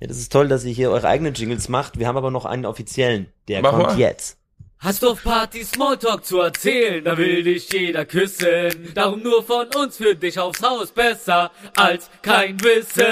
Ja, 0.00 0.06
das 0.06 0.18
ist 0.18 0.30
toll, 0.32 0.46
dass 0.48 0.64
ihr 0.64 0.72
hier 0.72 0.90
eure 0.90 1.08
eigenen 1.08 1.34
Jingles 1.34 1.68
macht. 1.68 1.98
Wir 1.98 2.06
haben 2.06 2.16
aber 2.16 2.30
noch 2.30 2.44
einen 2.44 2.64
offiziellen. 2.66 3.32
Der 3.48 3.62
Mach 3.62 3.70
kommt 3.70 3.82
mal. 3.82 3.98
jetzt. 3.98 4.38
Hast 4.80 5.02
du 5.02 5.10
auf 5.10 5.24
Party 5.24 5.64
Smalltalk 5.64 6.24
zu 6.24 6.38
erzählen, 6.38 7.04
da 7.04 7.18
will 7.18 7.42
dich 7.42 7.68
jeder 7.72 8.04
küssen. 8.04 8.92
Darum 8.94 9.22
nur 9.24 9.42
von 9.42 9.66
uns 9.74 9.96
für 9.96 10.14
dich 10.14 10.38
aufs 10.38 10.62
Haus 10.62 10.92
besser 10.92 11.50
als 11.74 12.08
kein 12.22 12.62
Wissen. 12.62 13.04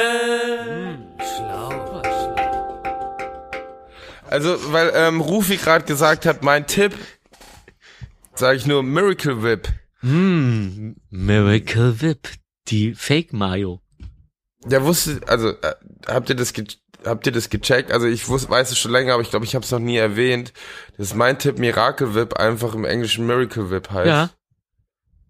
Schlau, 1.19 2.03
schlau. 2.03 2.83
Also, 4.31 4.73
weil 4.73 4.93
ähm, 4.95 5.21
Rufi 5.21 5.57
gerade 5.57 5.85
gesagt 5.85 6.25
hat, 6.25 6.45
mein 6.45 6.69
Tipp, 6.69 6.93
sage 8.35 8.59
ich 8.59 8.67
nur 8.67 8.85
Miracle 8.85 9.43
Whip. 9.43 9.69
Mm, 10.03 10.93
Miracle 11.11 12.01
Whip. 12.01 12.29
Die 12.69 12.95
Fake 12.95 13.33
Mayo. 13.33 13.81
Der 14.65 14.85
wusste, 14.85 15.21
also 15.27 15.51
äh, 15.51 15.75
habt 16.07 16.29
ihr 16.29 16.37
das 16.37 16.53
ge 16.53 16.65
habt 17.07 17.27
ihr 17.27 17.33
das 17.33 17.49
gecheckt? 17.51 17.93
Also 17.93 18.07
ich 18.07 18.29
wus 18.29 18.49
weiß 18.49 18.71
es 18.71 18.79
schon 18.79 18.93
länger, 18.93 19.15
aber 19.15 19.23
ich 19.23 19.31
glaube, 19.31 19.45
ich 19.45 19.55
habe 19.55 19.65
es 19.65 19.71
noch 19.71 19.79
nie 19.79 19.97
erwähnt. 19.97 20.53
Das 20.97 21.09
ist 21.09 21.15
mein 21.15 21.39
Tipp, 21.39 21.59
Miracle 21.59 22.15
Whip, 22.15 22.35
einfach 22.35 22.75
im 22.75 22.85
Englischen 22.85 23.27
Miracle 23.27 23.71
Whip 23.71 23.91
heißt. 23.91 24.09
Ja. 24.09 24.31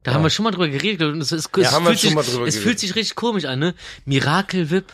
Da 0.03 0.15
haben 0.15 0.23
wir 0.23 0.31
schon 0.31 0.45
mal 0.45 0.53
drüber 0.53 0.69
geredet. 0.69 1.03
Und 1.03 1.21
es, 1.21 1.33
es, 1.33 1.49
es, 1.53 1.73
haben 1.73 1.85
wir 1.85 1.91
fühlt, 1.91 2.01
schon 2.01 2.09
sich, 2.11 2.15
mal 2.15 2.23
drüber 2.23 2.47
es 2.47 2.55
geredet. 2.55 2.63
fühlt 2.63 2.79
sich 2.79 2.95
richtig 2.95 3.17
komisch 3.17 3.45
an, 3.45 3.59
ne? 3.59 3.75
Miracle 4.05 4.71
Whip. 4.71 4.93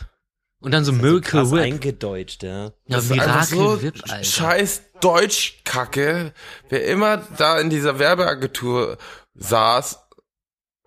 Und 0.59 0.71
dann 0.71 0.85
so 0.85 0.91
So 0.93 0.97
Miracle 0.97 1.21
krass 1.21 1.51
Whip. 1.51 1.59
eingedeutscht, 1.61 2.41
ja. 2.43 2.65
Ja, 2.65 2.71
Das 2.87 3.09
Miracle 3.09 3.43
so 3.45 3.81
Whip, 3.83 3.95
Alter. 4.07 4.23
scheiß 4.23 4.81
Deutschkacke. 5.01 6.33
Wer 6.69 6.85
immer 6.87 7.17
da 7.37 7.59
in 7.59 7.69
dieser 7.69 7.99
Werbeagentur 7.99 8.97
saß 9.35 9.99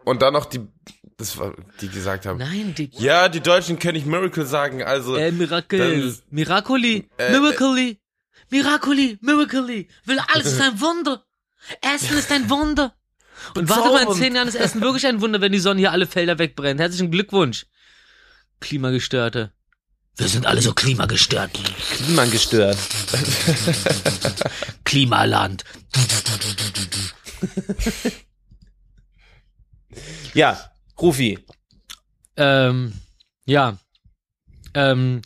und 0.05 0.22
dann 0.22 0.32
noch 0.32 0.47
die, 0.47 0.66
das 1.18 1.38
war, 1.38 1.54
die 1.80 1.88
gesagt 1.88 2.26
haben, 2.26 2.38
Nein, 2.38 2.74
die, 2.74 2.90
ja, 2.98 3.28
die 3.28 3.40
Deutschen 3.40 3.78
können 3.78 3.94
nicht 3.94 4.06
Miracle 4.06 4.44
sagen, 4.46 4.82
also 4.82 5.16
äh, 5.16 5.32
Miracle. 5.32 6.02
Das- 6.08 6.22
Miracoli. 6.30 7.08
Äh, 7.16 7.32
Miracoli. 7.32 7.98
Miracoli. 8.50 9.18
Miracoli. 9.22 9.88
Will 10.04 10.18
alles 10.32 10.52
ist 10.52 10.60
ein 10.60 10.80
Wunder. 10.80 11.24
Essen 11.80 12.18
ist 12.18 12.30
ein 12.30 12.48
Wunder. 12.50 12.94
Und 13.54 13.68
warte 13.68 13.88
mal, 13.90 14.02
in 14.12 14.12
zehn 14.12 14.34
Jahren 14.34 14.48
ist 14.48 14.54
Essen 14.54 14.80
wirklich 14.82 15.06
ein 15.06 15.20
Wunder, 15.20 15.40
wenn 15.40 15.52
die 15.52 15.58
Sonne 15.58 15.80
hier 15.80 15.92
alle 15.92 16.06
Felder 16.06 16.38
wegbrennt. 16.38 16.80
Herzlichen 16.80 17.10
Glückwunsch. 17.10 17.66
Klimagestörte. 18.60 19.52
Wir 20.18 20.28
sind 20.28 20.46
alle 20.46 20.62
so 20.62 20.72
klimagestört. 20.72 21.50
Kliman 21.96 22.30
gestört. 22.30 22.78
Klimaland. 24.84 25.64
Ja, 30.34 30.70
Rufi. 31.01 31.38
Ähm, 32.36 32.92
ja. 33.47 33.78
Ähm, 34.74 35.22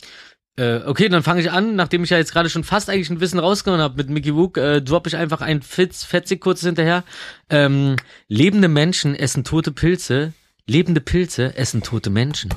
äh, 0.57 0.77
okay, 0.85 1.09
dann 1.09 1.23
fange 1.23 1.41
ich 1.41 1.51
an, 1.51 1.75
nachdem 1.75 2.03
ich 2.03 2.09
ja 2.09 2.17
jetzt 2.17 2.31
gerade 2.33 2.49
schon 2.49 2.63
fast 2.63 2.89
eigentlich 2.89 3.09
ein 3.09 3.19
Wissen 3.21 3.39
rausgenommen 3.39 3.83
habe 3.83 3.97
mit 3.97 4.09
Mickey 4.09 4.35
Wook, 4.35 4.57
äh, 4.57 4.81
droppe 4.81 5.09
ich 5.09 5.15
einfach 5.15 5.41
ein 5.41 5.61
Fitz, 5.61 6.03
fetzig 6.03 6.41
kurzes 6.41 6.65
hinterher. 6.65 7.03
Ähm, 7.49 7.95
lebende 8.27 8.67
Menschen 8.67 9.15
essen 9.15 9.43
tote 9.43 9.71
Pilze, 9.71 10.33
lebende 10.67 11.01
Pilze 11.01 11.55
essen 11.57 11.81
tote 11.83 12.09
Menschen. 12.09 12.53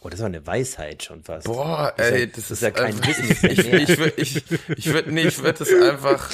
Oh, 0.00 0.08
das 0.10 0.20
war 0.20 0.26
eine 0.26 0.46
Weisheit 0.46 1.02
schon 1.02 1.22
fast. 1.24 1.46
boah, 1.46 1.92
Das 1.96 2.06
ist 2.08 2.12
ja- 2.12 2.18
ey, 2.18 2.30
das, 2.30 2.50
ist, 2.50 2.62
ja 2.62 2.70
kein 2.70 3.06
Wissen, 3.06 3.28
ist 3.30 3.44
Ich, 3.44 3.58
ich, 3.58 3.98
würd- 3.98 4.12
ich, 4.16 4.44
ich 4.78 4.86
würde, 4.92 5.12
nee, 5.12 5.22
ich 5.28 5.38
würde 5.38 5.58
das 5.60 5.68
einfach, 5.72 6.30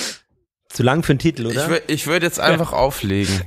Zu 0.73 0.83
lang 0.85 1.03
für 1.03 1.13
einen 1.13 1.19
Titel, 1.19 1.47
ich 1.47 1.53
oder? 1.57 1.69
würde, 1.69 1.93
ich 1.93 2.07
würde 2.07 2.27
jetzt 2.27 2.39
einfach 2.41 2.73
auflegen. 2.73 3.41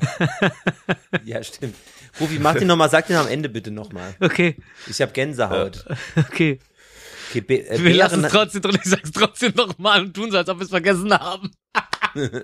ja, 1.25 1.41
stimmt. 1.43 1.75
Rufi, 2.19 2.37
mach 2.37 2.53
den 2.55 2.67
nochmal, 2.67 2.89
sag 2.89 3.07
den 3.07 3.15
am 3.15 3.27
Ende 3.27 3.49
bitte 3.49 3.71
nochmal. 3.71 4.13
Okay, 4.19 4.57
Ich 4.87 5.01
habe 5.01 5.11
Gänsehaut. 5.13 5.85
okay. 6.17 6.59
Okay, 7.29 7.41
Be 7.41 7.67
äh, 7.67 7.81
Wir 7.83 7.93
lassen 7.95 8.21
Bären- 8.21 8.25
es 8.25 8.31
trotzdem 8.31 8.61
drin, 8.61 8.77
ich 8.83 8.89
sag's 8.89 9.11
trotzdem 9.11 9.53
nochmal 9.55 10.01
und 10.01 10.13
tun 10.13 10.29
so, 10.31 10.37
als 10.37 10.49
ob 10.49 10.59
wir 10.59 10.65
es 10.65 10.69
vergessen 10.69 11.13
haben. 11.13 11.51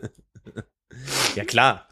Ja, 1.35 1.45
klar. 1.45 1.87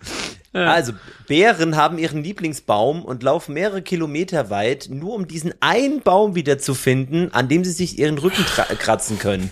Also, 0.53 0.93
Bären 1.27 1.75
haben 1.75 1.99
ihren 1.99 2.23
Lieblingsbaum 2.23 3.05
und 3.05 3.21
laufen 3.21 3.53
mehrere 3.53 3.83
Kilometer 3.83 4.49
weit, 4.49 4.87
nur 4.89 5.13
um 5.13 5.27
diesen 5.27 5.53
einen 5.61 6.01
Baum 6.01 6.33
wieder 6.33 6.57
zu 6.57 6.73
finden, 6.73 7.31
an 7.31 7.47
dem 7.47 7.63
sie 7.63 7.71
sich 7.71 7.99
ihren 7.99 8.17
Rücken 8.17 8.43
kratzen 8.45 9.19
können. 9.19 9.51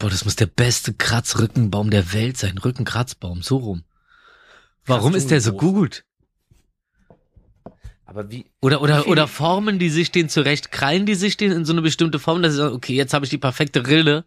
Boah, 0.00 0.08
das 0.08 0.24
muss 0.24 0.34
der 0.34 0.46
beste 0.46 0.94
Kratzrückenbaum 0.94 1.90
der 1.90 2.14
Welt 2.14 2.38
sein. 2.38 2.56
Rückenkratzbaum, 2.56 3.42
so 3.42 3.58
rum. 3.58 3.84
Warum 4.86 5.14
ist 5.14 5.30
der 5.30 5.42
so 5.42 5.52
gut? 5.52 6.04
Aber 8.06 8.30
wie, 8.30 8.46
Oder, 8.62 8.80
oder, 8.80 9.06
oder 9.06 9.28
formen 9.28 9.78
die 9.78 9.90
sich 9.90 10.10
den 10.10 10.30
zurecht, 10.30 10.72
krallen 10.72 11.04
die 11.04 11.14
sich 11.14 11.36
den 11.36 11.52
in 11.52 11.64
so 11.66 11.72
eine 11.72 11.82
bestimmte 11.82 12.18
Form, 12.18 12.42
dass 12.42 12.52
sie 12.52 12.58
sagen, 12.58 12.74
okay, 12.74 12.94
jetzt 12.94 13.12
habe 13.12 13.26
ich 13.26 13.30
die 13.30 13.38
perfekte 13.38 13.86
Rille 13.86 14.24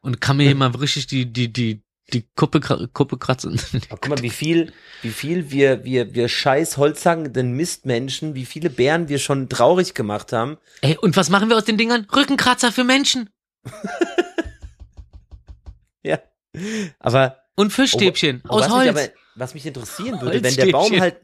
und 0.00 0.20
kann 0.20 0.36
mir 0.36 0.44
hier 0.44 0.54
mal 0.54 0.70
richtig 0.70 1.08
die, 1.08 1.26
die, 1.26 1.52
die, 1.52 1.82
die 2.12 2.24
Kuppe, 2.36 2.60
Kuppe 2.92 3.18
kratzen. 3.18 3.60
aber 3.90 4.00
guck 4.00 4.08
mal, 4.08 4.22
wie 4.22 4.30
viel, 4.30 4.72
wie 5.02 5.10
viel 5.10 5.50
wir, 5.50 5.84
wir, 5.84 6.14
wir 6.14 6.28
scheiß 6.28 6.76
holzhackenden 6.76 7.52
Mistmenschen, 7.52 8.36
wie 8.36 8.46
viele 8.46 8.70
Bären 8.70 9.08
wir 9.08 9.18
schon 9.18 9.48
traurig 9.48 9.94
gemacht 9.94 10.32
haben. 10.32 10.56
Ey, 10.82 10.96
und 10.96 11.16
was 11.16 11.30
machen 11.30 11.48
wir 11.48 11.56
aus 11.56 11.64
den 11.64 11.76
Dingern? 11.76 12.06
Rückenkratzer 12.14 12.70
für 12.70 12.84
Menschen. 12.84 13.28
Ja. 16.04 16.18
Aber 16.98 17.36
Und 17.56 17.72
Fischstäbchen 17.72 18.42
Oh, 18.48 18.54
aus 18.54 18.62
was 18.62 18.70
Holz. 18.70 18.92
Mich 18.94 19.04
aber, 19.04 19.12
was 19.36 19.54
mich 19.54 19.66
interessieren 19.66 20.20
würde, 20.20 20.42
wenn 20.42 20.54
der 20.56 20.66
Baum 20.72 21.00
halt, 21.00 21.16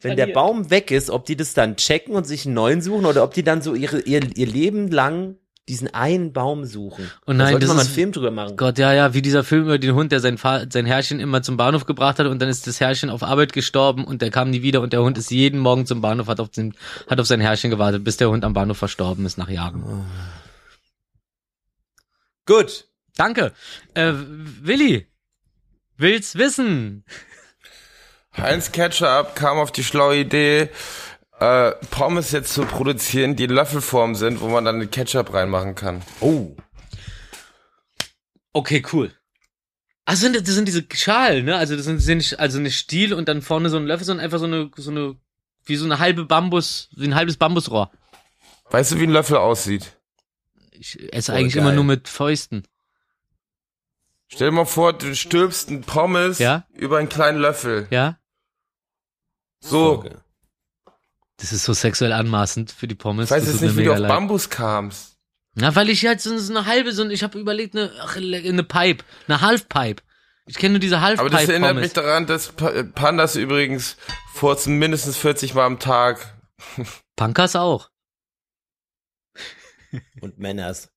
wenn 0.00 0.16
der. 0.16 0.26
Baum 0.28 0.70
weg 0.70 0.90
ist, 0.90 1.10
ob 1.10 1.24
die 1.26 1.36
das 1.36 1.54
dann 1.54 1.76
checken 1.76 2.14
und 2.14 2.26
sich 2.26 2.46
einen 2.46 2.54
neuen 2.54 2.80
suchen 2.82 3.04
oder 3.06 3.22
ob 3.24 3.34
die 3.34 3.42
dann 3.44 3.62
so 3.62 3.74
ihre, 3.74 4.00
ihr, 4.00 4.20
ihr 4.36 4.46
Leben 4.46 4.88
lang 4.88 5.36
diesen 5.68 5.94
einen 5.94 6.32
Baum 6.32 6.64
suchen. 6.64 7.08
Oh 7.22 7.28
da 7.28 7.34
nein, 7.34 7.50
sollte 7.52 7.66
das 7.66 7.68
man 7.68 7.76
ist- 7.82 7.86
einen 7.86 7.94
Film 7.94 8.12
drüber 8.12 8.30
machen. 8.32 8.56
Gott, 8.56 8.78
ja, 8.78 8.92
ja, 8.92 9.14
wie 9.14 9.22
dieser 9.22 9.44
Film 9.44 9.62
über 9.64 9.78
den 9.78 9.94
Hund, 9.94 10.10
der 10.10 10.18
sein, 10.18 10.36
Fa 10.38 10.64
sein 10.68 10.86
Herrchen 10.86 11.20
immer 11.20 11.42
zum 11.42 11.56
Bahnhof 11.56 11.86
gebracht 11.86 12.18
hat 12.18 12.26
und 12.26 12.40
dann 12.42 12.48
ist 12.48 12.66
das 12.66 12.80
Herrchen 12.80 13.10
auf 13.10 13.22
Arbeit 13.22 13.52
gestorben 13.52 14.04
und 14.04 14.22
der 14.22 14.30
kam 14.30 14.50
nie 14.50 14.62
wieder 14.62 14.80
und 14.80 14.92
der 14.92 15.02
Hund 15.02 15.16
ist 15.18 15.30
jeden 15.30 15.60
Morgen 15.60 15.86
zum 15.86 16.00
Bahnhof, 16.00 16.26
hat 16.26 16.40
auf, 16.40 16.48
den, 16.48 16.74
hat 17.08 17.20
auf 17.20 17.26
sein 17.28 17.40
Herrchen 17.40 17.70
gewartet, 17.70 18.02
bis 18.02 18.16
der 18.16 18.30
Hund 18.30 18.44
am 18.44 18.54
Bahnhof 18.54 18.78
verstorben 18.78 19.24
ist 19.26 19.38
nach 19.38 19.48
Jahren. 19.48 19.84
Gut. 22.46 22.86
Danke. 23.16 23.52
Äh, 23.94 24.12
Willi, 24.14 25.06
will's 25.96 26.36
wissen? 26.36 27.04
Heinz 28.36 28.72
Ketchup 28.72 29.34
kam 29.36 29.58
auf 29.58 29.72
die 29.72 29.84
schlaue 29.84 30.16
Idee, 30.16 30.70
äh, 31.38 31.72
Pommes 31.90 32.32
jetzt 32.32 32.54
zu 32.54 32.64
produzieren, 32.64 33.36
die 33.36 33.44
in 33.44 33.50
Löffelform 33.50 34.14
sind, 34.14 34.40
wo 34.40 34.48
man 34.48 34.64
dann 34.64 34.80
den 34.80 34.90
Ketchup 34.90 35.34
reinmachen 35.34 35.74
kann. 35.74 36.02
Oh. 36.20 36.56
Okay, 38.54 38.82
cool. 38.92 39.12
Ach, 40.04 40.16
sind, 40.16 40.34
das 40.36 40.54
sind 40.54 40.66
diese 40.66 40.84
Schalen, 40.92 41.44
ne? 41.44 41.56
Also 41.56 41.76
das 41.76 41.84
sind, 41.84 41.98
sind 42.00 42.18
nicht, 42.18 42.40
also 42.40 42.58
eine 42.58 42.70
Stiel 42.70 43.14
und 43.14 43.28
dann 43.28 43.42
vorne 43.42 43.68
so 43.70 43.76
ein 43.76 43.86
Löffel, 43.86 44.04
sondern 44.04 44.24
einfach 44.24 44.38
so 44.38 44.46
eine, 44.46 44.70
so 44.76 44.90
eine, 44.90 45.16
wie 45.64 45.76
so 45.76 45.84
eine 45.84 45.98
halbe 45.98 46.24
Bambus, 46.24 46.88
wie 46.96 47.06
ein 47.06 47.14
halbes 47.14 47.36
Bambusrohr. 47.36 47.90
Weißt 48.70 48.92
du, 48.92 48.98
wie 48.98 49.04
ein 49.04 49.12
Löffel 49.12 49.36
aussieht? 49.36 49.96
Ich 50.72 50.98
esse 51.12 51.32
Voll 51.32 51.40
eigentlich 51.40 51.54
geil. 51.54 51.62
immer 51.62 51.72
nur 51.72 51.84
mit 51.84 52.08
Fäusten. 52.08 52.64
Stell 54.34 54.48
dir 54.48 54.52
mal 54.56 54.64
vor, 54.64 54.92
du 54.94 55.14
stülpst 55.14 55.68
einen 55.68 55.82
Pommes 55.82 56.38
Ja? 56.38 56.66
über 56.72 56.98
einen 56.98 57.08
kleinen 57.10 57.38
Löffel. 57.38 57.86
Ja? 57.90 58.18
So. 59.60 60.04
Das 61.36 61.52
ist 61.52 61.64
so 61.64 61.72
sexuell 61.72 62.12
anmaßend 62.12 62.72
für 62.72 62.88
die 62.88 62.94
Pommes. 62.94 63.26
Ich 63.26 63.30
weiß 63.36 63.46
jetzt 63.46 63.60
nicht, 63.60 63.76
wie 63.76 63.84
du 63.84 63.92
auf 63.92 63.98
leid. 63.98 64.08
Bambus 64.08 64.48
kamst. 64.48 65.18
Na, 65.54 65.74
weil 65.76 65.90
ich 65.90 66.06
halt 66.06 66.20
so, 66.22 66.30
eine 66.34 66.64
halbe, 66.64 66.92
so, 66.92 67.06
ich 67.10 67.22
habe 67.22 67.38
überlegt, 67.38 67.76
eine, 67.76 67.92
ach, 68.00 68.16
eine 68.16 68.62
Pipe, 68.64 69.04
eine 69.28 69.40
Halfpipe. 69.42 70.02
Ich 70.46 70.56
kenne 70.56 70.72
nur 70.72 70.80
diese 70.80 70.98
Aber 70.98 71.28
das 71.30 71.48
erinnert 71.48 71.76
mich 71.76 71.92
daran, 71.92 72.26
dass 72.26 72.52
Pa- 72.52 72.82
Pandas 72.94 73.36
übrigens 73.36 73.96
furzen 74.32 74.78
mindestens 74.78 75.16
40 75.18 75.54
Mal 75.54 75.66
am 75.66 75.78
Tag. 75.78 76.34
Pankas 77.16 77.54
auch. 77.54 77.90
Und 80.20 80.38
Männers. 80.38 80.90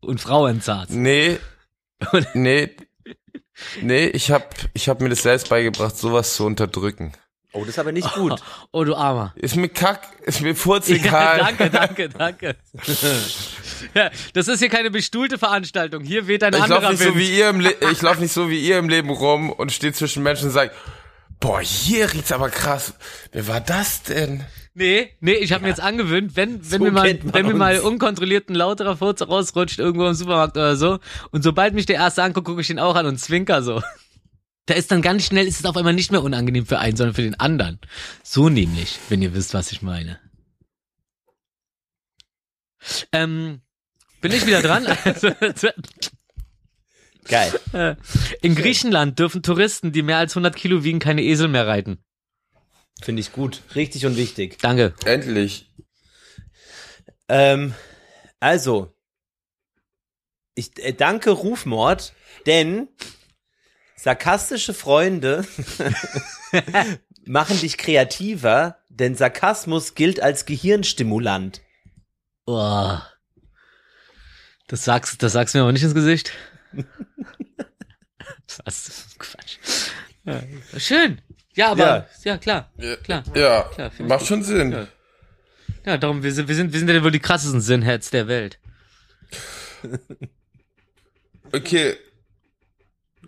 Und 0.00 0.20
Frauenzart. 0.20 0.90
Nee, 0.90 1.38
nee, 2.34 2.70
nee, 3.80 4.06
ich 4.06 4.30
hab, 4.30 4.54
ich 4.74 4.88
hab 4.88 5.00
mir 5.00 5.08
das 5.08 5.22
selbst 5.22 5.48
beigebracht, 5.48 5.96
sowas 5.96 6.34
zu 6.34 6.44
unterdrücken. 6.46 7.12
Oh, 7.54 7.60
das 7.60 7.70
ist 7.70 7.78
aber 7.78 7.92
nicht 7.92 8.12
gut. 8.14 8.42
Oh, 8.72 8.84
du 8.84 8.94
Armer. 8.94 9.34
Ist 9.36 9.56
mir 9.56 9.68
kack, 9.68 10.08
ist 10.22 10.40
mir 10.40 10.54
furz 10.56 10.88
Ja, 10.88 11.36
danke, 11.36 11.68
danke, 11.68 12.08
danke. 12.08 12.56
ja, 13.94 14.10
das 14.32 14.48
ist 14.48 14.60
hier 14.60 14.70
keine 14.70 14.90
bestuhlte 14.90 15.36
Veranstaltung. 15.36 16.02
Hier 16.02 16.26
weht 16.26 16.42
ein 16.42 16.54
Ich 16.54 16.62
anderer 16.62 16.80
laufe 16.80 16.92
nicht 16.94 17.04
Wind. 17.04 17.12
so 17.14 17.18
wie 17.18 17.38
ihr 17.38 17.48
im 17.50 17.60
Le 17.60 17.74
ich 17.92 18.00
lauf 18.00 18.18
nicht 18.18 18.32
so 18.32 18.48
wie 18.48 18.58
ihr 18.66 18.78
im 18.78 18.88
Leben 18.88 19.10
rum 19.10 19.50
und 19.50 19.70
stehe 19.72 19.92
zwischen 19.92 20.22
Menschen 20.22 20.46
und 20.46 20.52
sage, 20.52 20.70
boah, 21.40 21.60
hier 21.60 22.10
riecht's 22.12 22.32
aber 22.32 22.48
krass. 22.48 22.94
Wer 23.32 23.46
war 23.48 23.60
das 23.60 24.02
denn? 24.04 24.44
Nee, 24.74 25.10
nee, 25.20 25.34
ich 25.34 25.52
habe 25.52 25.62
mir 25.64 25.68
jetzt 25.68 25.82
angewöhnt, 25.82 26.34
wenn, 26.34 26.54
wenn 26.70 26.78
So 26.80 26.84
mir 26.84 26.92
mal, 26.92 27.18
wenn 27.22 27.46
mir 27.46 27.54
mal 27.54 27.76
uns. 27.76 27.84
unkontrolliert 27.84 28.48
ein 28.48 28.54
lauterer 28.54 28.96
Furz 28.96 29.20
rausrutscht 29.20 29.78
irgendwo 29.78 30.06
im 30.06 30.14
Supermarkt 30.14 30.56
oder 30.56 30.76
so 30.76 30.98
und 31.30 31.42
sobald 31.42 31.74
mich 31.74 31.84
der 31.84 31.96
erste 31.96 32.22
anguckt, 32.22 32.46
gucke 32.46 32.62
ich 32.62 32.70
ihn 32.70 32.78
auch 32.78 32.94
an 32.94 33.06
und 33.06 33.18
zwinker 33.18 33.62
so. 33.62 33.82
Da 34.66 34.74
ist 34.74 34.90
dann 34.92 35.02
ganz 35.02 35.26
schnell, 35.26 35.46
ist 35.46 35.58
es 35.58 35.66
auf 35.66 35.76
einmal 35.76 35.92
nicht 35.92 36.12
mehr 36.12 36.22
unangenehm 36.22 36.64
für 36.66 36.78
einen, 36.78 36.96
sondern 36.96 37.14
für 37.14 37.22
den 37.22 37.38
anderen. 37.38 37.80
So 38.22 38.48
nämlich, 38.48 38.98
wenn 39.08 39.20
ihr 39.20 39.34
wisst, 39.34 39.54
was 39.54 39.72
ich 39.72 39.82
meine. 39.82 40.20
Ähm, 43.12 43.60
bin 44.20 44.32
ich 44.32 44.46
wieder 44.46 44.62
dran? 44.62 44.86
Geil. 47.28 47.52
äh, 47.72 47.96
in 48.40 48.54
Griechenland 48.54 49.18
dürfen 49.18 49.42
Touristen, 49.42 49.92
die 49.92 50.02
mehr 50.02 50.18
als 50.18 50.32
100 50.32 50.56
Kilo 50.56 50.82
wiegen, 50.84 50.98
keine 50.98 51.22
Esel 51.22 51.48
mehr 51.48 51.66
reiten. 51.66 51.98
Finde 53.00 53.20
ich 53.20 53.32
gut. 53.32 53.62
Richtig 53.74 54.06
und 54.06 54.16
wichtig. 54.16 54.58
Danke. 54.60 54.94
Endlich. 55.04 55.70
Ähm, 57.28 57.74
also, 58.40 58.94
ich 60.54 60.78
äh, 60.78 60.92
danke 60.92 61.30
Rufmord, 61.30 62.12
denn 62.46 62.88
sarkastische 63.96 64.74
Freunde 64.74 65.46
machen 67.24 67.58
dich 67.60 67.78
kreativer, 67.78 68.78
denn 68.88 69.14
Sarkasmus 69.14 69.94
gilt 69.94 70.20
als 70.20 70.44
Gehirnstimulant. 70.44 71.62
Oh. 72.46 72.98
Das 74.66 74.84
sagst, 74.84 75.22
das 75.22 75.32
sagst 75.32 75.54
du 75.54 75.58
mir 75.58 75.62
aber 75.62 75.72
nicht 75.72 75.82
ins 75.82 75.94
Gesicht. 75.94 76.32
Was? 78.64 79.16
Quatsch. 79.18 79.58
Ja. 80.24 80.42
Schön. 80.78 81.20
Ja, 81.54 81.70
aber, 81.72 81.78
ja, 81.86 82.06
Ja. 82.24 82.38
klar. 82.38 82.70
Klar. 83.04 83.24
Ja, 83.34 83.62
Klar, 83.74 83.90
macht 84.00 84.20
gut. 84.20 84.28
schon 84.28 84.42
Sinn. 84.42 84.72
Ja. 84.72 84.86
Ja, 85.84 85.96
darum, 85.98 86.22
wir 86.22 86.32
sind, 86.32 86.48
wir 86.48 86.54
sind, 86.54 86.72
wir 86.72 86.78
sind 86.78 86.88
ja 86.88 87.02
wohl 87.02 87.10
die 87.10 87.18
krassesten 87.20 87.60
Sinnheads 87.60 88.10
der 88.10 88.28
Welt. 88.28 88.58
Okay. 91.54 91.96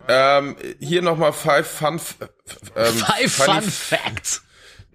Ähm, 0.07 0.55
hier 0.79 1.01
nochmal 1.01 1.31
five 1.31 1.67
fun, 1.67 1.95
f- 1.95 2.17
ähm, 2.75 2.93
Five 2.93 3.31
Fun 3.33 3.61
Facts. 3.61 4.43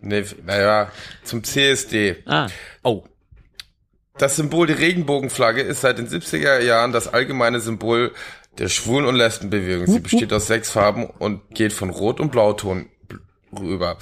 Nee, 0.01 0.24
naja, 0.45 0.91
zum 1.24 1.43
CSD. 1.45 2.22
Ah. 2.26 2.49
Oh, 2.83 3.05
Das 4.18 4.37
Symbol 4.37 4.66
der 4.66 4.78
Regenbogenflagge 4.78 5.62
ist 5.62 5.81
seit 5.83 5.99
den 5.99 6.09
70er 6.09 6.61
Jahren 6.61 6.93
das 6.93 7.09
allgemeine 7.09 7.61
Symbol 7.61 8.12
der 8.59 8.68
Schwulen- 8.68 9.07
und 9.07 9.14
Lesbenbewegung. 9.14 9.87
Sie 9.87 10.01
besteht 10.01 10.33
aus 10.33 10.47
sechs 10.49 10.70
Farben 10.70 11.07
und 11.07 11.49
geht 11.55 11.72
von 11.72 11.91
Rot- 11.91 12.20
und 12.20 12.31
Blauton 12.33 12.89
rüber. 13.59 13.96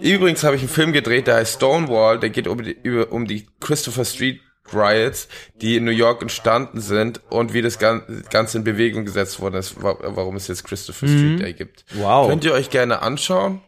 Übrigens 0.00 0.44
habe 0.44 0.56
ich 0.56 0.62
einen 0.62 0.68
Film 0.68 0.92
gedreht, 0.92 1.26
der 1.26 1.36
heißt 1.36 1.54
Stonewall, 1.56 2.18
der 2.20 2.30
geht 2.30 2.46
um 2.46 2.62
die, 2.62 2.76
über, 2.82 3.10
um 3.12 3.26
die 3.26 3.46
Christopher 3.60 4.04
Street 4.04 4.40
Riots, 4.72 5.28
die 5.56 5.76
in 5.76 5.84
New 5.84 5.90
York 5.90 6.22
entstanden 6.22 6.80
sind 6.80 7.20
und 7.30 7.52
wie 7.52 7.62
das 7.62 7.78
Gan- 7.78 8.24
Ganze 8.30 8.58
in 8.58 8.64
Bewegung 8.64 9.04
gesetzt 9.04 9.40
worden 9.40 9.56
ist, 9.56 9.82
wa- 9.82 9.98
warum 10.00 10.36
es 10.36 10.48
jetzt 10.48 10.64
Christopher 10.64 11.08
Street 11.08 11.40
Day 11.40 11.52
gibt. 11.52 11.84
wow. 11.94 12.28
Könnt 12.28 12.44
ihr 12.44 12.52
euch 12.52 12.70
gerne 12.70 13.02
anschauen. 13.02 13.60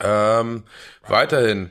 Ähm, 0.00 0.64
weiterhin. 1.06 1.70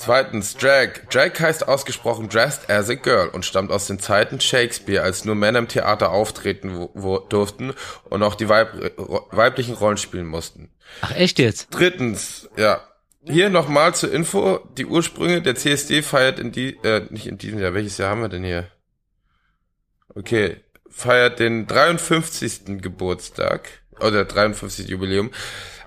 Zweitens, 0.00 0.56
Drag. 0.56 1.10
Drag 1.10 1.38
heißt 1.38 1.68
ausgesprochen 1.68 2.30
dressed 2.30 2.70
as 2.70 2.88
a 2.88 2.94
girl 2.94 3.28
und 3.28 3.44
stammt 3.44 3.70
aus 3.70 3.86
den 3.86 3.98
Zeiten 3.98 4.40
Shakespeare, 4.40 5.02
als 5.02 5.26
nur 5.26 5.34
Männer 5.34 5.58
im 5.58 5.68
Theater 5.68 6.10
auftreten 6.10 6.74
wo, 6.74 6.90
wo, 6.94 7.18
durften 7.18 7.74
und 8.08 8.22
auch 8.22 8.34
die 8.34 8.48
Weib, 8.48 8.72
weiblichen 9.30 9.74
Rollen 9.74 9.98
spielen 9.98 10.24
mussten. 10.24 10.70
Ach, 11.02 11.14
echt 11.14 11.38
jetzt? 11.38 11.68
Drittens, 11.70 12.48
ja. 12.56 12.80
Hier 13.24 13.50
nochmal 13.50 13.94
zur 13.94 14.10
Info, 14.10 14.60
die 14.78 14.86
Ursprünge 14.86 15.42
der 15.42 15.54
CSD 15.54 16.00
feiert 16.00 16.38
in 16.38 16.50
die, 16.50 16.78
äh, 16.82 17.06
nicht 17.10 17.26
in 17.26 17.36
diesem 17.36 17.58
Jahr, 17.58 17.74
welches 17.74 17.98
Jahr 17.98 18.08
haben 18.08 18.22
wir 18.22 18.30
denn 18.30 18.42
hier? 18.44 18.68
Okay, 20.14 20.62
feiert 20.88 21.40
den 21.40 21.66
53. 21.66 22.80
Geburtstag, 22.80 23.79
oder 24.02 24.24
53. 24.24 24.88
Jubiläum. 24.88 25.30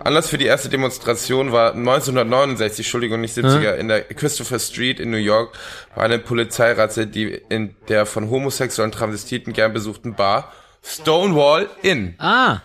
Anlass 0.04 0.28
für 0.30 0.38
die 0.38 0.46
erste 0.46 0.70
Demonstration 0.70 1.52
war 1.52 1.74
1969, 1.74 2.86
Entschuldigung, 2.86 3.22
nicht 3.22 3.38
70er, 3.38 3.76
in 3.76 3.88
der 3.88 4.02
Christopher 4.04 4.60
Street 4.60 5.00
in 5.00 5.12
New 5.12 5.18
York 5.18 5.54
war 5.96 6.04
eine 6.04 6.20
Polizeirazzia, 6.20 7.06
die 7.06 7.42
in 7.50 7.76
der 7.88 8.06
von 8.06 8.30
homosexuellen 8.30 8.92
Transvestiten 8.92 9.54
gern 9.54 9.72
besuchten 9.72 10.16
Bar 10.16 10.52
Stonewall 10.84 11.70
Inn. 11.82 12.16
Ah. 12.18 12.60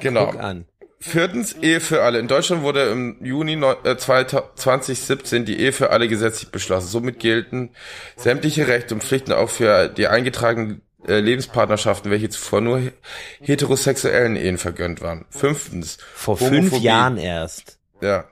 Genau. 0.00 0.26
Guck 0.32 0.40
an. 0.40 0.66
Viertens, 0.98 1.54
Ehe 1.60 1.80
für 1.80 2.02
alle. 2.02 2.20
In 2.20 2.28
Deutschland 2.28 2.62
wurde 2.62 2.88
im 2.90 3.16
Juni 3.24 3.56
neun- 3.56 3.76
äh, 3.84 3.96
2017 3.96 5.44
die 5.44 5.58
Ehe 5.58 5.72
für 5.72 5.90
alle 5.90 6.06
gesetzlich 6.08 6.50
beschlossen. 6.50 6.86
Somit 6.86 7.18
gelten 7.18 7.70
sämtliche 8.16 8.68
Rechte 8.68 8.94
und 8.94 9.02
Pflichten 9.02 9.32
auch 9.32 9.50
für 9.50 9.88
die 9.88 10.06
eingetragenen 10.06 10.82
äh, 11.06 11.18
Lebenspartnerschaften, 11.20 12.10
welche 12.10 12.28
zuvor 12.30 12.60
nur 12.60 12.78
he- 12.78 12.92
heterosexuellen 13.40 14.36
Ehen 14.36 14.58
vergönnt 14.58 15.00
waren. 15.00 15.24
Fünftens, 15.30 15.98
Vor 16.14 16.36
fünf 16.36 16.50
Homophobie. 16.52 16.82
Jahren 16.84 17.16
erst. 17.18 17.78
Ja. 18.00 18.24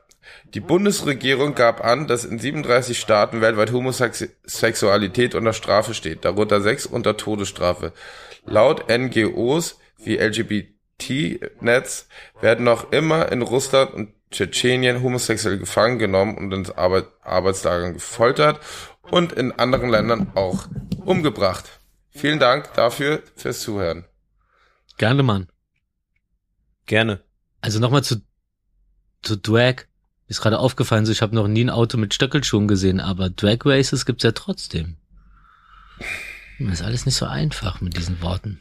Die 0.54 0.60
Bundesregierung 0.60 1.54
gab 1.54 1.84
an, 1.84 2.06
dass 2.08 2.24
in 2.24 2.38
37 2.38 2.98
Staaten 2.98 3.40
weltweit 3.40 3.72
Homosexualität 3.72 5.34
unter 5.36 5.52
Strafe 5.52 5.94
steht, 5.94 6.24
darunter 6.24 6.60
sechs 6.60 6.86
unter 6.86 7.16
Todesstrafe. 7.16 7.92
Laut 8.46 8.86
NGOs 8.88 9.78
wie 9.98 10.16
LGBT-Netz 10.16 12.06
werden 12.40 12.64
noch 12.64 12.90
immer 12.92 13.30
in 13.30 13.42
Russland 13.42 13.92
und 13.94 14.12
Tschetschenien 14.30 15.02
homosexuell 15.02 15.58
gefangen 15.58 15.98
genommen 15.98 16.36
und 16.38 16.52
in 16.52 16.70
Arbeit 16.76 17.06
Arbeitslagern 17.22 17.94
gefoltert 17.94 18.60
und 19.10 19.32
in 19.32 19.52
anderen 19.52 19.88
Ländern 19.90 20.30
auch 20.34 20.66
umgebracht. 21.04 21.79
Vielen 22.10 22.38
Dank 22.38 22.72
dafür 22.74 23.22
fürs 23.36 23.60
Zuhören. 23.60 24.04
Gerne, 24.98 25.22
Mann. 25.22 25.48
Gerne. 26.86 27.22
Also 27.60 27.78
nochmal 27.78 28.02
zu, 28.04 28.20
zu 29.22 29.36
Drag. 29.36 29.84
Ist 30.26 30.40
gerade 30.40 30.58
aufgefallen, 30.60 31.06
so 31.06 31.12
ich 31.12 31.22
habe 31.22 31.34
noch 31.34 31.48
nie 31.48 31.64
ein 31.64 31.70
Auto 31.70 31.96
mit 31.98 32.14
Stöckelschuhen 32.14 32.68
gesehen, 32.68 33.00
aber 33.00 33.30
Drag 33.30 33.58
Races 33.64 34.06
gibt's 34.06 34.22
ja 34.22 34.30
trotzdem. 34.32 34.96
Das 36.60 36.74
ist 36.80 36.82
alles 36.82 37.04
nicht 37.06 37.16
so 37.16 37.26
einfach 37.26 37.80
mit 37.80 37.96
diesen 37.96 38.20
Worten. 38.22 38.60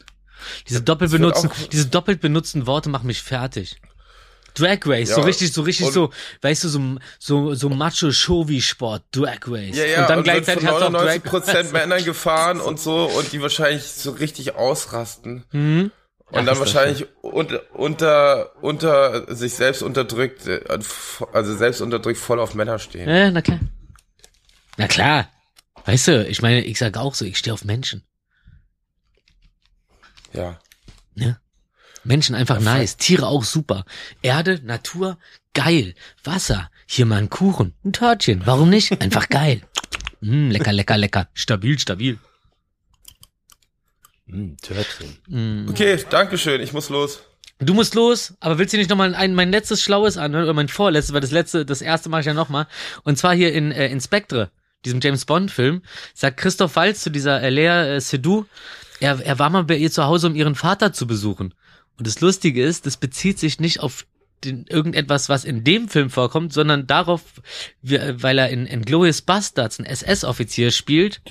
Diese 0.68 0.82
doppelt 0.82 1.12
benutzen, 1.12 1.52
auch- 1.52 1.68
diese 1.68 1.88
doppelt 1.88 2.22
benutzten 2.22 2.66
Worte 2.66 2.90
machen 2.90 3.08
mich 3.08 3.22
fertig. 3.22 3.80
Drag 4.60 4.80
Race, 4.86 5.10
so 5.10 5.22
Ja, 5.22 5.26
richtig, 5.26 5.54
so 5.54 5.62
richtig 5.62 5.88
und- 5.88 5.94
so, 5.94 6.12
weißt 6.42 6.64
du, 6.66 6.70
so, 6.70 6.96
so, 7.20 7.54
so 7.56 7.70
Macho-Showy-Sport, 7.70 9.04
Drag 9.12 9.40
Race. 9.48 9.76
Ja, 9.78 9.86
ja, 9.86 10.02
und 10.02 10.10
dann 10.10 10.18
wird 10.18 10.26
gleichzeitig 10.26 10.66
hast 10.66 10.82
du 10.82 10.86
auch 10.86 10.92
99 10.92 11.24
Drag 11.24 11.30
Prozent 11.32 11.72
Männern 11.74 12.04
gefahren 12.04 12.60
und 12.60 12.80
so 12.80 13.06
und 13.06 13.32
die 13.32 13.42
wahrscheinlich 13.42 13.84
so 13.84 14.12
richtig 14.12 14.56
ausrasten. 14.56 15.46
Mhm. 15.52 15.92
Und 16.32 16.42
Ach, 16.42 16.46
dann 16.46 16.60
wahrscheinlich 16.60 17.08
unter, 17.24 17.62
unter, 17.74 18.52
unter 18.62 19.34
sich 19.36 19.54
selbst 19.56 19.82
unterdrückt, 19.82 20.46
äh, 20.46 20.62
also 21.34 21.56
selbst 21.56 21.82
unterdrückt 21.82 22.20
voll 22.20 22.40
auf 22.40 22.54
Männer 22.54 22.78
stehen. 22.78 23.10
Ja, 23.10 23.32
na 23.32 23.42
klar. 23.42 23.60
Na 24.78 24.88
klar. 24.88 25.28
Weißt 25.86 26.08
du, 26.08 26.28
ich 26.28 26.42
meine, 26.44 26.64
ich 26.64 26.78
sag 26.78 26.98
auch 26.98 27.16
so, 27.16 27.26
ich 27.26 27.38
stehe 27.38 27.54
auf 27.54 27.66
Menschen. 27.66 28.04
Ja. 30.34 30.60
Ne? 31.16 31.40
Menschen 32.04 32.36
einfach 32.36 32.60
nice, 32.60 32.98
Tiere 32.98 33.28
auch 33.28 33.44
super. 33.44 33.86
Erde, 34.22 34.62
Natur, 34.64 35.18
geil. 35.54 35.96
Wasser, 36.24 36.70
hier 36.86 37.06
mal 37.06 37.18
ein 37.18 37.30
Kuchen, 37.30 37.74
ein 37.84 37.94
Törtchen, 37.94 38.42
warum 38.46 38.70
nicht? 38.70 39.02
Einfach 39.02 39.30
geil. 39.30 39.62
Mm, 40.22 40.50
lecker, 40.50 40.74
lecker, 40.74 40.98
lecker. 40.98 41.28
Stabil, 41.34 41.80
stabil. 41.80 42.18
Hm, 44.28 44.58
Törtchen. 44.62 45.18
Mm. 45.28 45.70
Okay, 45.70 45.98
Dankeschön, 46.10 46.62
ich 46.62 46.74
muss 46.74 46.90
los. 46.90 47.22
Du 47.62 47.74
musst 47.74 47.94
los, 47.94 48.36
aber 48.40 48.58
willst 48.58 48.74
du 48.74 48.78
nicht 48.78 48.90
nochmal 48.90 49.14
ein, 49.16 49.36
mein 49.36 49.52
letztes 49.52 49.84
Schlaues 49.84 50.18
anhören, 50.18 50.46
oder 50.46 50.54
mein 50.54 50.70
vorletztes, 50.70 51.14
weil 51.14 51.22
das 51.22 51.32
letzte, 51.32 51.66
das 51.66 51.82
erste 51.82 52.08
mache 52.08 52.22
ich 52.22 52.28
ja 52.28 52.34
nochmal. 52.34 52.68
Und 53.04 53.18
zwar 53.18 53.36
hier 53.36 53.54
in, 53.54 53.74
äh, 53.74 53.90
in 53.90 54.00
Spectre, 54.00 54.50
diesem 54.86 55.02
James 55.02 55.26
Bond-Film, 55.26 55.82
sagt 56.14 56.38
Christoph 56.38 56.78
Waltz 56.78 57.02
zu 57.02 57.10
dieser 57.10 57.42
äh, 57.42 57.50
Lea 57.50 57.96
äh, 57.96 58.00
Seydoux, 58.00 58.46
er, 59.02 59.20
er 59.26 59.40
war 59.40 59.50
mal 59.50 59.66
bei 59.66 59.76
ihr 59.76 59.92
zu 59.92 60.06
Hause, 60.06 60.28
um 60.28 60.36
ihren 60.36 60.56
Vater 60.56 60.94
zu 60.94 61.06
besuchen. 61.06 61.54
Und 62.00 62.08
das 62.08 62.20
Lustige 62.22 62.64
ist, 62.64 62.86
das 62.86 62.98
bezieht 62.98 63.38
sich 63.38 63.60
nicht 63.60 63.80
auf 63.82 64.06
den, 64.44 64.66
irgendetwas, 64.68 65.28
was 65.30 65.44
in 65.44 65.64
dem 65.64 65.90
Film 65.90 66.10
vorkommt, 66.10 66.54
sondern 66.54 66.88
darauf, 66.88 67.22
wie, 67.82 67.98
äh, 67.98 68.16
weil 68.24 68.40
er 68.40 68.50
in, 68.50 68.66
in 68.66 68.84
Glorious 68.84 69.22
Bastards 69.22 69.80
einen 69.80 69.86
SS-Offizier 69.86 70.72
spielt 70.72 71.22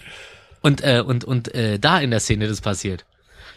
und, 0.61 0.83
äh, 0.85 1.03
und, 1.05 1.25
und 1.25 1.55
äh, 1.55 1.79
da 1.79 1.99
in 1.99 2.11
der 2.11 2.21
Szene 2.21 2.47
das 2.49 2.61
passiert. 2.61 3.07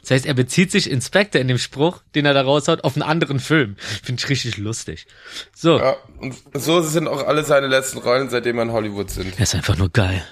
Das 0.01 0.11
heißt, 0.11 0.25
er 0.25 0.33
bezieht 0.33 0.71
sich 0.71 0.89
Inspector 0.89 1.39
in 1.39 1.47
dem 1.47 1.59
Spruch, 1.59 2.01
den 2.15 2.25
er 2.25 2.33
da 2.33 2.41
raushaut, 2.41 2.83
auf 2.83 2.95
einen 2.95 3.03
anderen 3.03 3.39
Film. 3.39 3.75
Finde 3.77 4.19
ich 4.23 4.29
richtig 4.29 4.57
lustig. 4.57 5.05
So, 5.53 5.77
Ja, 5.77 5.95
und 6.17 6.33
so 6.53 6.81
sind 6.81 7.07
auch 7.07 7.27
alle 7.27 7.43
seine 7.43 7.67
letzten 7.67 7.99
Rollen, 7.99 8.29
seitdem 8.29 8.55
wir 8.55 8.63
in 8.63 8.71
Hollywood 8.71 9.11
sind. 9.11 9.37
er 9.37 9.43
ist 9.43 9.53
einfach 9.53 9.77
nur 9.77 9.89
geil. 9.91 10.23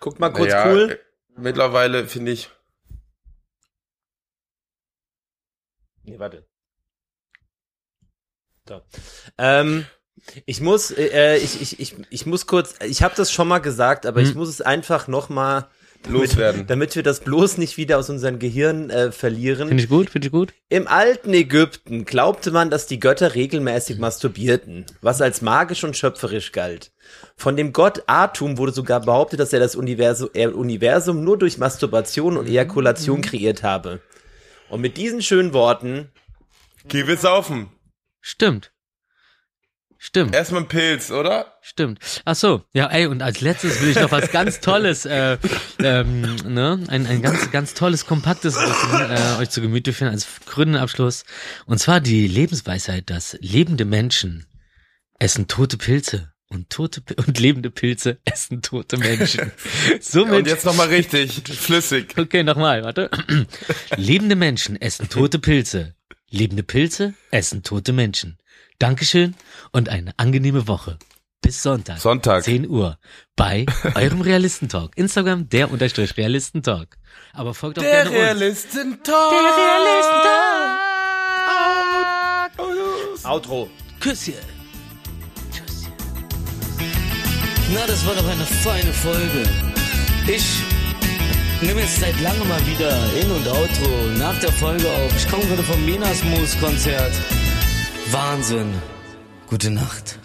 Guck 0.00 0.18
mal 0.18 0.30
kurz 0.32 0.50
Ja, 0.50 0.66
cool. 0.72 0.98
äh, 1.36 1.40
Mittlerweile 1.40 2.06
finde 2.08 2.32
ich, 2.32 2.50
Nee, 6.04 6.18
warte. 6.18 6.46
So. 8.68 8.82
Ähm, 9.38 9.86
ich 10.46 10.60
muss, 10.60 10.90
äh, 10.90 11.36
ich, 11.38 11.60
ich, 11.60 11.80
ich, 11.80 11.94
ich 12.10 12.26
muss 12.26 12.46
kurz, 12.46 12.74
ich 12.86 13.02
habe 13.02 13.14
das 13.16 13.32
schon 13.32 13.48
mal 13.48 13.58
gesagt, 13.58 14.06
aber 14.06 14.20
ich 14.20 14.34
muss 14.34 14.48
es 14.48 14.60
einfach 14.60 15.08
noch 15.08 15.28
mal 15.28 15.68
loswerden. 16.08 16.66
damit 16.66 16.94
wir 16.96 17.02
das 17.02 17.20
bloß 17.20 17.58
nicht 17.58 17.76
wieder 17.76 17.98
aus 17.98 18.10
unserem 18.10 18.38
Gehirn 18.38 18.90
äh, 18.90 19.12
verlieren. 19.12 19.68
Finde 19.68 19.82
ich 19.82 19.88
gut, 19.88 20.10
finde 20.10 20.28
ich 20.28 20.32
gut. 20.32 20.54
Im 20.68 20.88
alten 20.88 21.34
Ägypten 21.34 22.04
glaubte 22.04 22.50
man, 22.50 22.70
dass 22.70 22.86
die 22.86 23.00
Götter 23.00 23.34
regelmäßig 23.34 23.98
masturbierten, 23.98 24.86
was 25.00 25.20
als 25.20 25.42
magisch 25.42 25.84
und 25.84 25.96
schöpferisch 25.96 26.52
galt. 26.52 26.92
Von 27.36 27.56
dem 27.56 27.72
Gott 27.72 28.04
Atum 28.06 28.58
wurde 28.58 28.72
sogar 28.72 29.00
behauptet, 29.00 29.40
dass 29.40 29.52
er 29.52 29.60
das 29.60 29.74
Universum, 29.76 30.30
er 30.32 30.56
Universum 30.56 31.24
nur 31.24 31.38
durch 31.38 31.58
Masturbation 31.58 32.36
und 32.36 32.48
Ejakulation 32.48 33.20
kreiert 33.20 33.62
habe. 33.62 34.00
Und 34.70 34.80
mit 34.80 34.96
diesen 34.96 35.20
schönen 35.20 35.52
Worten, 35.52 36.10
Geh 36.88 37.06
wir 37.06 37.16
saufen. 37.16 37.68
Stimmt. 38.20 38.72
Stimmt, 40.02 40.34
Erstmal 40.34 40.62
ein 40.62 40.68
Pilz, 40.68 41.10
oder? 41.10 41.58
stimmt. 41.60 41.98
Ach 42.24 42.34
so, 42.34 42.64
ja, 42.72 42.86
ey, 42.86 43.04
und 43.06 43.20
als 43.20 43.42
letztes 43.42 43.82
will 43.82 43.90
ich 43.90 44.00
noch 44.00 44.10
was 44.10 44.30
ganz 44.32 44.60
Tolles, 44.60 45.04
äh, 45.04 45.36
ähm, 45.78 46.36
ne, 46.46 46.82
ein, 46.88 47.06
ein 47.06 47.20
ganz, 47.20 47.50
ganz 47.50 47.74
tolles, 47.74 48.06
kompaktes 48.06 48.54
Wissen 48.56 49.10
äh, 49.10 49.42
euch 49.42 49.50
zu 49.50 49.60
Gemüte 49.60 49.92
führen 49.92 50.10
als 50.10 50.26
krönenden 50.46 50.80
Abschluss. 50.82 51.24
Und 51.66 51.80
zwar 51.80 52.00
die 52.00 52.26
Lebensweisheit, 52.26 53.10
dass 53.10 53.36
lebende 53.42 53.84
Menschen 53.84 54.46
essen 55.18 55.48
tote 55.48 55.76
Pilze 55.76 56.29
und 56.50 56.68
tote 56.68 57.02
und 57.16 57.38
lebende 57.38 57.70
Pilze 57.70 58.18
essen 58.24 58.60
tote 58.60 58.98
Menschen. 58.98 59.52
Somit 60.00 60.40
Und 60.40 60.46
jetzt 60.46 60.64
nochmal 60.64 60.88
richtig, 60.88 61.32
flüssig. 61.58 62.14
Okay, 62.18 62.42
nochmal, 62.42 62.82
warte. 62.84 63.10
Lebende 63.96 64.36
Menschen 64.36 64.80
essen 64.80 65.08
tote 65.08 65.38
Pilze. 65.38 65.94
Lebende 66.28 66.62
Pilze 66.62 67.14
essen 67.30 67.62
tote 67.62 67.92
Menschen. 67.92 68.38
Dankeschön 68.78 69.34
und 69.72 69.88
eine 69.88 70.12
angenehme 70.18 70.66
Woche. 70.68 70.98
Bis 71.42 71.62
Sonntag. 71.62 71.98
Sonntag. 71.98 72.44
10 72.44 72.68
Uhr. 72.68 72.98
Bei 73.34 73.64
eurem 73.94 74.20
Realistentalk. 74.20 74.96
Instagram, 74.96 75.48
der 75.48 75.70
unterstrich 75.70 76.16
Realistentalk. 76.16 76.98
Aber 77.32 77.54
folgt 77.54 77.78
auch 77.78 77.82
Der 77.82 78.02
gerne. 78.04 78.10
Realistentalk. 78.16 79.30
Der 79.30 79.40
Realistentalk. 82.58 83.24
Outro. 83.24 83.70
Küsschen. 84.00 84.59
Na, 87.72 87.86
das 87.86 88.04
war 88.06 88.14
doch 88.14 88.26
eine 88.26 88.44
feine 88.44 88.92
Folge. 88.92 89.42
Ich 90.26 90.62
nehme 91.60 91.80
jetzt 91.80 92.00
seit 92.00 92.20
langem 92.20 92.48
mal 92.48 92.64
wieder 92.66 92.90
In- 93.20 93.30
und 93.30 93.46
Outro 93.46 93.90
nach 94.18 94.38
der 94.40 94.52
Folge 94.52 94.88
auf. 94.90 95.16
Ich 95.16 95.28
komme 95.28 95.44
gerade 95.46 95.62
vom 95.62 95.84
Minas 95.84 96.22
Moos 96.24 96.58
Konzert. 96.60 97.12
Wahnsinn. 98.10 98.74
Gute 99.48 99.70
Nacht. 99.70 100.19